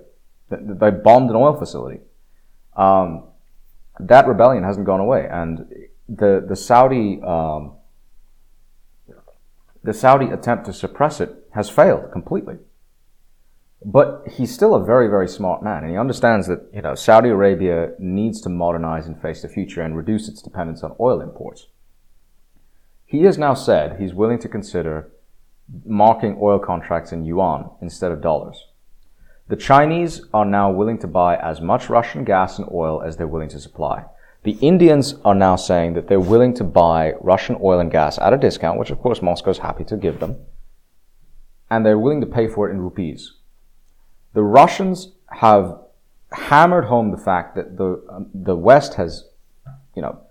They 0.50 0.92
bombed 0.92 1.30
an 1.30 1.36
oil 1.36 1.58
facility. 1.58 2.00
Um, 2.78 3.24
that 4.00 4.28
rebellion 4.28 4.64
hasn't 4.64 4.86
gone 4.86 5.00
away. 5.02 5.28
And 5.30 5.68
the, 6.08 6.46
the 6.48 6.56
Saudi, 6.56 7.22
um, 7.22 7.75
the 9.86 9.94
Saudi 9.94 10.30
attempt 10.32 10.66
to 10.66 10.74
suppress 10.74 11.22
it 11.22 11.48
has 11.54 11.70
failed 11.70 12.12
completely. 12.12 12.56
But 13.84 14.24
he's 14.32 14.52
still 14.52 14.74
a 14.74 14.84
very, 14.84 15.08
very 15.08 15.28
smart 15.28 15.62
man, 15.62 15.84
and 15.84 15.92
he 15.92 15.98
understands 15.98 16.48
that 16.48 16.68
you 16.74 16.82
know 16.82 16.96
Saudi 16.96 17.30
Arabia 17.30 17.92
needs 18.00 18.42
to 18.42 18.50
modernize 18.50 19.06
and 19.06 19.22
face 19.22 19.44
the 19.44 19.48
future 19.48 19.82
and 19.82 19.96
reduce 19.96 20.28
its 20.28 20.42
dependence 20.42 20.82
on 20.82 20.96
oil 21.00 21.22
imports. 21.22 21.68
He 23.06 23.24
has 23.24 23.38
now 23.38 23.54
said 23.54 24.00
he's 24.00 24.16
willing 24.16 24.40
to 24.40 24.50
consider 24.50 25.12
marking 25.86 26.40
oil 26.42 26.58
contracts 26.58 27.12
in 27.12 27.24
yuan 27.24 27.70
instead 27.80 28.12
of 28.12 28.22
dollars. 28.22 28.66
The 29.48 29.56
Chinese 29.56 30.22
are 30.34 30.46
now 30.46 30.72
willing 30.72 30.98
to 31.00 31.08
buy 31.08 31.36
as 31.36 31.62
much 31.62 31.90
Russian 31.90 32.24
gas 32.24 32.58
and 32.58 32.68
oil 32.72 33.04
as 33.04 33.18
they're 33.18 33.28
willing 33.28 33.50
to 33.50 33.60
supply. 33.60 34.06
The 34.46 34.58
Indians 34.62 35.16
are 35.26 35.36
now 35.36 35.58
saying 35.58 35.96
that 35.96 36.08
they're 36.08 36.20
willing 36.20 36.54
to 36.56 36.64
buy 36.64 37.14
Russian 37.20 37.58
oil 37.62 37.80
and 37.80 37.92
gas 37.92 38.18
at 38.20 38.32
a 38.32 38.38
discount, 38.38 38.80
which 38.80 38.92
of 38.92 39.00
course 39.00 39.22
Moscow 39.22 39.50
is 39.50 39.58
happy 39.58 39.84
to 39.86 39.98
give 39.98 40.20
them, 40.20 40.38
and 41.70 41.86
they're 41.86 42.00
willing 42.00 42.22
to 42.22 42.28
pay 42.28 42.48
for 42.48 42.70
it 42.70 42.72
in 42.72 42.80
rupees 42.80 43.34
the 44.36 44.44
Russians 44.44 45.14
have 45.32 45.80
hammered 46.32 46.86
home 46.86 47.10
the 47.10 47.18
fact 47.18 47.56
that 47.56 47.78
the 47.78 48.06
um, 48.10 48.30
the 48.34 48.56
West 48.56 48.96
has, 48.96 49.24
you 49.96 50.02
know, 50.02 50.22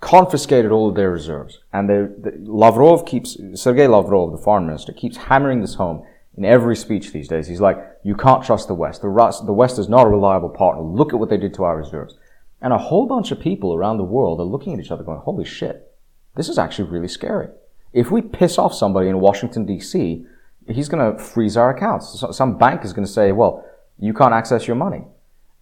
confiscated 0.00 0.72
all 0.72 0.88
of 0.88 0.96
their 0.96 1.10
reserves, 1.10 1.60
and 1.72 1.88
the, 1.88 2.34
Lavrov 2.40 3.06
keeps 3.06 3.36
Sergei 3.54 3.86
Lavrov, 3.86 4.32
the 4.32 4.38
foreign 4.38 4.66
minister, 4.66 4.92
keeps 4.92 5.16
hammering 5.16 5.60
this 5.60 5.74
home 5.74 6.04
in 6.36 6.44
every 6.44 6.74
speech 6.74 7.12
these 7.12 7.28
days. 7.28 7.46
He's 7.46 7.60
like, 7.60 7.78
"You 8.02 8.16
can't 8.16 8.42
trust 8.42 8.68
the 8.68 8.74
West. 8.74 9.02
The, 9.02 9.08
Rus- 9.08 9.40
the 9.40 9.52
West 9.52 9.78
is 9.78 9.88
not 9.88 10.06
a 10.06 10.10
reliable 10.10 10.48
partner. 10.48 10.82
Look 10.82 11.12
at 11.12 11.20
what 11.20 11.28
they 11.28 11.36
did 11.36 11.54
to 11.54 11.64
our 11.64 11.76
reserves." 11.76 12.16
And 12.62 12.72
a 12.72 12.78
whole 12.78 13.06
bunch 13.06 13.30
of 13.30 13.40
people 13.40 13.74
around 13.74 13.98
the 13.98 14.04
world 14.04 14.40
are 14.40 14.44
looking 14.44 14.72
at 14.72 14.80
each 14.80 14.90
other, 14.90 15.02
going, 15.02 15.20
"Holy 15.20 15.44
shit, 15.44 15.92
this 16.36 16.48
is 16.48 16.58
actually 16.58 16.88
really 16.88 17.08
scary." 17.08 17.48
If 17.92 18.10
we 18.10 18.22
piss 18.22 18.58
off 18.58 18.72
somebody 18.72 19.08
in 19.08 19.20
Washington, 19.20 19.66
D.C., 19.66 20.24
he's 20.68 20.88
going 20.88 21.12
to 21.12 21.22
freeze 21.22 21.56
our 21.56 21.70
accounts. 21.70 22.24
Some 22.30 22.58
bank 22.58 22.84
is 22.84 22.92
going 22.92 23.06
to 23.06 23.12
say, 23.12 23.32
well, 23.32 23.64
you 23.98 24.14
can't 24.14 24.34
access 24.34 24.66
your 24.66 24.76
money. 24.76 25.04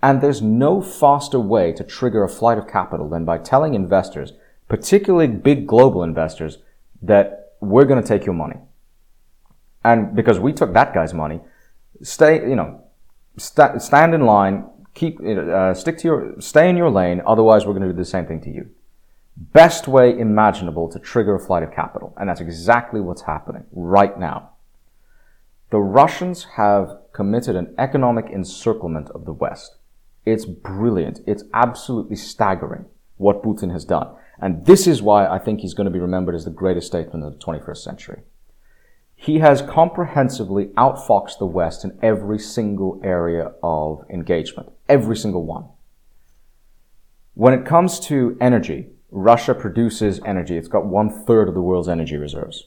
And 0.02 0.20
there's 0.20 0.40
no 0.40 0.80
faster 0.80 1.38
way 1.38 1.72
to 1.72 1.84
trigger 1.84 2.24
a 2.24 2.28
flight 2.28 2.58
of 2.58 2.68
capital 2.68 3.08
than 3.08 3.24
by 3.24 3.38
telling 3.38 3.74
investors, 3.74 4.32
particularly 4.68 5.26
big 5.26 5.66
global 5.66 6.02
investors, 6.02 6.58
that 7.02 7.54
we're 7.60 7.84
going 7.84 8.02
to 8.02 8.06
take 8.06 8.24
your 8.24 8.34
money. 8.34 8.56
And 9.84 10.14
because 10.14 10.38
we 10.38 10.52
took 10.52 10.72
that 10.72 10.94
guy's 10.94 11.12
money, 11.12 11.40
stay, 12.02 12.48
you 12.48 12.56
know, 12.56 12.82
st- 13.36 13.82
stand 13.82 14.14
in 14.14 14.22
line, 14.22 14.64
keep, 14.94 15.20
uh, 15.20 15.74
stick 15.74 15.98
to 15.98 16.08
your, 16.08 16.40
stay 16.40 16.68
in 16.68 16.76
your 16.76 16.90
lane, 16.90 17.22
otherwise 17.26 17.66
we're 17.66 17.74
going 17.74 17.86
to 17.86 17.92
do 17.92 17.96
the 17.96 18.04
same 18.04 18.26
thing 18.26 18.40
to 18.42 18.50
you. 18.50 18.70
Best 19.36 19.88
way 19.88 20.16
imaginable 20.18 20.90
to 20.90 20.98
trigger 20.98 21.34
a 21.34 21.40
flight 21.40 21.62
of 21.62 21.72
capital. 21.72 22.14
And 22.18 22.28
that's 22.28 22.40
exactly 22.40 23.00
what's 23.00 23.22
happening 23.22 23.64
right 23.72 24.18
now. 24.18 24.50
The 25.70 25.78
Russians 25.78 26.44
have 26.56 26.98
committed 27.12 27.56
an 27.56 27.74
economic 27.78 28.26
encirclement 28.26 29.08
of 29.10 29.24
the 29.24 29.32
West. 29.32 29.76
It's 30.26 30.44
brilliant. 30.44 31.20
It's 31.26 31.44
absolutely 31.54 32.16
staggering 32.16 32.86
what 33.16 33.42
Putin 33.42 33.72
has 33.72 33.84
done. 33.84 34.08
And 34.40 34.66
this 34.66 34.86
is 34.86 35.02
why 35.02 35.26
I 35.26 35.38
think 35.38 35.60
he's 35.60 35.74
going 35.74 35.86
to 35.86 35.92
be 35.92 35.98
remembered 35.98 36.34
as 36.34 36.44
the 36.44 36.50
greatest 36.50 36.88
statesman 36.88 37.22
of 37.22 37.32
the 37.32 37.44
21st 37.44 37.76
century. 37.78 38.22
He 39.14 39.40
has 39.40 39.60
comprehensively 39.60 40.66
outfoxed 40.78 41.38
the 41.38 41.46
West 41.46 41.84
in 41.84 41.98
every 42.02 42.38
single 42.38 43.00
area 43.04 43.52
of 43.62 44.02
engagement. 44.08 44.72
Every 44.90 45.16
single 45.16 45.46
one. 45.46 45.66
When 47.34 47.54
it 47.54 47.64
comes 47.64 48.00
to 48.00 48.36
energy, 48.40 48.88
Russia 49.12 49.54
produces 49.54 50.20
energy. 50.26 50.56
It's 50.56 50.66
got 50.66 50.84
one 50.84 51.10
third 51.24 51.48
of 51.48 51.54
the 51.54 51.62
world's 51.62 51.88
energy 51.88 52.16
reserves. 52.16 52.64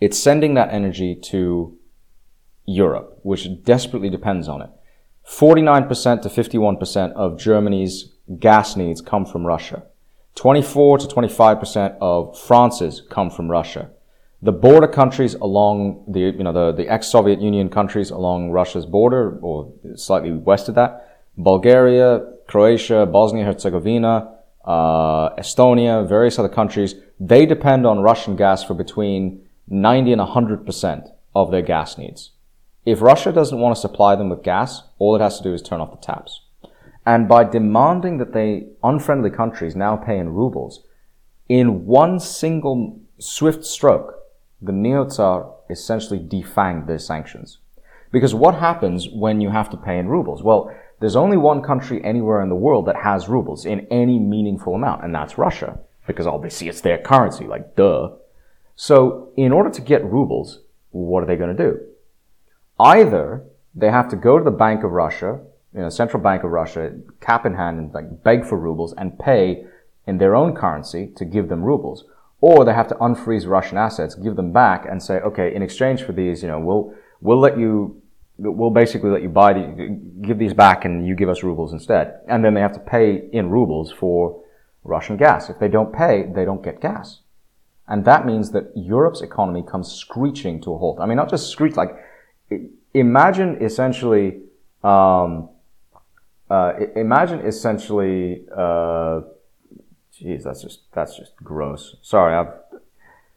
It's 0.00 0.18
sending 0.18 0.54
that 0.54 0.72
energy 0.72 1.14
to 1.30 1.78
Europe, 2.66 3.20
which 3.22 3.48
desperately 3.62 4.10
depends 4.10 4.48
on 4.48 4.62
it. 4.62 4.70
49% 5.24 6.22
to 6.22 6.28
51% 6.28 7.12
of 7.12 7.38
Germany's 7.38 8.12
gas 8.40 8.76
needs 8.76 9.00
come 9.00 9.24
from 9.24 9.46
Russia. 9.46 9.84
24 10.34 10.98
to 10.98 11.06
25% 11.06 11.98
of 12.00 12.36
France's 12.36 13.00
come 13.08 13.30
from 13.30 13.48
Russia. 13.48 13.90
The 14.42 14.52
border 14.52 14.86
countries 14.86 15.34
along 15.34 16.04
the, 16.08 16.20
you 16.20 16.44
know, 16.44 16.52
the, 16.52 16.72
the 16.72 16.88
ex-Soviet 16.88 17.40
Union 17.40 17.68
countries 17.68 18.10
along 18.10 18.50
Russia's 18.50 18.84
border, 18.84 19.38
or 19.40 19.72
slightly 19.94 20.32
west 20.32 20.68
of 20.68 20.74
that, 20.74 21.24
Bulgaria, 21.38 22.20
Croatia, 22.46 23.06
Bosnia-Herzegovina, 23.06 24.32
uh, 24.64 25.30
Estonia, 25.36 26.06
various 26.06 26.38
other 26.38 26.48
countries, 26.48 26.94
they 27.18 27.46
depend 27.46 27.86
on 27.86 28.00
Russian 28.00 28.36
gas 28.36 28.62
for 28.62 28.74
between 28.74 29.46
90 29.68 30.12
and 30.12 30.20
100% 30.20 31.08
of 31.34 31.50
their 31.50 31.62
gas 31.62 31.96
needs. 31.96 32.32
If 32.84 33.00
Russia 33.00 33.32
doesn't 33.32 33.58
want 33.58 33.74
to 33.74 33.80
supply 33.80 34.16
them 34.16 34.28
with 34.28 34.42
gas, 34.42 34.82
all 34.98 35.16
it 35.16 35.20
has 35.20 35.38
to 35.38 35.42
do 35.42 35.54
is 35.54 35.62
turn 35.62 35.80
off 35.80 35.90
the 35.90 35.96
taps. 35.96 36.40
And 37.04 37.28
by 37.28 37.44
demanding 37.44 38.18
that 38.18 38.32
they, 38.32 38.66
unfriendly 38.82 39.30
countries, 39.30 39.76
now 39.76 39.96
pay 39.96 40.18
in 40.18 40.30
rubles, 40.30 40.84
in 41.48 41.86
one 41.86 42.18
single 42.20 43.00
swift 43.18 43.64
stroke, 43.64 44.15
the 44.60 44.72
Neo-Tsar 44.72 45.52
essentially 45.68 46.18
defanged 46.18 46.86
their 46.86 46.98
sanctions. 46.98 47.58
Because 48.12 48.34
what 48.34 48.54
happens 48.54 49.08
when 49.08 49.40
you 49.40 49.50
have 49.50 49.68
to 49.70 49.76
pay 49.76 49.98
in 49.98 50.08
rubles? 50.08 50.42
Well, 50.42 50.74
there's 51.00 51.16
only 51.16 51.36
one 51.36 51.62
country 51.62 52.02
anywhere 52.02 52.40
in 52.42 52.48
the 52.48 52.54
world 52.54 52.86
that 52.86 52.96
has 52.96 53.28
rubles 53.28 53.66
in 53.66 53.86
any 53.90 54.18
meaningful 54.18 54.74
amount, 54.74 55.04
and 55.04 55.14
that's 55.14 55.36
Russia. 55.38 55.78
Because 56.06 56.26
obviously 56.26 56.68
it's 56.68 56.80
their 56.80 56.98
currency, 56.98 57.44
like 57.46 57.74
duh. 57.74 58.10
So 58.76 59.32
in 59.36 59.52
order 59.52 59.70
to 59.70 59.80
get 59.80 60.04
rubles, 60.04 60.60
what 60.90 61.22
are 61.22 61.26
they 61.26 61.36
going 61.36 61.56
to 61.56 61.62
do? 61.62 61.80
Either 62.78 63.44
they 63.74 63.90
have 63.90 64.08
to 64.10 64.16
go 64.16 64.38
to 64.38 64.44
the 64.44 64.50
Bank 64.50 64.84
of 64.84 64.92
Russia, 64.92 65.40
you 65.74 65.80
know, 65.80 65.88
Central 65.88 66.22
Bank 66.22 66.44
of 66.44 66.50
Russia, 66.50 66.92
cap 67.20 67.44
in 67.44 67.54
hand, 67.54 67.78
and 67.78 67.92
like 67.92 68.22
beg 68.22 68.46
for 68.46 68.58
rubles 68.58 68.94
and 68.96 69.18
pay 69.18 69.66
in 70.06 70.18
their 70.18 70.34
own 70.34 70.54
currency 70.54 71.12
to 71.16 71.24
give 71.24 71.48
them 71.48 71.62
rubles, 71.62 72.04
or 72.40 72.64
they 72.64 72.74
have 72.74 72.88
to 72.88 72.94
unfreeze 72.96 73.46
Russian 73.46 73.78
assets, 73.78 74.14
give 74.14 74.36
them 74.36 74.52
back, 74.52 74.86
and 74.88 75.02
say, 75.02 75.14
okay, 75.20 75.54
in 75.54 75.62
exchange 75.62 76.02
for 76.02 76.12
these, 76.12 76.42
you 76.42 76.48
know, 76.48 76.60
we'll 76.60 76.94
we'll 77.20 77.40
let 77.40 77.58
you, 77.58 78.02
we'll 78.38 78.70
basically 78.70 79.10
let 79.10 79.22
you 79.22 79.28
buy 79.28 79.52
the, 79.52 80.00
give 80.20 80.38
these 80.38 80.54
back, 80.54 80.84
and 80.84 81.06
you 81.06 81.14
give 81.14 81.28
us 81.28 81.42
rubles 81.42 81.72
instead, 81.72 82.20
and 82.28 82.44
then 82.44 82.54
they 82.54 82.60
have 82.60 82.72
to 82.74 82.80
pay 82.80 83.28
in 83.32 83.50
rubles 83.50 83.90
for 83.90 84.42
Russian 84.84 85.16
gas. 85.16 85.50
If 85.50 85.58
they 85.58 85.68
don't 85.68 85.92
pay, 85.92 86.30
they 86.34 86.44
don't 86.44 86.62
get 86.62 86.80
gas. 86.80 87.20
And 87.88 88.04
that 88.04 88.26
means 88.26 88.50
that 88.50 88.72
Europe's 88.74 89.22
economy 89.22 89.62
comes 89.62 89.92
screeching 89.92 90.60
to 90.62 90.74
a 90.74 90.78
halt. 90.78 90.98
I 91.00 91.06
mean, 91.06 91.16
not 91.16 91.30
just 91.30 91.50
screech, 91.50 91.76
like 91.76 91.96
imagine 92.92 93.62
essentially, 93.62 94.40
um, 94.82 95.48
uh, 96.50 96.72
imagine 96.96 97.40
essentially, 97.40 98.44
uh, 98.56 99.20
geez, 100.18 100.44
that's 100.44 100.62
just, 100.62 100.80
that's 100.92 101.16
just 101.16 101.36
gross. 101.36 101.96
Sorry, 102.02 102.34
I've, 102.34 102.52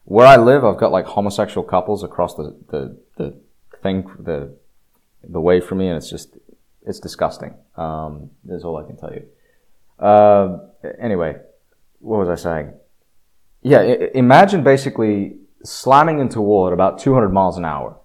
where 0.06 0.28
I 0.28 0.38
live, 0.38 0.66
I've 0.66 0.78
got 0.78 0.92
like 0.92 1.06
homosexual 1.06 1.66
couples 1.68 2.04
across 2.04 2.36
the, 2.36 2.56
the, 2.70 2.98
the 3.18 3.38
thing, 3.82 4.10
the, 4.20 4.56
the 5.24 5.42
way 5.42 5.60
for 5.60 5.76
me, 5.76 5.88
and 5.88 5.98
it's 5.98 6.10
just, 6.10 6.38
it's 6.86 7.00
disgusting. 7.00 7.56
Um, 7.76 8.32
is 8.50 8.64
all 8.64 8.78
I 8.78 8.84
can 8.84 8.98
tell 8.98 9.14
you. 9.14 9.26
Uh, 10.04 10.60
anyway, 11.00 11.36
what 12.00 12.26
was 12.26 12.30
I 12.30 12.42
saying? 12.42 12.74
Yeah, 13.62 13.80
I- 13.80 14.12
imagine 14.16 14.64
basically 14.64 15.38
slamming 15.64 16.20
into 16.20 16.42
wall 16.42 16.68
at 16.68 16.74
about 16.74 17.00
200 17.00 17.30
miles 17.30 17.58
an 17.58 17.66
hour 17.66 18.00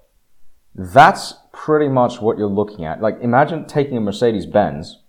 that's 0.74 1.34
pretty 1.52 1.88
much 1.88 2.20
what 2.20 2.36
you're 2.36 2.48
looking 2.48 2.84
at. 2.84 3.00
Like 3.00 3.18
imagine 3.20 3.66
taking 3.66 3.96
a 3.96 4.00
Mercedes 4.00 4.46
Benz 4.46 5.00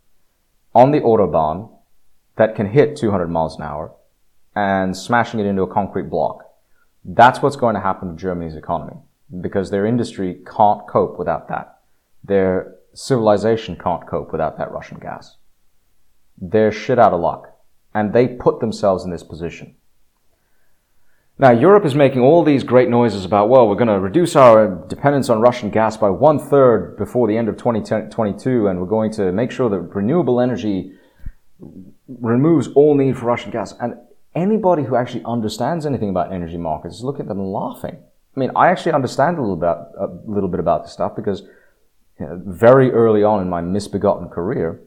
on 0.74 0.92
the 0.92 1.00
Autobahn 1.00 1.72
that 2.38 2.56
can 2.56 2.68
hit 2.68 2.98
200 2.98 3.28
miles 3.28 3.58
an 3.58 3.64
hour 3.64 3.94
and 4.56 4.96
smashing 4.96 5.40
it 5.40 5.46
into 5.46 5.62
a 5.62 5.74
concrete 5.74 6.10
block. 6.10 6.44
That's 7.04 7.42
what's 7.42 7.56
going 7.56 7.76
to 7.76 7.82
happen 7.82 8.10
to 8.10 8.16
Germany's 8.16 8.56
economy 8.56 8.98
because 9.42 9.70
their 9.70 9.86
industry 9.86 10.42
can't 10.46 10.88
cope 10.88 11.18
without 11.20 11.48
that. 11.50 11.80
Their 12.24 12.76
civilization 12.94 13.78
can't 13.78 14.08
cope 14.08 14.32
without 14.32 14.58
that 14.58 14.72
Russian 14.72 15.00
gas. 15.00 15.38
They're 16.38 16.72
shit 16.72 17.00
out 17.00 17.14
of 17.14 17.22
luck 17.22 17.56
and 17.94 18.14
they 18.14 18.28
put 18.28 18.60
themselves 18.60 19.04
in 19.04 19.12
this 19.12 19.24
position. 19.24 19.76
Now, 21.38 21.52
Europe 21.52 21.84
is 21.84 21.96
making 21.96 22.22
all 22.22 22.46
these 22.46 22.64
great 22.64 22.90
noises 22.90 23.26
about, 23.26 23.50
well, 23.50 23.68
we're 23.68 23.76
going 23.76 23.90
to 23.90 24.00
reduce 24.00 24.38
our 24.38 24.68
dependence 24.88 25.30
on 25.30 25.42
Russian 25.42 25.70
gas 25.70 25.98
by 25.98 26.10
one 26.10 26.40
third 26.40 26.96
before 26.98 27.28
the 27.28 27.36
end 27.36 27.50
of 27.50 27.58
2022, 27.58 28.68
and 28.68 28.80
we're 28.80 28.86
going 28.86 29.12
to 29.14 29.34
make 29.34 29.52
sure 29.52 29.70
that 29.70 29.80
renewable 29.80 30.40
energy 30.40 30.94
removes 32.08 32.68
all 32.70 32.96
need 32.96 33.18
for 33.18 33.26
Russian 33.26 33.52
gas. 33.52 33.74
And 33.80 33.96
anybody 34.36 34.84
who 34.84 34.96
actually 34.96 35.24
understands 35.26 35.86
anything 35.86 36.10
about 36.10 36.34
energy 36.34 36.58
markets 36.58 36.96
is 36.96 37.04
looking 37.04 37.22
at 37.22 37.28
them 37.28 37.40
laughing. 37.40 37.98
I 38.36 38.40
mean, 38.40 38.52
I 38.56 38.68
actually 38.68 38.92
understand 38.92 39.38
a 39.38 39.42
little 39.42 39.56
bit, 39.56 39.70
a 39.70 40.08
little 40.26 40.50
bit 40.50 40.60
about 40.60 40.84
this 40.84 40.92
stuff 40.92 41.16
because 41.16 41.44
you 42.20 42.26
know, 42.26 42.42
very 42.46 42.92
early 42.92 43.24
on 43.24 43.42
in 43.42 43.50
my 43.50 43.62
misbegotten 43.62 44.30
career, 44.30 44.82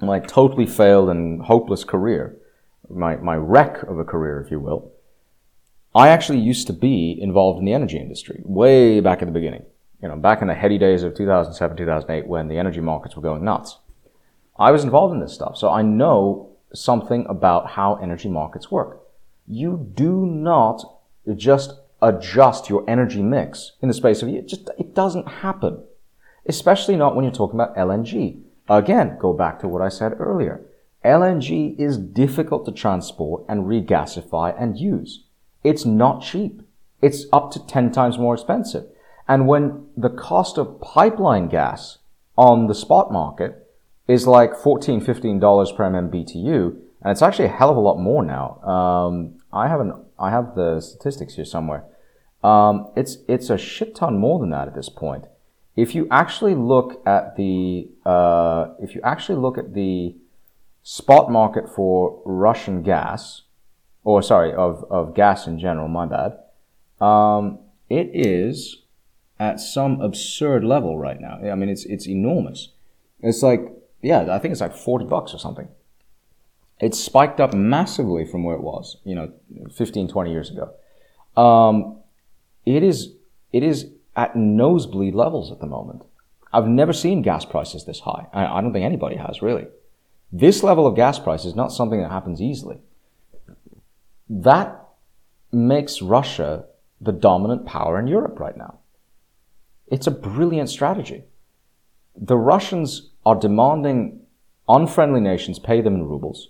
my 0.00 0.18
totally 0.18 0.66
failed 0.66 1.08
and 1.08 1.42
hopeless 1.42 1.84
career, 1.84 2.36
my, 2.90 3.16
my 3.16 3.36
wreck 3.36 3.82
of 3.84 3.98
a 3.98 4.04
career, 4.04 4.40
if 4.40 4.50
you 4.50 4.58
will, 4.58 4.92
I 5.94 6.08
actually 6.08 6.40
used 6.40 6.66
to 6.68 6.72
be 6.72 7.16
involved 7.20 7.58
in 7.58 7.64
the 7.64 7.74
energy 7.74 7.98
industry 7.98 8.40
way 8.44 9.00
back 9.00 9.22
at 9.22 9.26
the 9.26 9.32
beginning. 9.32 9.64
You 10.02 10.08
know, 10.08 10.16
back 10.16 10.42
in 10.42 10.48
the 10.48 10.54
heady 10.54 10.78
days 10.78 11.04
of 11.04 11.14
2007, 11.14 11.76
2008 11.76 12.26
when 12.26 12.48
the 12.48 12.58
energy 12.58 12.80
markets 12.80 13.14
were 13.14 13.22
going 13.22 13.44
nuts. 13.44 13.78
I 14.58 14.70
was 14.70 14.84
involved 14.84 15.14
in 15.14 15.20
this 15.20 15.34
stuff, 15.34 15.56
so 15.56 15.70
I 15.70 15.82
know 15.82 16.50
something 16.74 17.26
about 17.28 17.70
how 17.70 17.96
energy 17.96 18.28
markets 18.28 18.70
work. 18.70 19.00
You 19.46 19.90
do 19.94 20.26
not 20.26 20.84
just 21.36 21.74
adjust 22.00 22.68
your 22.68 22.84
energy 22.88 23.22
mix 23.22 23.72
in 23.80 23.88
the 23.88 23.94
space 23.94 24.22
of 24.22 24.28
a 24.28 24.32
year. 24.32 24.40
It 24.40 24.48
just, 24.48 24.70
it 24.78 24.94
doesn't 24.94 25.28
happen. 25.28 25.82
Especially 26.46 26.96
not 26.96 27.14
when 27.14 27.24
you're 27.24 27.32
talking 27.32 27.58
about 27.58 27.76
LNG. 27.76 28.40
Again, 28.68 29.16
go 29.20 29.32
back 29.32 29.60
to 29.60 29.68
what 29.68 29.82
I 29.82 29.88
said 29.88 30.14
earlier. 30.18 30.60
LNG 31.04 31.78
is 31.78 31.98
difficult 31.98 32.64
to 32.66 32.72
transport 32.72 33.44
and 33.48 33.64
regasify 33.64 34.54
and 34.60 34.78
use. 34.78 35.24
It's 35.64 35.84
not 35.84 36.22
cheap. 36.22 36.62
It's 37.00 37.26
up 37.32 37.50
to 37.52 37.66
10 37.66 37.92
times 37.92 38.18
more 38.18 38.34
expensive. 38.34 38.86
And 39.26 39.46
when 39.46 39.86
the 39.96 40.10
cost 40.10 40.58
of 40.58 40.80
pipeline 40.80 41.48
gas 41.48 41.98
on 42.36 42.66
the 42.66 42.74
spot 42.74 43.12
market 43.12 43.61
is 44.08 44.26
like 44.26 44.52
$14, 44.52 45.02
$15 45.02 45.76
per 45.76 45.84
MMBTU, 45.84 46.76
and 47.02 47.10
it's 47.10 47.22
actually 47.22 47.46
a 47.46 47.48
hell 47.48 47.70
of 47.70 47.76
a 47.76 47.80
lot 47.80 47.98
more 47.98 48.24
now. 48.24 48.60
Um, 48.62 49.38
I 49.52 49.68
haven't, 49.68 49.94
I 50.18 50.30
have 50.30 50.54
the 50.54 50.80
statistics 50.80 51.34
here 51.34 51.44
somewhere. 51.44 51.84
Um, 52.42 52.90
it's, 52.96 53.18
it's 53.28 53.50
a 53.50 53.58
shit 53.58 53.94
ton 53.94 54.18
more 54.18 54.38
than 54.40 54.50
that 54.50 54.68
at 54.68 54.74
this 54.74 54.88
point. 54.88 55.26
If 55.76 55.94
you 55.94 56.06
actually 56.10 56.54
look 56.54 57.02
at 57.06 57.36
the, 57.36 57.88
uh, 58.04 58.74
if 58.80 58.94
you 58.94 59.00
actually 59.02 59.38
look 59.38 59.56
at 59.56 59.74
the 59.74 60.14
spot 60.82 61.30
market 61.30 61.68
for 61.68 62.20
Russian 62.24 62.82
gas, 62.82 63.42
or 64.04 64.22
sorry, 64.22 64.52
of, 64.52 64.84
of 64.90 65.14
gas 65.14 65.46
in 65.46 65.58
general, 65.58 65.88
my 65.88 66.06
bad, 66.06 66.38
um, 67.04 67.60
it 67.88 68.10
is 68.12 68.82
at 69.38 69.60
some 69.60 70.00
absurd 70.00 70.64
level 70.64 70.98
right 70.98 71.20
now. 71.20 71.38
I 71.50 71.54
mean, 71.54 71.68
it's, 71.68 71.84
it's 71.84 72.06
enormous. 72.06 72.68
It's 73.20 73.42
like, 73.42 73.60
yeah, 74.02 74.34
I 74.34 74.38
think 74.38 74.52
it's 74.52 74.60
like 74.60 74.74
40 74.74 75.06
bucks 75.06 75.32
or 75.32 75.38
something. 75.38 75.68
It's 76.80 76.98
spiked 76.98 77.40
up 77.40 77.54
massively 77.54 78.24
from 78.24 78.42
where 78.42 78.56
it 78.56 78.62
was, 78.62 78.96
you 79.04 79.14
know, 79.14 79.32
15, 79.72 80.08
20 80.08 80.30
years 80.32 80.50
ago. 80.50 80.74
Um, 81.40 81.98
it 82.66 82.82
is, 82.82 83.12
it 83.52 83.62
is 83.62 83.90
at 84.16 84.34
nosebleed 84.34 85.14
levels 85.14 85.52
at 85.52 85.60
the 85.60 85.66
moment. 85.66 86.02
I've 86.52 86.66
never 86.66 86.92
seen 86.92 87.22
gas 87.22 87.44
prices 87.44 87.84
this 87.84 88.00
high. 88.00 88.26
I, 88.32 88.46
I 88.46 88.60
don't 88.60 88.72
think 88.72 88.84
anybody 88.84 89.16
has 89.16 89.40
really. 89.40 89.66
This 90.32 90.62
level 90.62 90.86
of 90.86 90.96
gas 90.96 91.18
price 91.18 91.44
is 91.44 91.54
not 91.54 91.72
something 91.72 92.00
that 92.00 92.10
happens 92.10 92.42
easily. 92.42 92.78
That 94.28 94.82
makes 95.52 96.02
Russia 96.02 96.64
the 97.00 97.12
dominant 97.12 97.66
power 97.66 97.98
in 97.98 98.06
Europe 98.06 98.40
right 98.40 98.56
now. 98.56 98.78
It's 99.86 100.06
a 100.06 100.10
brilliant 100.10 100.68
strategy. 100.68 101.24
The 102.16 102.36
Russians 102.36 103.11
are 103.24 103.36
demanding 103.36 104.20
unfriendly 104.68 105.20
nations 105.20 105.58
pay 105.58 105.80
them 105.80 105.94
in 105.94 106.08
rubles. 106.08 106.48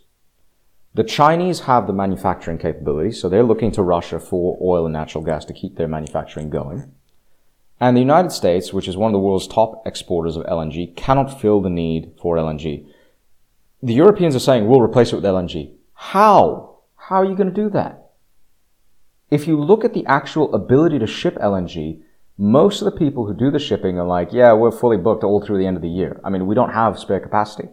The 0.95 1.05
Chinese 1.05 1.61
have 1.61 1.87
the 1.87 1.93
manufacturing 1.93 2.59
capability, 2.59 3.13
so 3.13 3.29
they're 3.29 3.43
looking 3.43 3.73
to 3.73 3.83
Russia 3.83 4.21
for 4.21 4.59
oil 4.61 4.85
and 4.85 4.93
natural 4.93 5.25
gas 5.25 5.45
to 5.47 5.55
keep 5.55 5.77
their 5.77 5.89
manufacturing 5.89 6.51
going. 6.51 6.93
And 7.81 7.97
the 7.97 8.01
United 8.01 8.31
States, 8.31 8.73
which 8.73 8.87
is 8.87 8.97
one 8.97 9.09
of 9.09 9.13
the 9.13 9.19
world's 9.19 9.49
top 9.49 9.87
exporters 9.87 10.37
of 10.37 10.45
LNG, 10.47 10.95
cannot 10.95 11.41
fill 11.41 11.61
the 11.61 11.71
need 11.71 12.13
for 12.21 12.37
LNG. 12.37 12.87
The 13.83 13.95
Europeans 13.95 14.37
are 14.37 14.41
saying 14.41 14.69
we'll 14.69 14.83
replace 14.83 15.13
it 15.13 15.17
with 15.17 15.25
LNG. 15.25 15.73
How? 15.95 16.77
How 16.95 17.17
are 17.17 17.25
you 17.25 17.35
going 17.35 17.53
to 17.53 17.63
do 17.63 17.71
that? 17.71 18.11
If 19.31 19.49
you 19.49 19.59
look 19.59 19.85
at 19.85 19.95
the 19.95 20.07
actual 20.07 20.55
ability 20.55 20.99
to 20.99 21.07
ship 21.07 21.37
LNG, 21.37 22.03
most 22.39 22.81
of 22.81 22.87
the 22.87 22.99
people 22.99 23.27
who 23.27 23.35
do 23.35 23.51
the 23.51 23.59
shipping 23.59 23.99
are 23.99 24.07
like, 24.07 24.33
yeah, 24.33 24.53
we're 24.53 24.71
fully 24.71 24.97
booked 24.97 25.25
all 25.25 25.45
through 25.45 25.59
the 25.59 25.67
end 25.67 25.77
of 25.77 25.83
the 25.83 25.89
year. 25.89 26.21
I 26.25 26.31
mean, 26.31 26.47
we 26.47 26.55
don't 26.55 26.73
have 26.73 26.99
spare 26.99 27.21
capacity. 27.21 27.69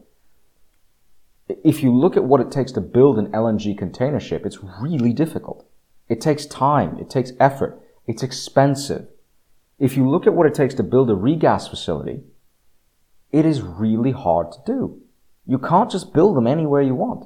If 1.64 1.82
you 1.82 1.96
look 1.96 2.16
at 2.16 2.26
what 2.26 2.42
it 2.42 2.52
takes 2.52 2.72
to 2.74 2.82
build 2.82 3.18
an 3.18 3.32
LNG 3.32 3.78
container 3.78 4.20
ship, 4.20 4.46
it's 4.46 4.60
really 4.82 5.14
difficult. 5.14 5.68
It 6.08 6.22
takes 6.22 6.46
time. 6.46 6.98
It 7.00 7.10
takes 7.10 7.32
effort. 7.40 7.82
It's 8.06 8.24
expensive 8.24 9.08
if 9.80 9.96
you 9.96 10.08
look 10.08 10.28
at 10.28 10.34
what 10.34 10.46
it 10.46 10.54
takes 10.54 10.74
to 10.76 10.84
build 10.84 11.10
a 11.10 11.16
regas 11.16 11.70
facility, 11.70 12.22
it 13.32 13.46
is 13.46 13.62
really 13.62 14.12
hard 14.12 14.52
to 14.52 14.60
do. 14.66 15.02
You 15.46 15.58
can't 15.58 15.90
just 15.90 16.14
build 16.14 16.36
them 16.36 16.46
anywhere 16.46 16.82
you 16.82 16.96
want. 16.96 17.26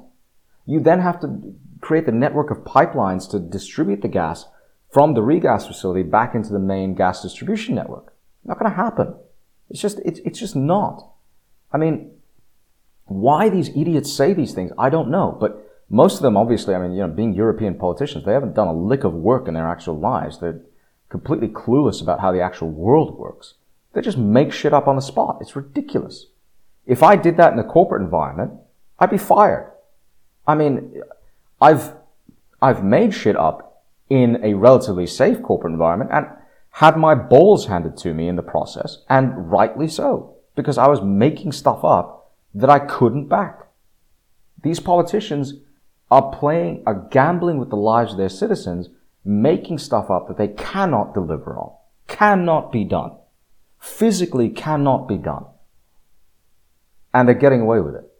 You 0.64 0.80
then 0.80 1.00
have 1.00 1.20
to 1.20 1.54
create 1.80 2.06
the 2.06 2.12
network 2.12 2.50
of 2.50 2.58
pipelines 2.58 3.28
to 3.30 3.40
distribute 3.40 4.02
the 4.02 4.08
gas 4.08 4.46
from 4.94 5.14
the 5.14 5.20
regas 5.20 5.66
facility 5.66 6.04
back 6.04 6.34
into 6.34 6.52
the 6.52 6.58
main 6.58 6.94
gas 6.94 7.20
distribution 7.20 7.74
network. 7.74 8.14
Not 8.44 8.58
going 8.58 8.70
to 8.70 8.76
happen. 8.76 9.16
It's 9.68 9.80
just, 9.80 9.98
it's, 10.04 10.20
it's 10.20 10.38
just 10.38 10.54
not. 10.54 11.10
I 11.72 11.78
mean, 11.78 12.12
why 13.06 13.48
these 13.48 13.70
idiots 13.70 14.12
say 14.12 14.32
these 14.32 14.54
things, 14.54 14.70
I 14.78 14.90
don't 14.90 15.10
know. 15.10 15.36
But 15.38 15.68
most 15.90 16.16
of 16.16 16.22
them, 16.22 16.36
obviously, 16.36 16.76
I 16.76 16.78
mean, 16.78 16.92
you 16.92 17.00
know, 17.00 17.08
being 17.08 17.34
European 17.34 17.74
politicians, 17.74 18.24
they 18.24 18.32
haven't 18.32 18.54
done 18.54 18.68
a 18.68 18.72
lick 18.72 19.02
of 19.02 19.12
work 19.12 19.48
in 19.48 19.54
their 19.54 19.68
actual 19.68 19.98
lives. 19.98 20.38
They're, 20.38 20.62
completely 21.10 21.46
clueless 21.46 22.02
about 22.02 22.18
how 22.18 22.32
the 22.32 22.40
actual 22.40 22.68
world 22.68 23.16
works. 23.16 23.54
They 23.92 24.00
just 24.00 24.18
make 24.18 24.52
shit 24.52 24.72
up 24.72 24.88
on 24.88 24.96
the 24.96 25.02
spot. 25.02 25.38
It's 25.40 25.54
ridiculous. 25.54 26.26
If 26.86 27.04
I 27.04 27.14
did 27.14 27.36
that 27.36 27.52
in 27.52 27.58
a 27.60 27.62
corporate 27.62 28.02
environment, 28.02 28.54
I'd 28.98 29.10
be 29.10 29.18
fired. 29.18 29.70
I 30.44 30.56
mean, 30.56 31.02
I've, 31.60 31.92
I've 32.60 32.82
made 32.82 33.14
shit 33.14 33.36
up 33.36 33.73
in 34.08 34.42
a 34.44 34.54
relatively 34.54 35.06
safe 35.06 35.42
corporate 35.42 35.72
environment 35.72 36.10
and 36.12 36.26
had 36.70 36.96
my 36.96 37.14
balls 37.14 37.66
handed 37.66 37.96
to 37.96 38.12
me 38.12 38.28
in 38.28 38.36
the 38.36 38.42
process, 38.42 38.98
and 39.08 39.50
rightly 39.50 39.86
so, 39.86 40.34
because 40.56 40.76
I 40.76 40.88
was 40.88 41.00
making 41.00 41.52
stuff 41.52 41.84
up 41.84 42.32
that 42.52 42.68
I 42.68 42.80
couldn't 42.80 43.28
back. 43.28 43.68
These 44.62 44.80
politicians 44.80 45.54
are 46.10 46.32
playing, 46.32 46.82
are 46.86 47.06
gambling 47.10 47.58
with 47.58 47.70
the 47.70 47.76
lives 47.76 48.12
of 48.12 48.18
their 48.18 48.28
citizens 48.28 48.88
making 49.24 49.78
stuff 49.78 50.10
up 50.10 50.28
that 50.28 50.36
they 50.36 50.48
cannot 50.48 51.14
deliver 51.14 51.56
on, 51.56 51.72
cannot 52.08 52.70
be 52.70 52.84
done, 52.84 53.12
physically 53.80 54.50
cannot 54.50 55.08
be 55.08 55.16
done. 55.16 55.44
And 57.12 57.28
they're 57.28 57.34
getting 57.34 57.60
away 57.60 57.80
with 57.80 57.94
it. 57.94 58.12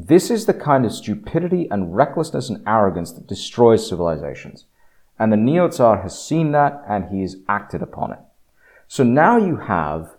This 0.00 0.30
is 0.30 0.46
the 0.46 0.54
kind 0.54 0.86
of 0.86 0.92
stupidity 0.92 1.66
and 1.72 1.96
recklessness 1.96 2.48
and 2.48 2.62
arrogance 2.68 3.10
that 3.10 3.26
destroys 3.26 3.88
civilizations. 3.88 4.66
And 5.18 5.32
the 5.32 5.36
Neo 5.36 5.68
Tsar 5.68 6.02
has 6.02 6.24
seen 6.24 6.52
that 6.52 6.84
and 6.88 7.06
he 7.06 7.22
has 7.22 7.34
acted 7.48 7.82
upon 7.82 8.12
it. 8.12 8.20
So 8.86 9.02
now 9.02 9.38
you 9.38 9.56
have 9.56 10.14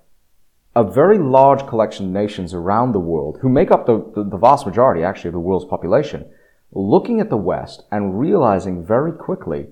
a 0.75 0.83
very 0.83 1.17
large 1.17 1.65
collection 1.65 2.07
of 2.07 2.11
nations 2.11 2.53
around 2.53 2.91
the 2.91 2.99
world 2.99 3.37
who 3.41 3.47
make 3.47 3.71
up 3.71 3.85
the, 3.85 4.03
the, 4.15 4.25
the 4.25 4.37
vast 4.37 4.65
majority 4.65 5.01
actually 5.01 5.29
of 5.29 5.33
the 5.35 5.39
world's 5.39 5.63
population 5.63 6.29
looking 6.73 7.21
at 7.21 7.29
the 7.29 7.37
West 7.37 7.83
and 7.89 8.19
realizing 8.19 8.85
very 8.85 9.13
quickly, 9.13 9.67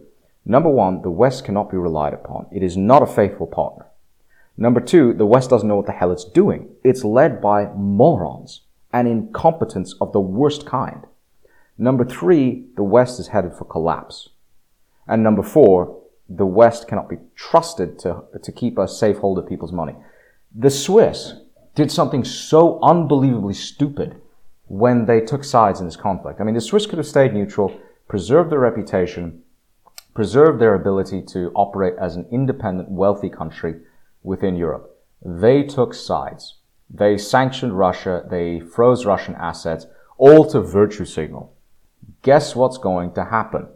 number 0.45 0.69
one, 0.69 1.01
the 1.01 1.11
West 1.11 1.43
cannot 1.43 1.69
be 1.69 1.75
relied 1.75 2.13
upon. 2.13 2.47
It 2.49 2.63
is 2.63 2.77
not 2.77 3.03
a 3.03 3.07
faithful 3.07 3.47
partner. 3.47 3.87
Number 4.55 4.79
two, 4.79 5.13
the 5.13 5.25
West 5.25 5.49
doesn't 5.49 5.67
know 5.67 5.75
what 5.75 5.85
the 5.85 5.91
hell 5.91 6.13
it's 6.13 6.23
doing. 6.23 6.69
It's 6.85 7.03
led 7.03 7.41
by 7.41 7.65
morons 7.75 8.61
and 8.91 9.07
incompetence 9.07 9.95
of 9.99 10.13
the 10.13 10.19
worst 10.19 10.65
kind. 10.65 11.05
Number 11.77 12.05
three, 12.05 12.65
the 12.75 12.83
West 12.83 13.19
is 13.19 13.27
headed 13.27 13.53
for 13.53 13.65
collapse. 13.65 14.29
And 15.07 15.23
number 15.23 15.43
four, 15.43 16.01
the 16.29 16.45
West 16.45 16.87
cannot 16.87 17.09
be 17.09 17.17
trusted 17.35 17.99
to, 17.99 18.23
to 18.41 18.51
keep 18.51 18.77
a 18.77 18.87
safe 18.87 19.17
hold 19.17 19.37
of 19.37 19.47
people's 19.47 19.71
money. 19.71 19.95
The 20.55 20.69
Swiss 20.69 21.33
did 21.75 21.91
something 21.91 22.23
so 22.23 22.79
unbelievably 22.81 23.53
stupid 23.53 24.19
when 24.65 25.05
they 25.05 25.21
took 25.21 25.43
sides 25.43 25.79
in 25.79 25.85
this 25.85 25.95
conflict. 25.95 26.41
I 26.41 26.43
mean, 26.43 26.55
the 26.55 26.61
Swiss 26.61 26.85
could 26.85 26.97
have 26.97 27.07
stayed 27.07 27.33
neutral, 27.33 27.79
preserved 28.07 28.51
their 28.51 28.59
reputation, 28.59 29.43
preserved 30.13 30.59
their 30.59 30.73
ability 30.73 31.21
to 31.21 31.51
operate 31.55 31.93
as 32.01 32.15
an 32.15 32.25
independent, 32.31 32.89
wealthy 32.89 33.29
country 33.29 33.75
within 34.23 34.55
Europe. 34.55 34.97
They 35.23 35.63
took 35.63 35.93
sides. 35.93 36.55
They 36.89 37.17
sanctioned 37.17 37.77
Russia. 37.77 38.25
They 38.29 38.59
froze 38.59 39.05
Russian 39.05 39.35
assets, 39.35 39.87
all 40.17 40.49
to 40.51 40.61
virtue 40.61 41.05
signal. 41.05 41.53
Guess 42.21 42.55
what's 42.55 42.77
going 42.77 43.13
to 43.13 43.25
happen? 43.25 43.67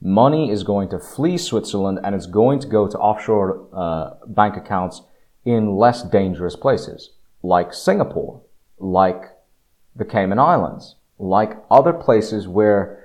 Money 0.00 0.50
is 0.50 0.62
going 0.62 0.88
to 0.90 0.98
flee 0.98 1.38
Switzerland 1.38 2.00
and 2.04 2.14
it's 2.14 2.26
going 2.26 2.60
to 2.60 2.66
go 2.66 2.86
to 2.86 2.98
offshore 2.98 3.66
uh, 3.72 4.10
bank 4.26 4.56
accounts 4.56 5.02
in 5.44 5.76
less 5.76 6.02
dangerous 6.02 6.56
places, 6.56 7.10
like 7.42 7.72
Singapore, 7.72 8.42
like 8.78 9.22
the 9.94 10.04
Cayman 10.04 10.38
Islands, 10.38 10.96
like 11.18 11.56
other 11.70 11.92
places 11.92 12.46
where 12.46 13.04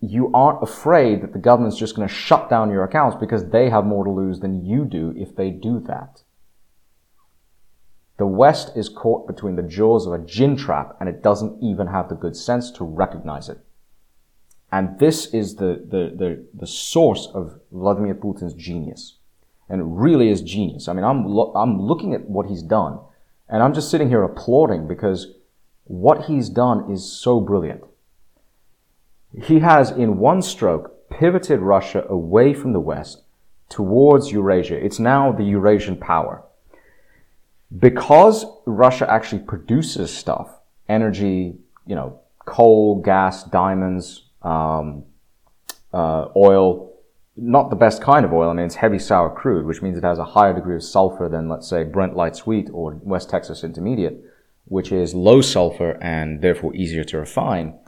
you 0.00 0.30
aren't 0.32 0.62
afraid 0.62 1.22
that 1.22 1.32
the 1.32 1.38
government's 1.38 1.76
just 1.76 1.96
going 1.96 2.06
to 2.06 2.14
shut 2.14 2.48
down 2.48 2.70
your 2.70 2.84
accounts 2.84 3.16
because 3.18 3.50
they 3.50 3.68
have 3.68 3.84
more 3.84 4.04
to 4.04 4.10
lose 4.10 4.40
than 4.40 4.64
you 4.64 4.84
do 4.84 5.12
if 5.16 5.34
they 5.34 5.50
do 5.50 5.80
that. 5.80 6.22
The 8.18 8.26
West 8.26 8.76
is 8.76 8.88
caught 8.88 9.26
between 9.26 9.56
the 9.56 9.62
jaws 9.62 10.06
of 10.06 10.12
a 10.12 10.18
gin 10.18 10.56
trap 10.56 10.96
and 11.00 11.08
it 11.08 11.22
doesn't 11.22 11.62
even 11.62 11.86
have 11.86 12.08
the 12.08 12.14
good 12.14 12.36
sense 12.36 12.70
to 12.72 12.84
recognize 12.84 13.48
it. 13.48 13.58
And 14.70 14.98
this 14.98 15.32
is 15.32 15.56
the, 15.56 15.84
the, 15.88 16.14
the, 16.14 16.44
the 16.52 16.66
source 16.66 17.28
of 17.32 17.60
Vladimir 17.72 18.14
Putin's 18.14 18.54
genius. 18.54 19.16
And 19.68 19.80
it 19.80 19.84
really 19.84 20.28
is 20.28 20.42
genius. 20.42 20.88
I 20.88 20.92
mean, 20.92 21.04
I'm, 21.04 21.24
lo- 21.24 21.52
I'm 21.54 21.80
looking 21.80 22.12
at 22.12 22.28
what 22.28 22.46
he's 22.46 22.62
done 22.62 22.98
and 23.48 23.62
I'm 23.62 23.72
just 23.72 23.90
sitting 23.90 24.08
here 24.08 24.24
applauding 24.24 24.88
because 24.88 25.34
what 25.84 26.24
he's 26.24 26.48
done 26.48 26.90
is 26.90 27.10
so 27.10 27.40
brilliant. 27.40 27.82
He 29.42 29.60
has, 29.60 29.90
in 29.90 30.18
one 30.18 30.42
stroke, 30.42 31.08
pivoted 31.10 31.60
Russia 31.60 32.04
away 32.08 32.52
from 32.52 32.72
the 32.72 32.80
West 32.80 33.22
towards 33.68 34.32
Eurasia. 34.32 34.82
It's 34.82 34.98
now 34.98 35.32
the 35.32 35.44
Eurasian 35.44 35.96
power. 35.96 36.44
Because 37.76 38.46
Russia 38.66 39.10
actually 39.10 39.42
produces 39.42 40.14
stuff, 40.14 40.50
energy, 40.88 41.56
you 41.86 41.94
know, 41.94 42.20
coal, 42.46 43.02
gas, 43.02 43.44
diamonds, 43.44 44.24
um, 44.42 45.04
uh, 45.92 46.28
oil, 46.34 46.92
not 47.36 47.70
the 47.70 47.76
best 47.76 48.02
kind 48.02 48.24
of 48.24 48.32
oil. 48.32 48.50
I 48.50 48.54
mean, 48.54 48.66
it's 48.66 48.74
heavy 48.74 48.98
sour 48.98 49.28
crude, 49.28 49.66
which 49.66 49.82
means 49.82 49.98
it 49.98 50.04
has 50.04 50.18
a 50.18 50.24
higher 50.24 50.54
degree 50.54 50.76
of 50.76 50.82
sulfur 50.82 51.28
than, 51.28 51.48
let's 51.48 51.68
say, 51.68 51.84
Brent 51.84 52.16
light 52.16 52.36
sweet 52.36 52.68
or 52.72 52.98
West 53.02 53.28
Texas 53.28 53.62
intermediate 53.62 54.24
which 54.68 54.92
is 54.92 55.14
low 55.14 55.40
sulfur 55.40 55.98
and 56.00 56.42
therefore 56.42 56.74
easier 56.74 57.04
to 57.04 57.18
refine, 57.18 57.78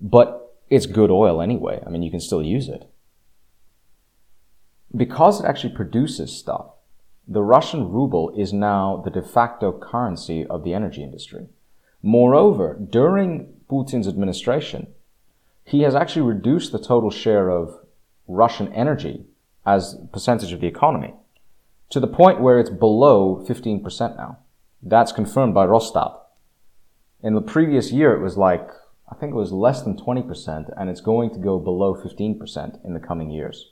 but 0.00 0.56
it's 0.68 0.86
good 0.86 1.10
oil 1.10 1.42
anyway. 1.42 1.82
I 1.86 1.90
mean, 1.90 2.02
you 2.02 2.10
can 2.10 2.20
still 2.20 2.42
use 2.42 2.68
it. 2.68 2.90
Because 4.96 5.40
it 5.40 5.46
actually 5.46 5.74
produces 5.74 6.36
stuff, 6.36 6.70
the 7.26 7.42
Russian 7.42 7.90
ruble 7.90 8.30
is 8.36 8.52
now 8.52 9.02
the 9.04 9.10
de 9.10 9.22
facto 9.22 9.72
currency 9.72 10.46
of 10.46 10.64
the 10.64 10.74
energy 10.74 11.02
industry. 11.02 11.46
Moreover, 12.02 12.74
during 12.74 13.54
Putin's 13.68 14.08
administration, 14.08 14.88
he 15.64 15.82
has 15.82 15.94
actually 15.94 16.22
reduced 16.22 16.72
the 16.72 16.78
total 16.78 17.10
share 17.10 17.50
of 17.50 17.78
Russian 18.26 18.72
energy 18.72 19.26
as 19.64 19.96
percentage 20.12 20.52
of 20.52 20.60
the 20.60 20.66
economy 20.66 21.14
to 21.90 22.00
the 22.00 22.06
point 22.06 22.40
where 22.40 22.58
it's 22.58 22.70
below 22.70 23.44
15% 23.48 24.16
now. 24.16 24.38
That's 24.82 25.12
confirmed 25.12 25.54
by 25.54 25.66
Rosstat. 25.66 26.18
In 27.22 27.34
the 27.34 27.42
previous 27.42 27.92
year, 27.92 28.14
it 28.14 28.22
was 28.22 28.36
like, 28.38 28.68
I 29.10 29.14
think 29.16 29.32
it 29.32 29.36
was 29.36 29.52
less 29.52 29.82
than 29.82 29.96
20%, 29.96 30.72
and 30.76 30.88
it's 30.88 31.00
going 31.00 31.30
to 31.30 31.38
go 31.38 31.58
below 31.58 31.94
15% 31.94 32.84
in 32.84 32.94
the 32.94 33.00
coming 33.00 33.30
years. 33.30 33.69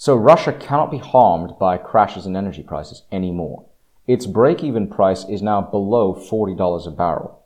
So 0.00 0.16
Russia 0.16 0.54
cannot 0.54 0.90
be 0.90 0.96
harmed 0.96 1.58
by 1.58 1.76
crashes 1.76 2.24
in 2.24 2.34
energy 2.34 2.62
prices 2.62 3.02
anymore. 3.12 3.66
Its 4.06 4.24
break-even 4.24 4.88
price 4.88 5.26
is 5.28 5.42
now 5.42 5.60
below 5.60 6.14
$40 6.14 6.86
a 6.86 6.90
barrel, 6.90 7.44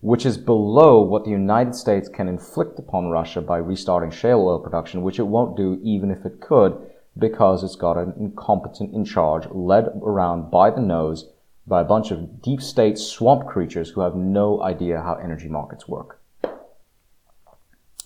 which 0.00 0.24
is 0.24 0.38
below 0.38 1.02
what 1.02 1.24
the 1.24 1.30
United 1.30 1.74
States 1.74 2.08
can 2.08 2.26
inflict 2.26 2.78
upon 2.78 3.10
Russia 3.10 3.42
by 3.42 3.58
restarting 3.58 4.10
shale 4.10 4.40
oil 4.40 4.58
production, 4.58 5.02
which 5.02 5.18
it 5.18 5.26
won't 5.26 5.58
do 5.58 5.78
even 5.82 6.10
if 6.10 6.24
it 6.24 6.40
could, 6.40 6.90
because 7.18 7.62
it's 7.62 7.76
got 7.76 7.98
an 7.98 8.14
incompetent 8.18 8.94
in 8.94 9.04
charge, 9.04 9.46
led 9.50 9.88
around 10.02 10.50
by 10.50 10.70
the 10.70 10.80
nose 10.80 11.28
by 11.66 11.82
a 11.82 11.90
bunch 11.92 12.10
of 12.10 12.40
deep 12.40 12.62
state 12.62 12.96
swamp 12.96 13.46
creatures 13.46 13.90
who 13.90 14.00
have 14.00 14.14
no 14.14 14.62
idea 14.62 15.02
how 15.02 15.16
energy 15.16 15.48
markets 15.48 15.86
work. 15.86 16.18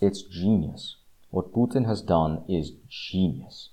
It's 0.01 0.23
genius. 0.23 0.97
What 1.31 1.53
Putin 1.53 1.87
has 1.87 2.03
done 2.03 2.43
is 2.49 2.73
genius. 2.89 3.71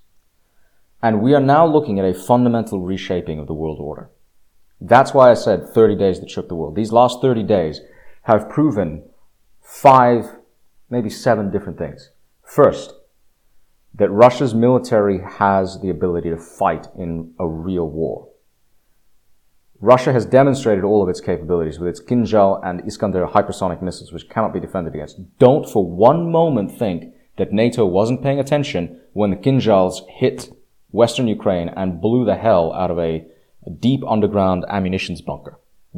And 1.02 1.20
we 1.20 1.34
are 1.34 1.40
now 1.40 1.66
looking 1.66 1.98
at 1.98 2.04
a 2.04 2.14
fundamental 2.14 2.80
reshaping 2.80 3.38
of 3.38 3.46
the 3.46 3.54
world 3.54 3.78
order. 3.80 4.10
That's 4.80 5.12
why 5.12 5.30
I 5.30 5.34
said 5.34 5.68
30 5.68 5.96
days 5.96 6.20
that 6.20 6.30
shook 6.30 6.48
the 6.48 6.54
world. 6.54 6.76
These 6.76 6.92
last 6.92 7.20
30 7.20 7.42
days 7.42 7.80
have 8.22 8.48
proven 8.48 9.04
five, 9.60 10.36
maybe 10.90 11.10
seven 11.10 11.50
different 11.50 11.78
things. 11.78 12.10
First, 12.44 12.94
that 13.94 14.10
Russia's 14.10 14.54
military 14.54 15.20
has 15.20 15.80
the 15.80 15.90
ability 15.90 16.30
to 16.30 16.36
fight 16.36 16.86
in 16.96 17.34
a 17.38 17.46
real 17.46 17.88
war. 17.88 18.28
Russia 19.80 20.12
has 20.12 20.24
demonstrated 20.24 20.84
all 20.84 21.02
of 21.02 21.08
its 21.08 21.20
capabilities 21.20 21.80
with 21.80 21.88
its 21.88 22.00
Kinzhal 22.00 22.60
and 22.64 22.80
Iskander 22.86 23.26
hypersonic 23.26 23.82
missiles, 23.82 24.12
which 24.12 24.28
cannot 24.28 24.54
be 24.54 24.60
defended 24.60 24.94
against. 24.94 25.18
Don't 25.38 25.68
for 25.68 25.84
one 25.84 26.30
moment 26.30 26.70
think 26.70 27.12
that 27.36 27.52
NATO 27.52 27.84
wasn't 27.84 28.22
paying 28.22 28.38
attention 28.38 29.00
when 29.12 29.30
the 29.30 29.36
Kinzhals 29.36 30.08
hit 30.08 30.50
Western 30.92 31.26
Ukraine 31.26 31.68
and 31.70 32.00
blew 32.00 32.24
the 32.24 32.36
hell 32.36 32.72
out 32.72 32.90
of 32.90 32.98
a, 32.98 33.26
deep 33.78 34.02
underground 34.08 34.64
ammunitions 34.68 35.20
bunker. 35.20 35.56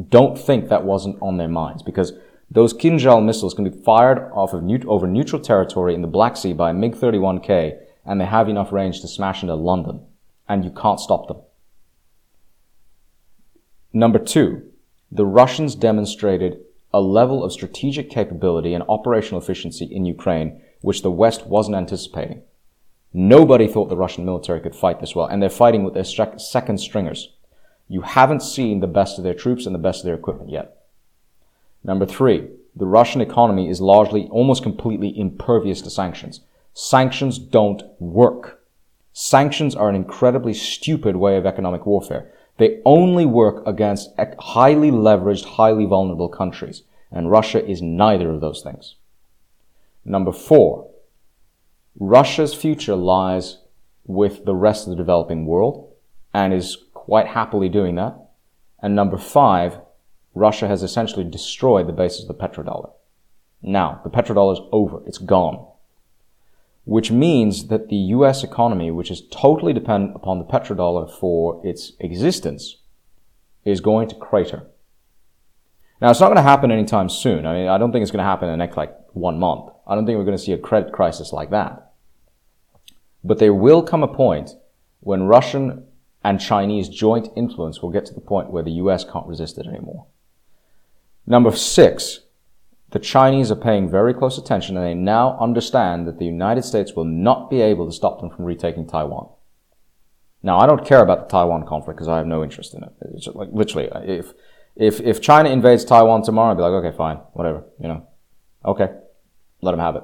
Don't 0.08 0.38
think 0.38 0.68
that 0.68 0.84
wasn't 0.84 1.16
on 1.22 1.38
their 1.38 1.48
minds 1.48 1.82
because 1.82 2.12
those 2.50 2.74
Kinzhal 2.74 3.24
missiles 3.24 3.54
can 3.54 3.64
be 3.64 3.82
fired 3.82 4.30
off 4.32 4.52
of 4.52 4.62
neut- 4.62 4.84
over 4.84 5.06
neutral 5.06 5.40
territory 5.40 5.94
in 5.94 6.02
the 6.02 6.08
Black 6.08 6.36
Sea 6.36 6.52
by 6.52 6.70
a 6.70 6.74
MiG-31K 6.74 7.78
and 8.04 8.20
they 8.20 8.26
have 8.26 8.50
enough 8.50 8.70
range 8.70 9.00
to 9.00 9.08
smash 9.08 9.42
into 9.42 9.54
London 9.54 10.04
and 10.46 10.64
you 10.64 10.70
can't 10.70 11.00
stop 11.00 11.26
them. 11.26 11.38
Number 13.94 14.18
two, 14.18 14.70
the 15.10 15.24
Russians 15.24 15.74
demonstrated 15.74 16.60
a 16.92 17.00
level 17.00 17.42
of 17.42 17.52
strategic 17.52 18.10
capability 18.10 18.74
and 18.74 18.84
operational 18.88 19.40
efficiency 19.40 19.86
in 19.86 20.04
Ukraine 20.04 20.60
which 20.82 21.00
the 21.00 21.10
West 21.10 21.46
wasn't 21.46 21.76
anticipating. 21.76 22.42
Nobody 23.16 23.68
thought 23.68 23.88
the 23.88 23.96
Russian 23.96 24.24
military 24.24 24.60
could 24.60 24.74
fight 24.74 25.00
this 25.00 25.14
well, 25.14 25.26
and 25.26 25.40
they're 25.40 25.48
fighting 25.48 25.84
with 25.84 25.94
their 25.94 26.02
second 26.02 26.78
stringers. 26.78 27.32
You 27.88 28.00
haven't 28.00 28.42
seen 28.42 28.80
the 28.80 28.88
best 28.88 29.18
of 29.18 29.24
their 29.24 29.34
troops 29.34 29.66
and 29.66 29.74
the 29.74 29.78
best 29.78 30.00
of 30.00 30.06
their 30.06 30.16
equipment 30.16 30.50
yet. 30.50 30.78
Number 31.84 32.06
three, 32.06 32.48
the 32.74 32.86
Russian 32.86 33.20
economy 33.20 33.68
is 33.68 33.80
largely, 33.80 34.26
almost 34.32 34.64
completely 34.64 35.16
impervious 35.16 35.80
to 35.82 35.90
sanctions. 35.90 36.40
Sanctions 36.72 37.38
don't 37.38 37.84
work. 38.00 38.64
Sanctions 39.12 39.76
are 39.76 39.88
an 39.88 39.94
incredibly 39.94 40.52
stupid 40.52 41.14
way 41.14 41.36
of 41.36 41.46
economic 41.46 41.86
warfare. 41.86 42.32
They 42.58 42.80
only 42.84 43.26
work 43.26 43.64
against 43.64 44.10
highly 44.40 44.90
leveraged, 44.90 45.44
highly 45.44 45.86
vulnerable 45.86 46.28
countries. 46.28 46.82
And 47.12 47.30
Russia 47.30 47.64
is 47.64 47.80
neither 47.80 48.32
of 48.32 48.40
those 48.40 48.60
things. 48.60 48.96
Number 50.04 50.32
four, 50.32 50.90
Russia's 51.98 52.54
future 52.54 52.96
lies 52.96 53.58
with 54.04 54.44
the 54.44 54.54
rest 54.54 54.86
of 54.86 54.90
the 54.90 54.96
developing 54.96 55.46
world 55.46 55.92
and 56.32 56.52
is 56.52 56.76
quite 56.92 57.28
happily 57.28 57.68
doing 57.68 57.94
that. 57.94 58.16
And 58.82 58.94
number 58.94 59.16
five, 59.16 59.78
Russia 60.34 60.66
has 60.66 60.82
essentially 60.82 61.24
destroyed 61.24 61.86
the 61.86 61.92
basis 61.92 62.22
of 62.22 62.28
the 62.28 62.34
petrodollar. 62.34 62.92
Now, 63.62 64.00
the 64.04 64.10
petrodollar 64.10 64.54
is 64.54 64.60
over. 64.72 65.00
It's 65.06 65.18
gone. 65.18 65.66
Which 66.84 67.10
means 67.10 67.68
that 67.68 67.88
the 67.88 67.96
US 67.96 68.44
economy, 68.44 68.90
which 68.90 69.10
is 69.10 69.22
totally 69.30 69.72
dependent 69.72 70.16
upon 70.16 70.38
the 70.38 70.44
petrodollar 70.44 71.10
for 71.10 71.64
its 71.64 71.92
existence, 72.00 72.76
is 73.64 73.80
going 73.80 74.08
to 74.08 74.14
crater. 74.16 74.64
Now, 76.00 76.10
it's 76.10 76.20
not 76.20 76.26
going 76.26 76.36
to 76.36 76.42
happen 76.42 76.70
anytime 76.70 77.08
soon. 77.08 77.46
I 77.46 77.54
mean, 77.54 77.68
I 77.68 77.78
don't 77.78 77.92
think 77.92 78.02
it's 78.02 78.10
going 78.10 78.22
to 78.22 78.28
happen 78.28 78.48
in 78.48 78.52
the 78.52 78.64
next 78.64 78.76
like 78.76 78.94
one 79.12 79.38
month. 79.38 79.70
I 79.86 79.94
don't 79.94 80.04
think 80.04 80.18
we're 80.18 80.24
going 80.24 80.36
to 80.36 80.42
see 80.42 80.52
a 80.52 80.58
credit 80.58 80.92
crisis 80.92 81.32
like 81.32 81.50
that. 81.50 81.83
But 83.24 83.38
there 83.38 83.54
will 83.54 83.82
come 83.82 84.02
a 84.02 84.08
point 84.08 84.50
when 85.00 85.24
Russian 85.24 85.86
and 86.22 86.40
Chinese 86.40 86.88
joint 86.88 87.28
influence 87.36 87.80
will 87.80 87.90
get 87.90 88.04
to 88.06 88.14
the 88.14 88.20
point 88.20 88.50
where 88.50 88.62
the 88.62 88.72
US 88.72 89.04
can't 89.04 89.26
resist 89.26 89.58
it 89.58 89.66
anymore. 89.66 90.06
Number 91.26 91.50
six, 91.52 92.20
the 92.90 92.98
Chinese 92.98 93.50
are 93.50 93.56
paying 93.56 93.90
very 93.90 94.14
close 94.14 94.38
attention 94.38 94.76
and 94.76 94.86
they 94.86 94.94
now 94.94 95.38
understand 95.38 96.06
that 96.06 96.18
the 96.18 96.26
United 96.26 96.64
States 96.64 96.92
will 96.94 97.04
not 97.04 97.50
be 97.50 97.60
able 97.60 97.86
to 97.86 97.92
stop 97.92 98.20
them 98.20 98.30
from 98.30 98.44
retaking 98.44 98.86
Taiwan. 98.86 99.28
Now, 100.42 100.58
I 100.58 100.66
don't 100.66 100.84
care 100.84 101.00
about 101.00 101.28
the 101.28 101.32
Taiwan 101.32 101.66
conflict 101.66 101.96
because 101.96 102.08
I 102.08 102.18
have 102.18 102.26
no 102.26 102.44
interest 102.44 102.74
in 102.74 102.84
it. 102.84 102.92
It's 103.14 103.26
like 103.28 103.48
literally, 103.50 103.88
if, 104.06 104.34
if, 104.76 105.00
if 105.00 105.22
China 105.22 105.48
invades 105.48 105.84
Taiwan 105.84 106.22
tomorrow, 106.22 106.52
I'd 106.52 106.56
be 106.56 106.62
like, 106.62 106.84
okay, 106.84 106.96
fine, 106.96 107.16
whatever, 107.32 107.64
you 107.80 107.88
know. 107.88 108.06
Okay, 108.64 108.88
let 109.62 109.70
them 109.70 109.80
have 109.80 109.96
it. 109.96 110.02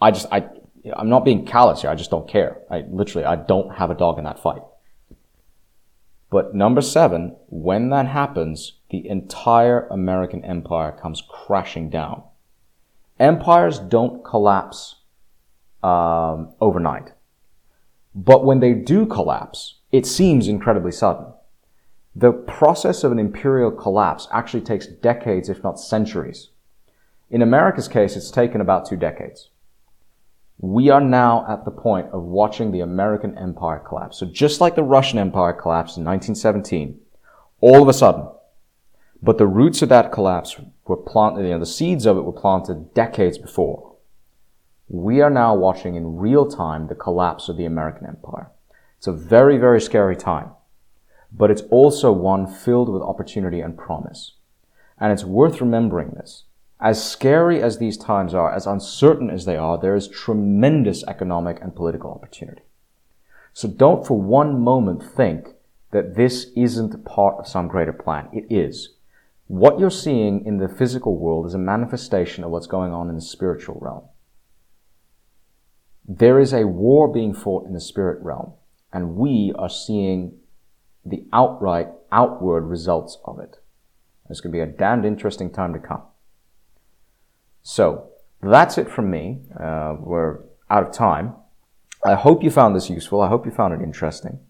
I 0.00 0.12
just, 0.12 0.26
I, 0.30 0.48
I'm 0.96 1.08
not 1.08 1.24
being 1.24 1.46
callous 1.46 1.82
here. 1.82 1.90
I 1.90 1.94
just 1.94 2.10
don't 2.10 2.28
care. 2.28 2.58
I 2.70 2.84
literally, 2.88 3.24
I 3.24 3.36
don't 3.36 3.74
have 3.76 3.90
a 3.90 3.94
dog 3.94 4.18
in 4.18 4.24
that 4.24 4.40
fight. 4.40 4.62
But 6.30 6.54
number 6.54 6.80
seven, 6.80 7.36
when 7.48 7.90
that 7.90 8.06
happens, 8.06 8.78
the 8.90 9.06
entire 9.06 9.86
American 9.88 10.44
empire 10.44 10.90
comes 10.90 11.22
crashing 11.28 11.90
down. 11.90 12.22
Empires 13.20 13.78
don't 13.78 14.24
collapse 14.24 14.96
um, 15.82 16.54
overnight. 16.60 17.12
But 18.14 18.44
when 18.44 18.60
they 18.60 18.72
do 18.72 19.06
collapse, 19.06 19.76
it 19.90 20.06
seems 20.06 20.48
incredibly 20.48 20.92
sudden. 20.92 21.26
The 22.14 22.32
process 22.32 23.04
of 23.04 23.12
an 23.12 23.18
imperial 23.18 23.70
collapse 23.70 24.28
actually 24.32 24.62
takes 24.62 24.86
decades, 24.86 25.48
if 25.48 25.62
not 25.62 25.80
centuries. 25.80 26.48
In 27.30 27.40
America's 27.40 27.88
case, 27.88 28.16
it's 28.16 28.30
taken 28.30 28.60
about 28.60 28.86
two 28.86 28.96
decades. 28.96 29.48
We 30.58 30.90
are 30.90 31.00
now 31.00 31.44
at 31.48 31.64
the 31.64 31.70
point 31.70 32.08
of 32.12 32.22
watching 32.22 32.70
the 32.70 32.80
American 32.80 33.36
empire 33.36 33.80
collapse. 33.80 34.18
So 34.18 34.26
just 34.26 34.60
like 34.60 34.74
the 34.74 34.82
Russian 34.82 35.18
empire 35.18 35.52
collapsed 35.52 35.96
in 35.96 36.04
1917, 36.04 37.00
all 37.60 37.82
of 37.82 37.88
a 37.88 37.92
sudden, 37.92 38.28
but 39.22 39.38
the 39.38 39.46
roots 39.46 39.82
of 39.82 39.88
that 39.88 40.12
collapse 40.12 40.60
were 40.86 40.96
planted, 40.96 41.44
you 41.44 41.50
know, 41.50 41.58
the 41.58 41.66
seeds 41.66 42.06
of 42.06 42.16
it 42.16 42.22
were 42.22 42.32
planted 42.32 42.92
decades 42.92 43.38
before. 43.38 43.94
We 44.88 45.20
are 45.20 45.30
now 45.30 45.54
watching 45.54 45.94
in 45.94 46.16
real 46.16 46.46
time 46.46 46.88
the 46.88 46.94
collapse 46.94 47.48
of 47.48 47.56
the 47.56 47.64
American 47.64 48.06
empire. 48.06 48.50
It's 48.98 49.06
a 49.06 49.12
very, 49.12 49.58
very 49.58 49.80
scary 49.80 50.16
time, 50.16 50.50
but 51.32 51.50
it's 51.50 51.62
also 51.70 52.12
one 52.12 52.46
filled 52.46 52.88
with 52.88 53.02
opportunity 53.02 53.60
and 53.60 53.78
promise. 53.78 54.34
And 54.98 55.12
it's 55.12 55.24
worth 55.24 55.60
remembering 55.60 56.10
this. 56.10 56.44
As 56.82 57.08
scary 57.08 57.62
as 57.62 57.78
these 57.78 57.96
times 57.96 58.34
are, 58.34 58.52
as 58.52 58.66
uncertain 58.66 59.30
as 59.30 59.44
they 59.44 59.56
are, 59.56 59.78
there 59.78 59.94
is 59.94 60.08
tremendous 60.08 61.04
economic 61.04 61.60
and 61.62 61.76
political 61.76 62.10
opportunity. 62.10 62.62
So 63.52 63.68
don't 63.68 64.04
for 64.04 64.20
one 64.20 64.58
moment 64.60 65.00
think 65.00 65.50
that 65.92 66.16
this 66.16 66.48
isn't 66.56 67.04
part 67.04 67.36
of 67.38 67.46
some 67.46 67.68
greater 67.68 67.92
plan. 67.92 68.28
It 68.32 68.46
is. 68.50 68.94
What 69.46 69.78
you're 69.78 69.90
seeing 69.90 70.44
in 70.44 70.58
the 70.58 70.68
physical 70.68 71.16
world 71.16 71.46
is 71.46 71.54
a 71.54 71.58
manifestation 71.58 72.42
of 72.42 72.50
what's 72.50 72.66
going 72.66 72.92
on 72.92 73.08
in 73.08 73.14
the 73.14 73.20
spiritual 73.20 73.78
realm. 73.80 74.02
There 76.08 76.40
is 76.40 76.52
a 76.52 76.66
war 76.66 77.06
being 77.06 77.32
fought 77.32 77.64
in 77.64 77.74
the 77.74 77.80
spirit 77.80 78.20
realm, 78.24 78.54
and 78.92 79.14
we 79.14 79.52
are 79.56 79.68
seeing 79.68 80.32
the 81.04 81.26
outright, 81.32 81.90
outward 82.10 82.62
results 82.62 83.18
of 83.24 83.38
it. 83.38 83.58
It's 84.28 84.40
going 84.40 84.50
to 84.50 84.56
be 84.56 84.60
a 84.62 84.66
damned 84.66 85.04
interesting 85.04 85.48
time 85.48 85.72
to 85.74 85.78
come. 85.78 86.02
So 87.62 88.10
that's 88.42 88.78
it 88.78 88.90
from 88.90 89.10
me. 89.10 89.40
Uh, 89.58 89.96
we're 89.98 90.40
out 90.70 90.86
of 90.86 90.92
time. 90.92 91.34
I 92.04 92.14
hope 92.14 92.42
you 92.42 92.50
found 92.50 92.74
this 92.74 92.90
useful. 92.90 93.20
I 93.20 93.28
hope 93.28 93.46
you 93.46 93.52
found 93.52 93.74
it 93.74 93.80
interesting. 93.80 94.40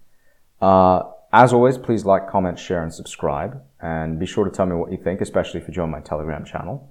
Uh, 0.61 1.03
as 1.33 1.53
always, 1.53 1.79
please 1.79 2.05
like, 2.05 2.29
comment, 2.29 2.59
share, 2.59 2.83
and 2.83 2.93
subscribe. 2.93 3.63
And 3.81 4.19
be 4.19 4.27
sure 4.27 4.45
to 4.45 4.51
tell 4.51 4.67
me 4.67 4.77
what 4.77 4.93
you 4.93 4.99
think, 4.99 5.21
especially 5.21 5.61
if 5.61 5.69
you 5.69 5.75
join 5.75 5.91
my 5.91 6.01
Telegram 6.01 6.45
channel. 6.45 6.91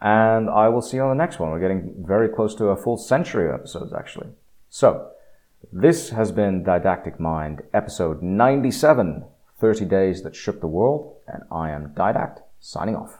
And 0.00 0.48
I 0.48 0.68
will 0.68 0.82
see 0.82 0.96
you 0.96 1.02
on 1.02 1.16
the 1.16 1.22
next 1.22 1.38
one. 1.38 1.50
We're 1.50 1.60
getting 1.60 1.94
very 2.06 2.28
close 2.28 2.54
to 2.56 2.66
a 2.66 2.76
full 2.76 2.96
century 2.96 3.48
of 3.48 3.54
episodes, 3.54 3.92
actually. 3.92 4.28
So, 4.70 5.10
this 5.72 6.10
has 6.10 6.30
been 6.30 6.62
Didactic 6.62 7.18
Mind, 7.18 7.62
episode 7.74 8.22
97 8.22 9.24
30 9.58 9.84
Days 9.86 10.22
That 10.22 10.36
Shook 10.36 10.60
the 10.60 10.68
World. 10.68 11.16
And 11.26 11.42
I 11.50 11.70
am 11.70 11.92
Didact, 11.96 12.42
signing 12.60 12.94
off. 12.94 13.18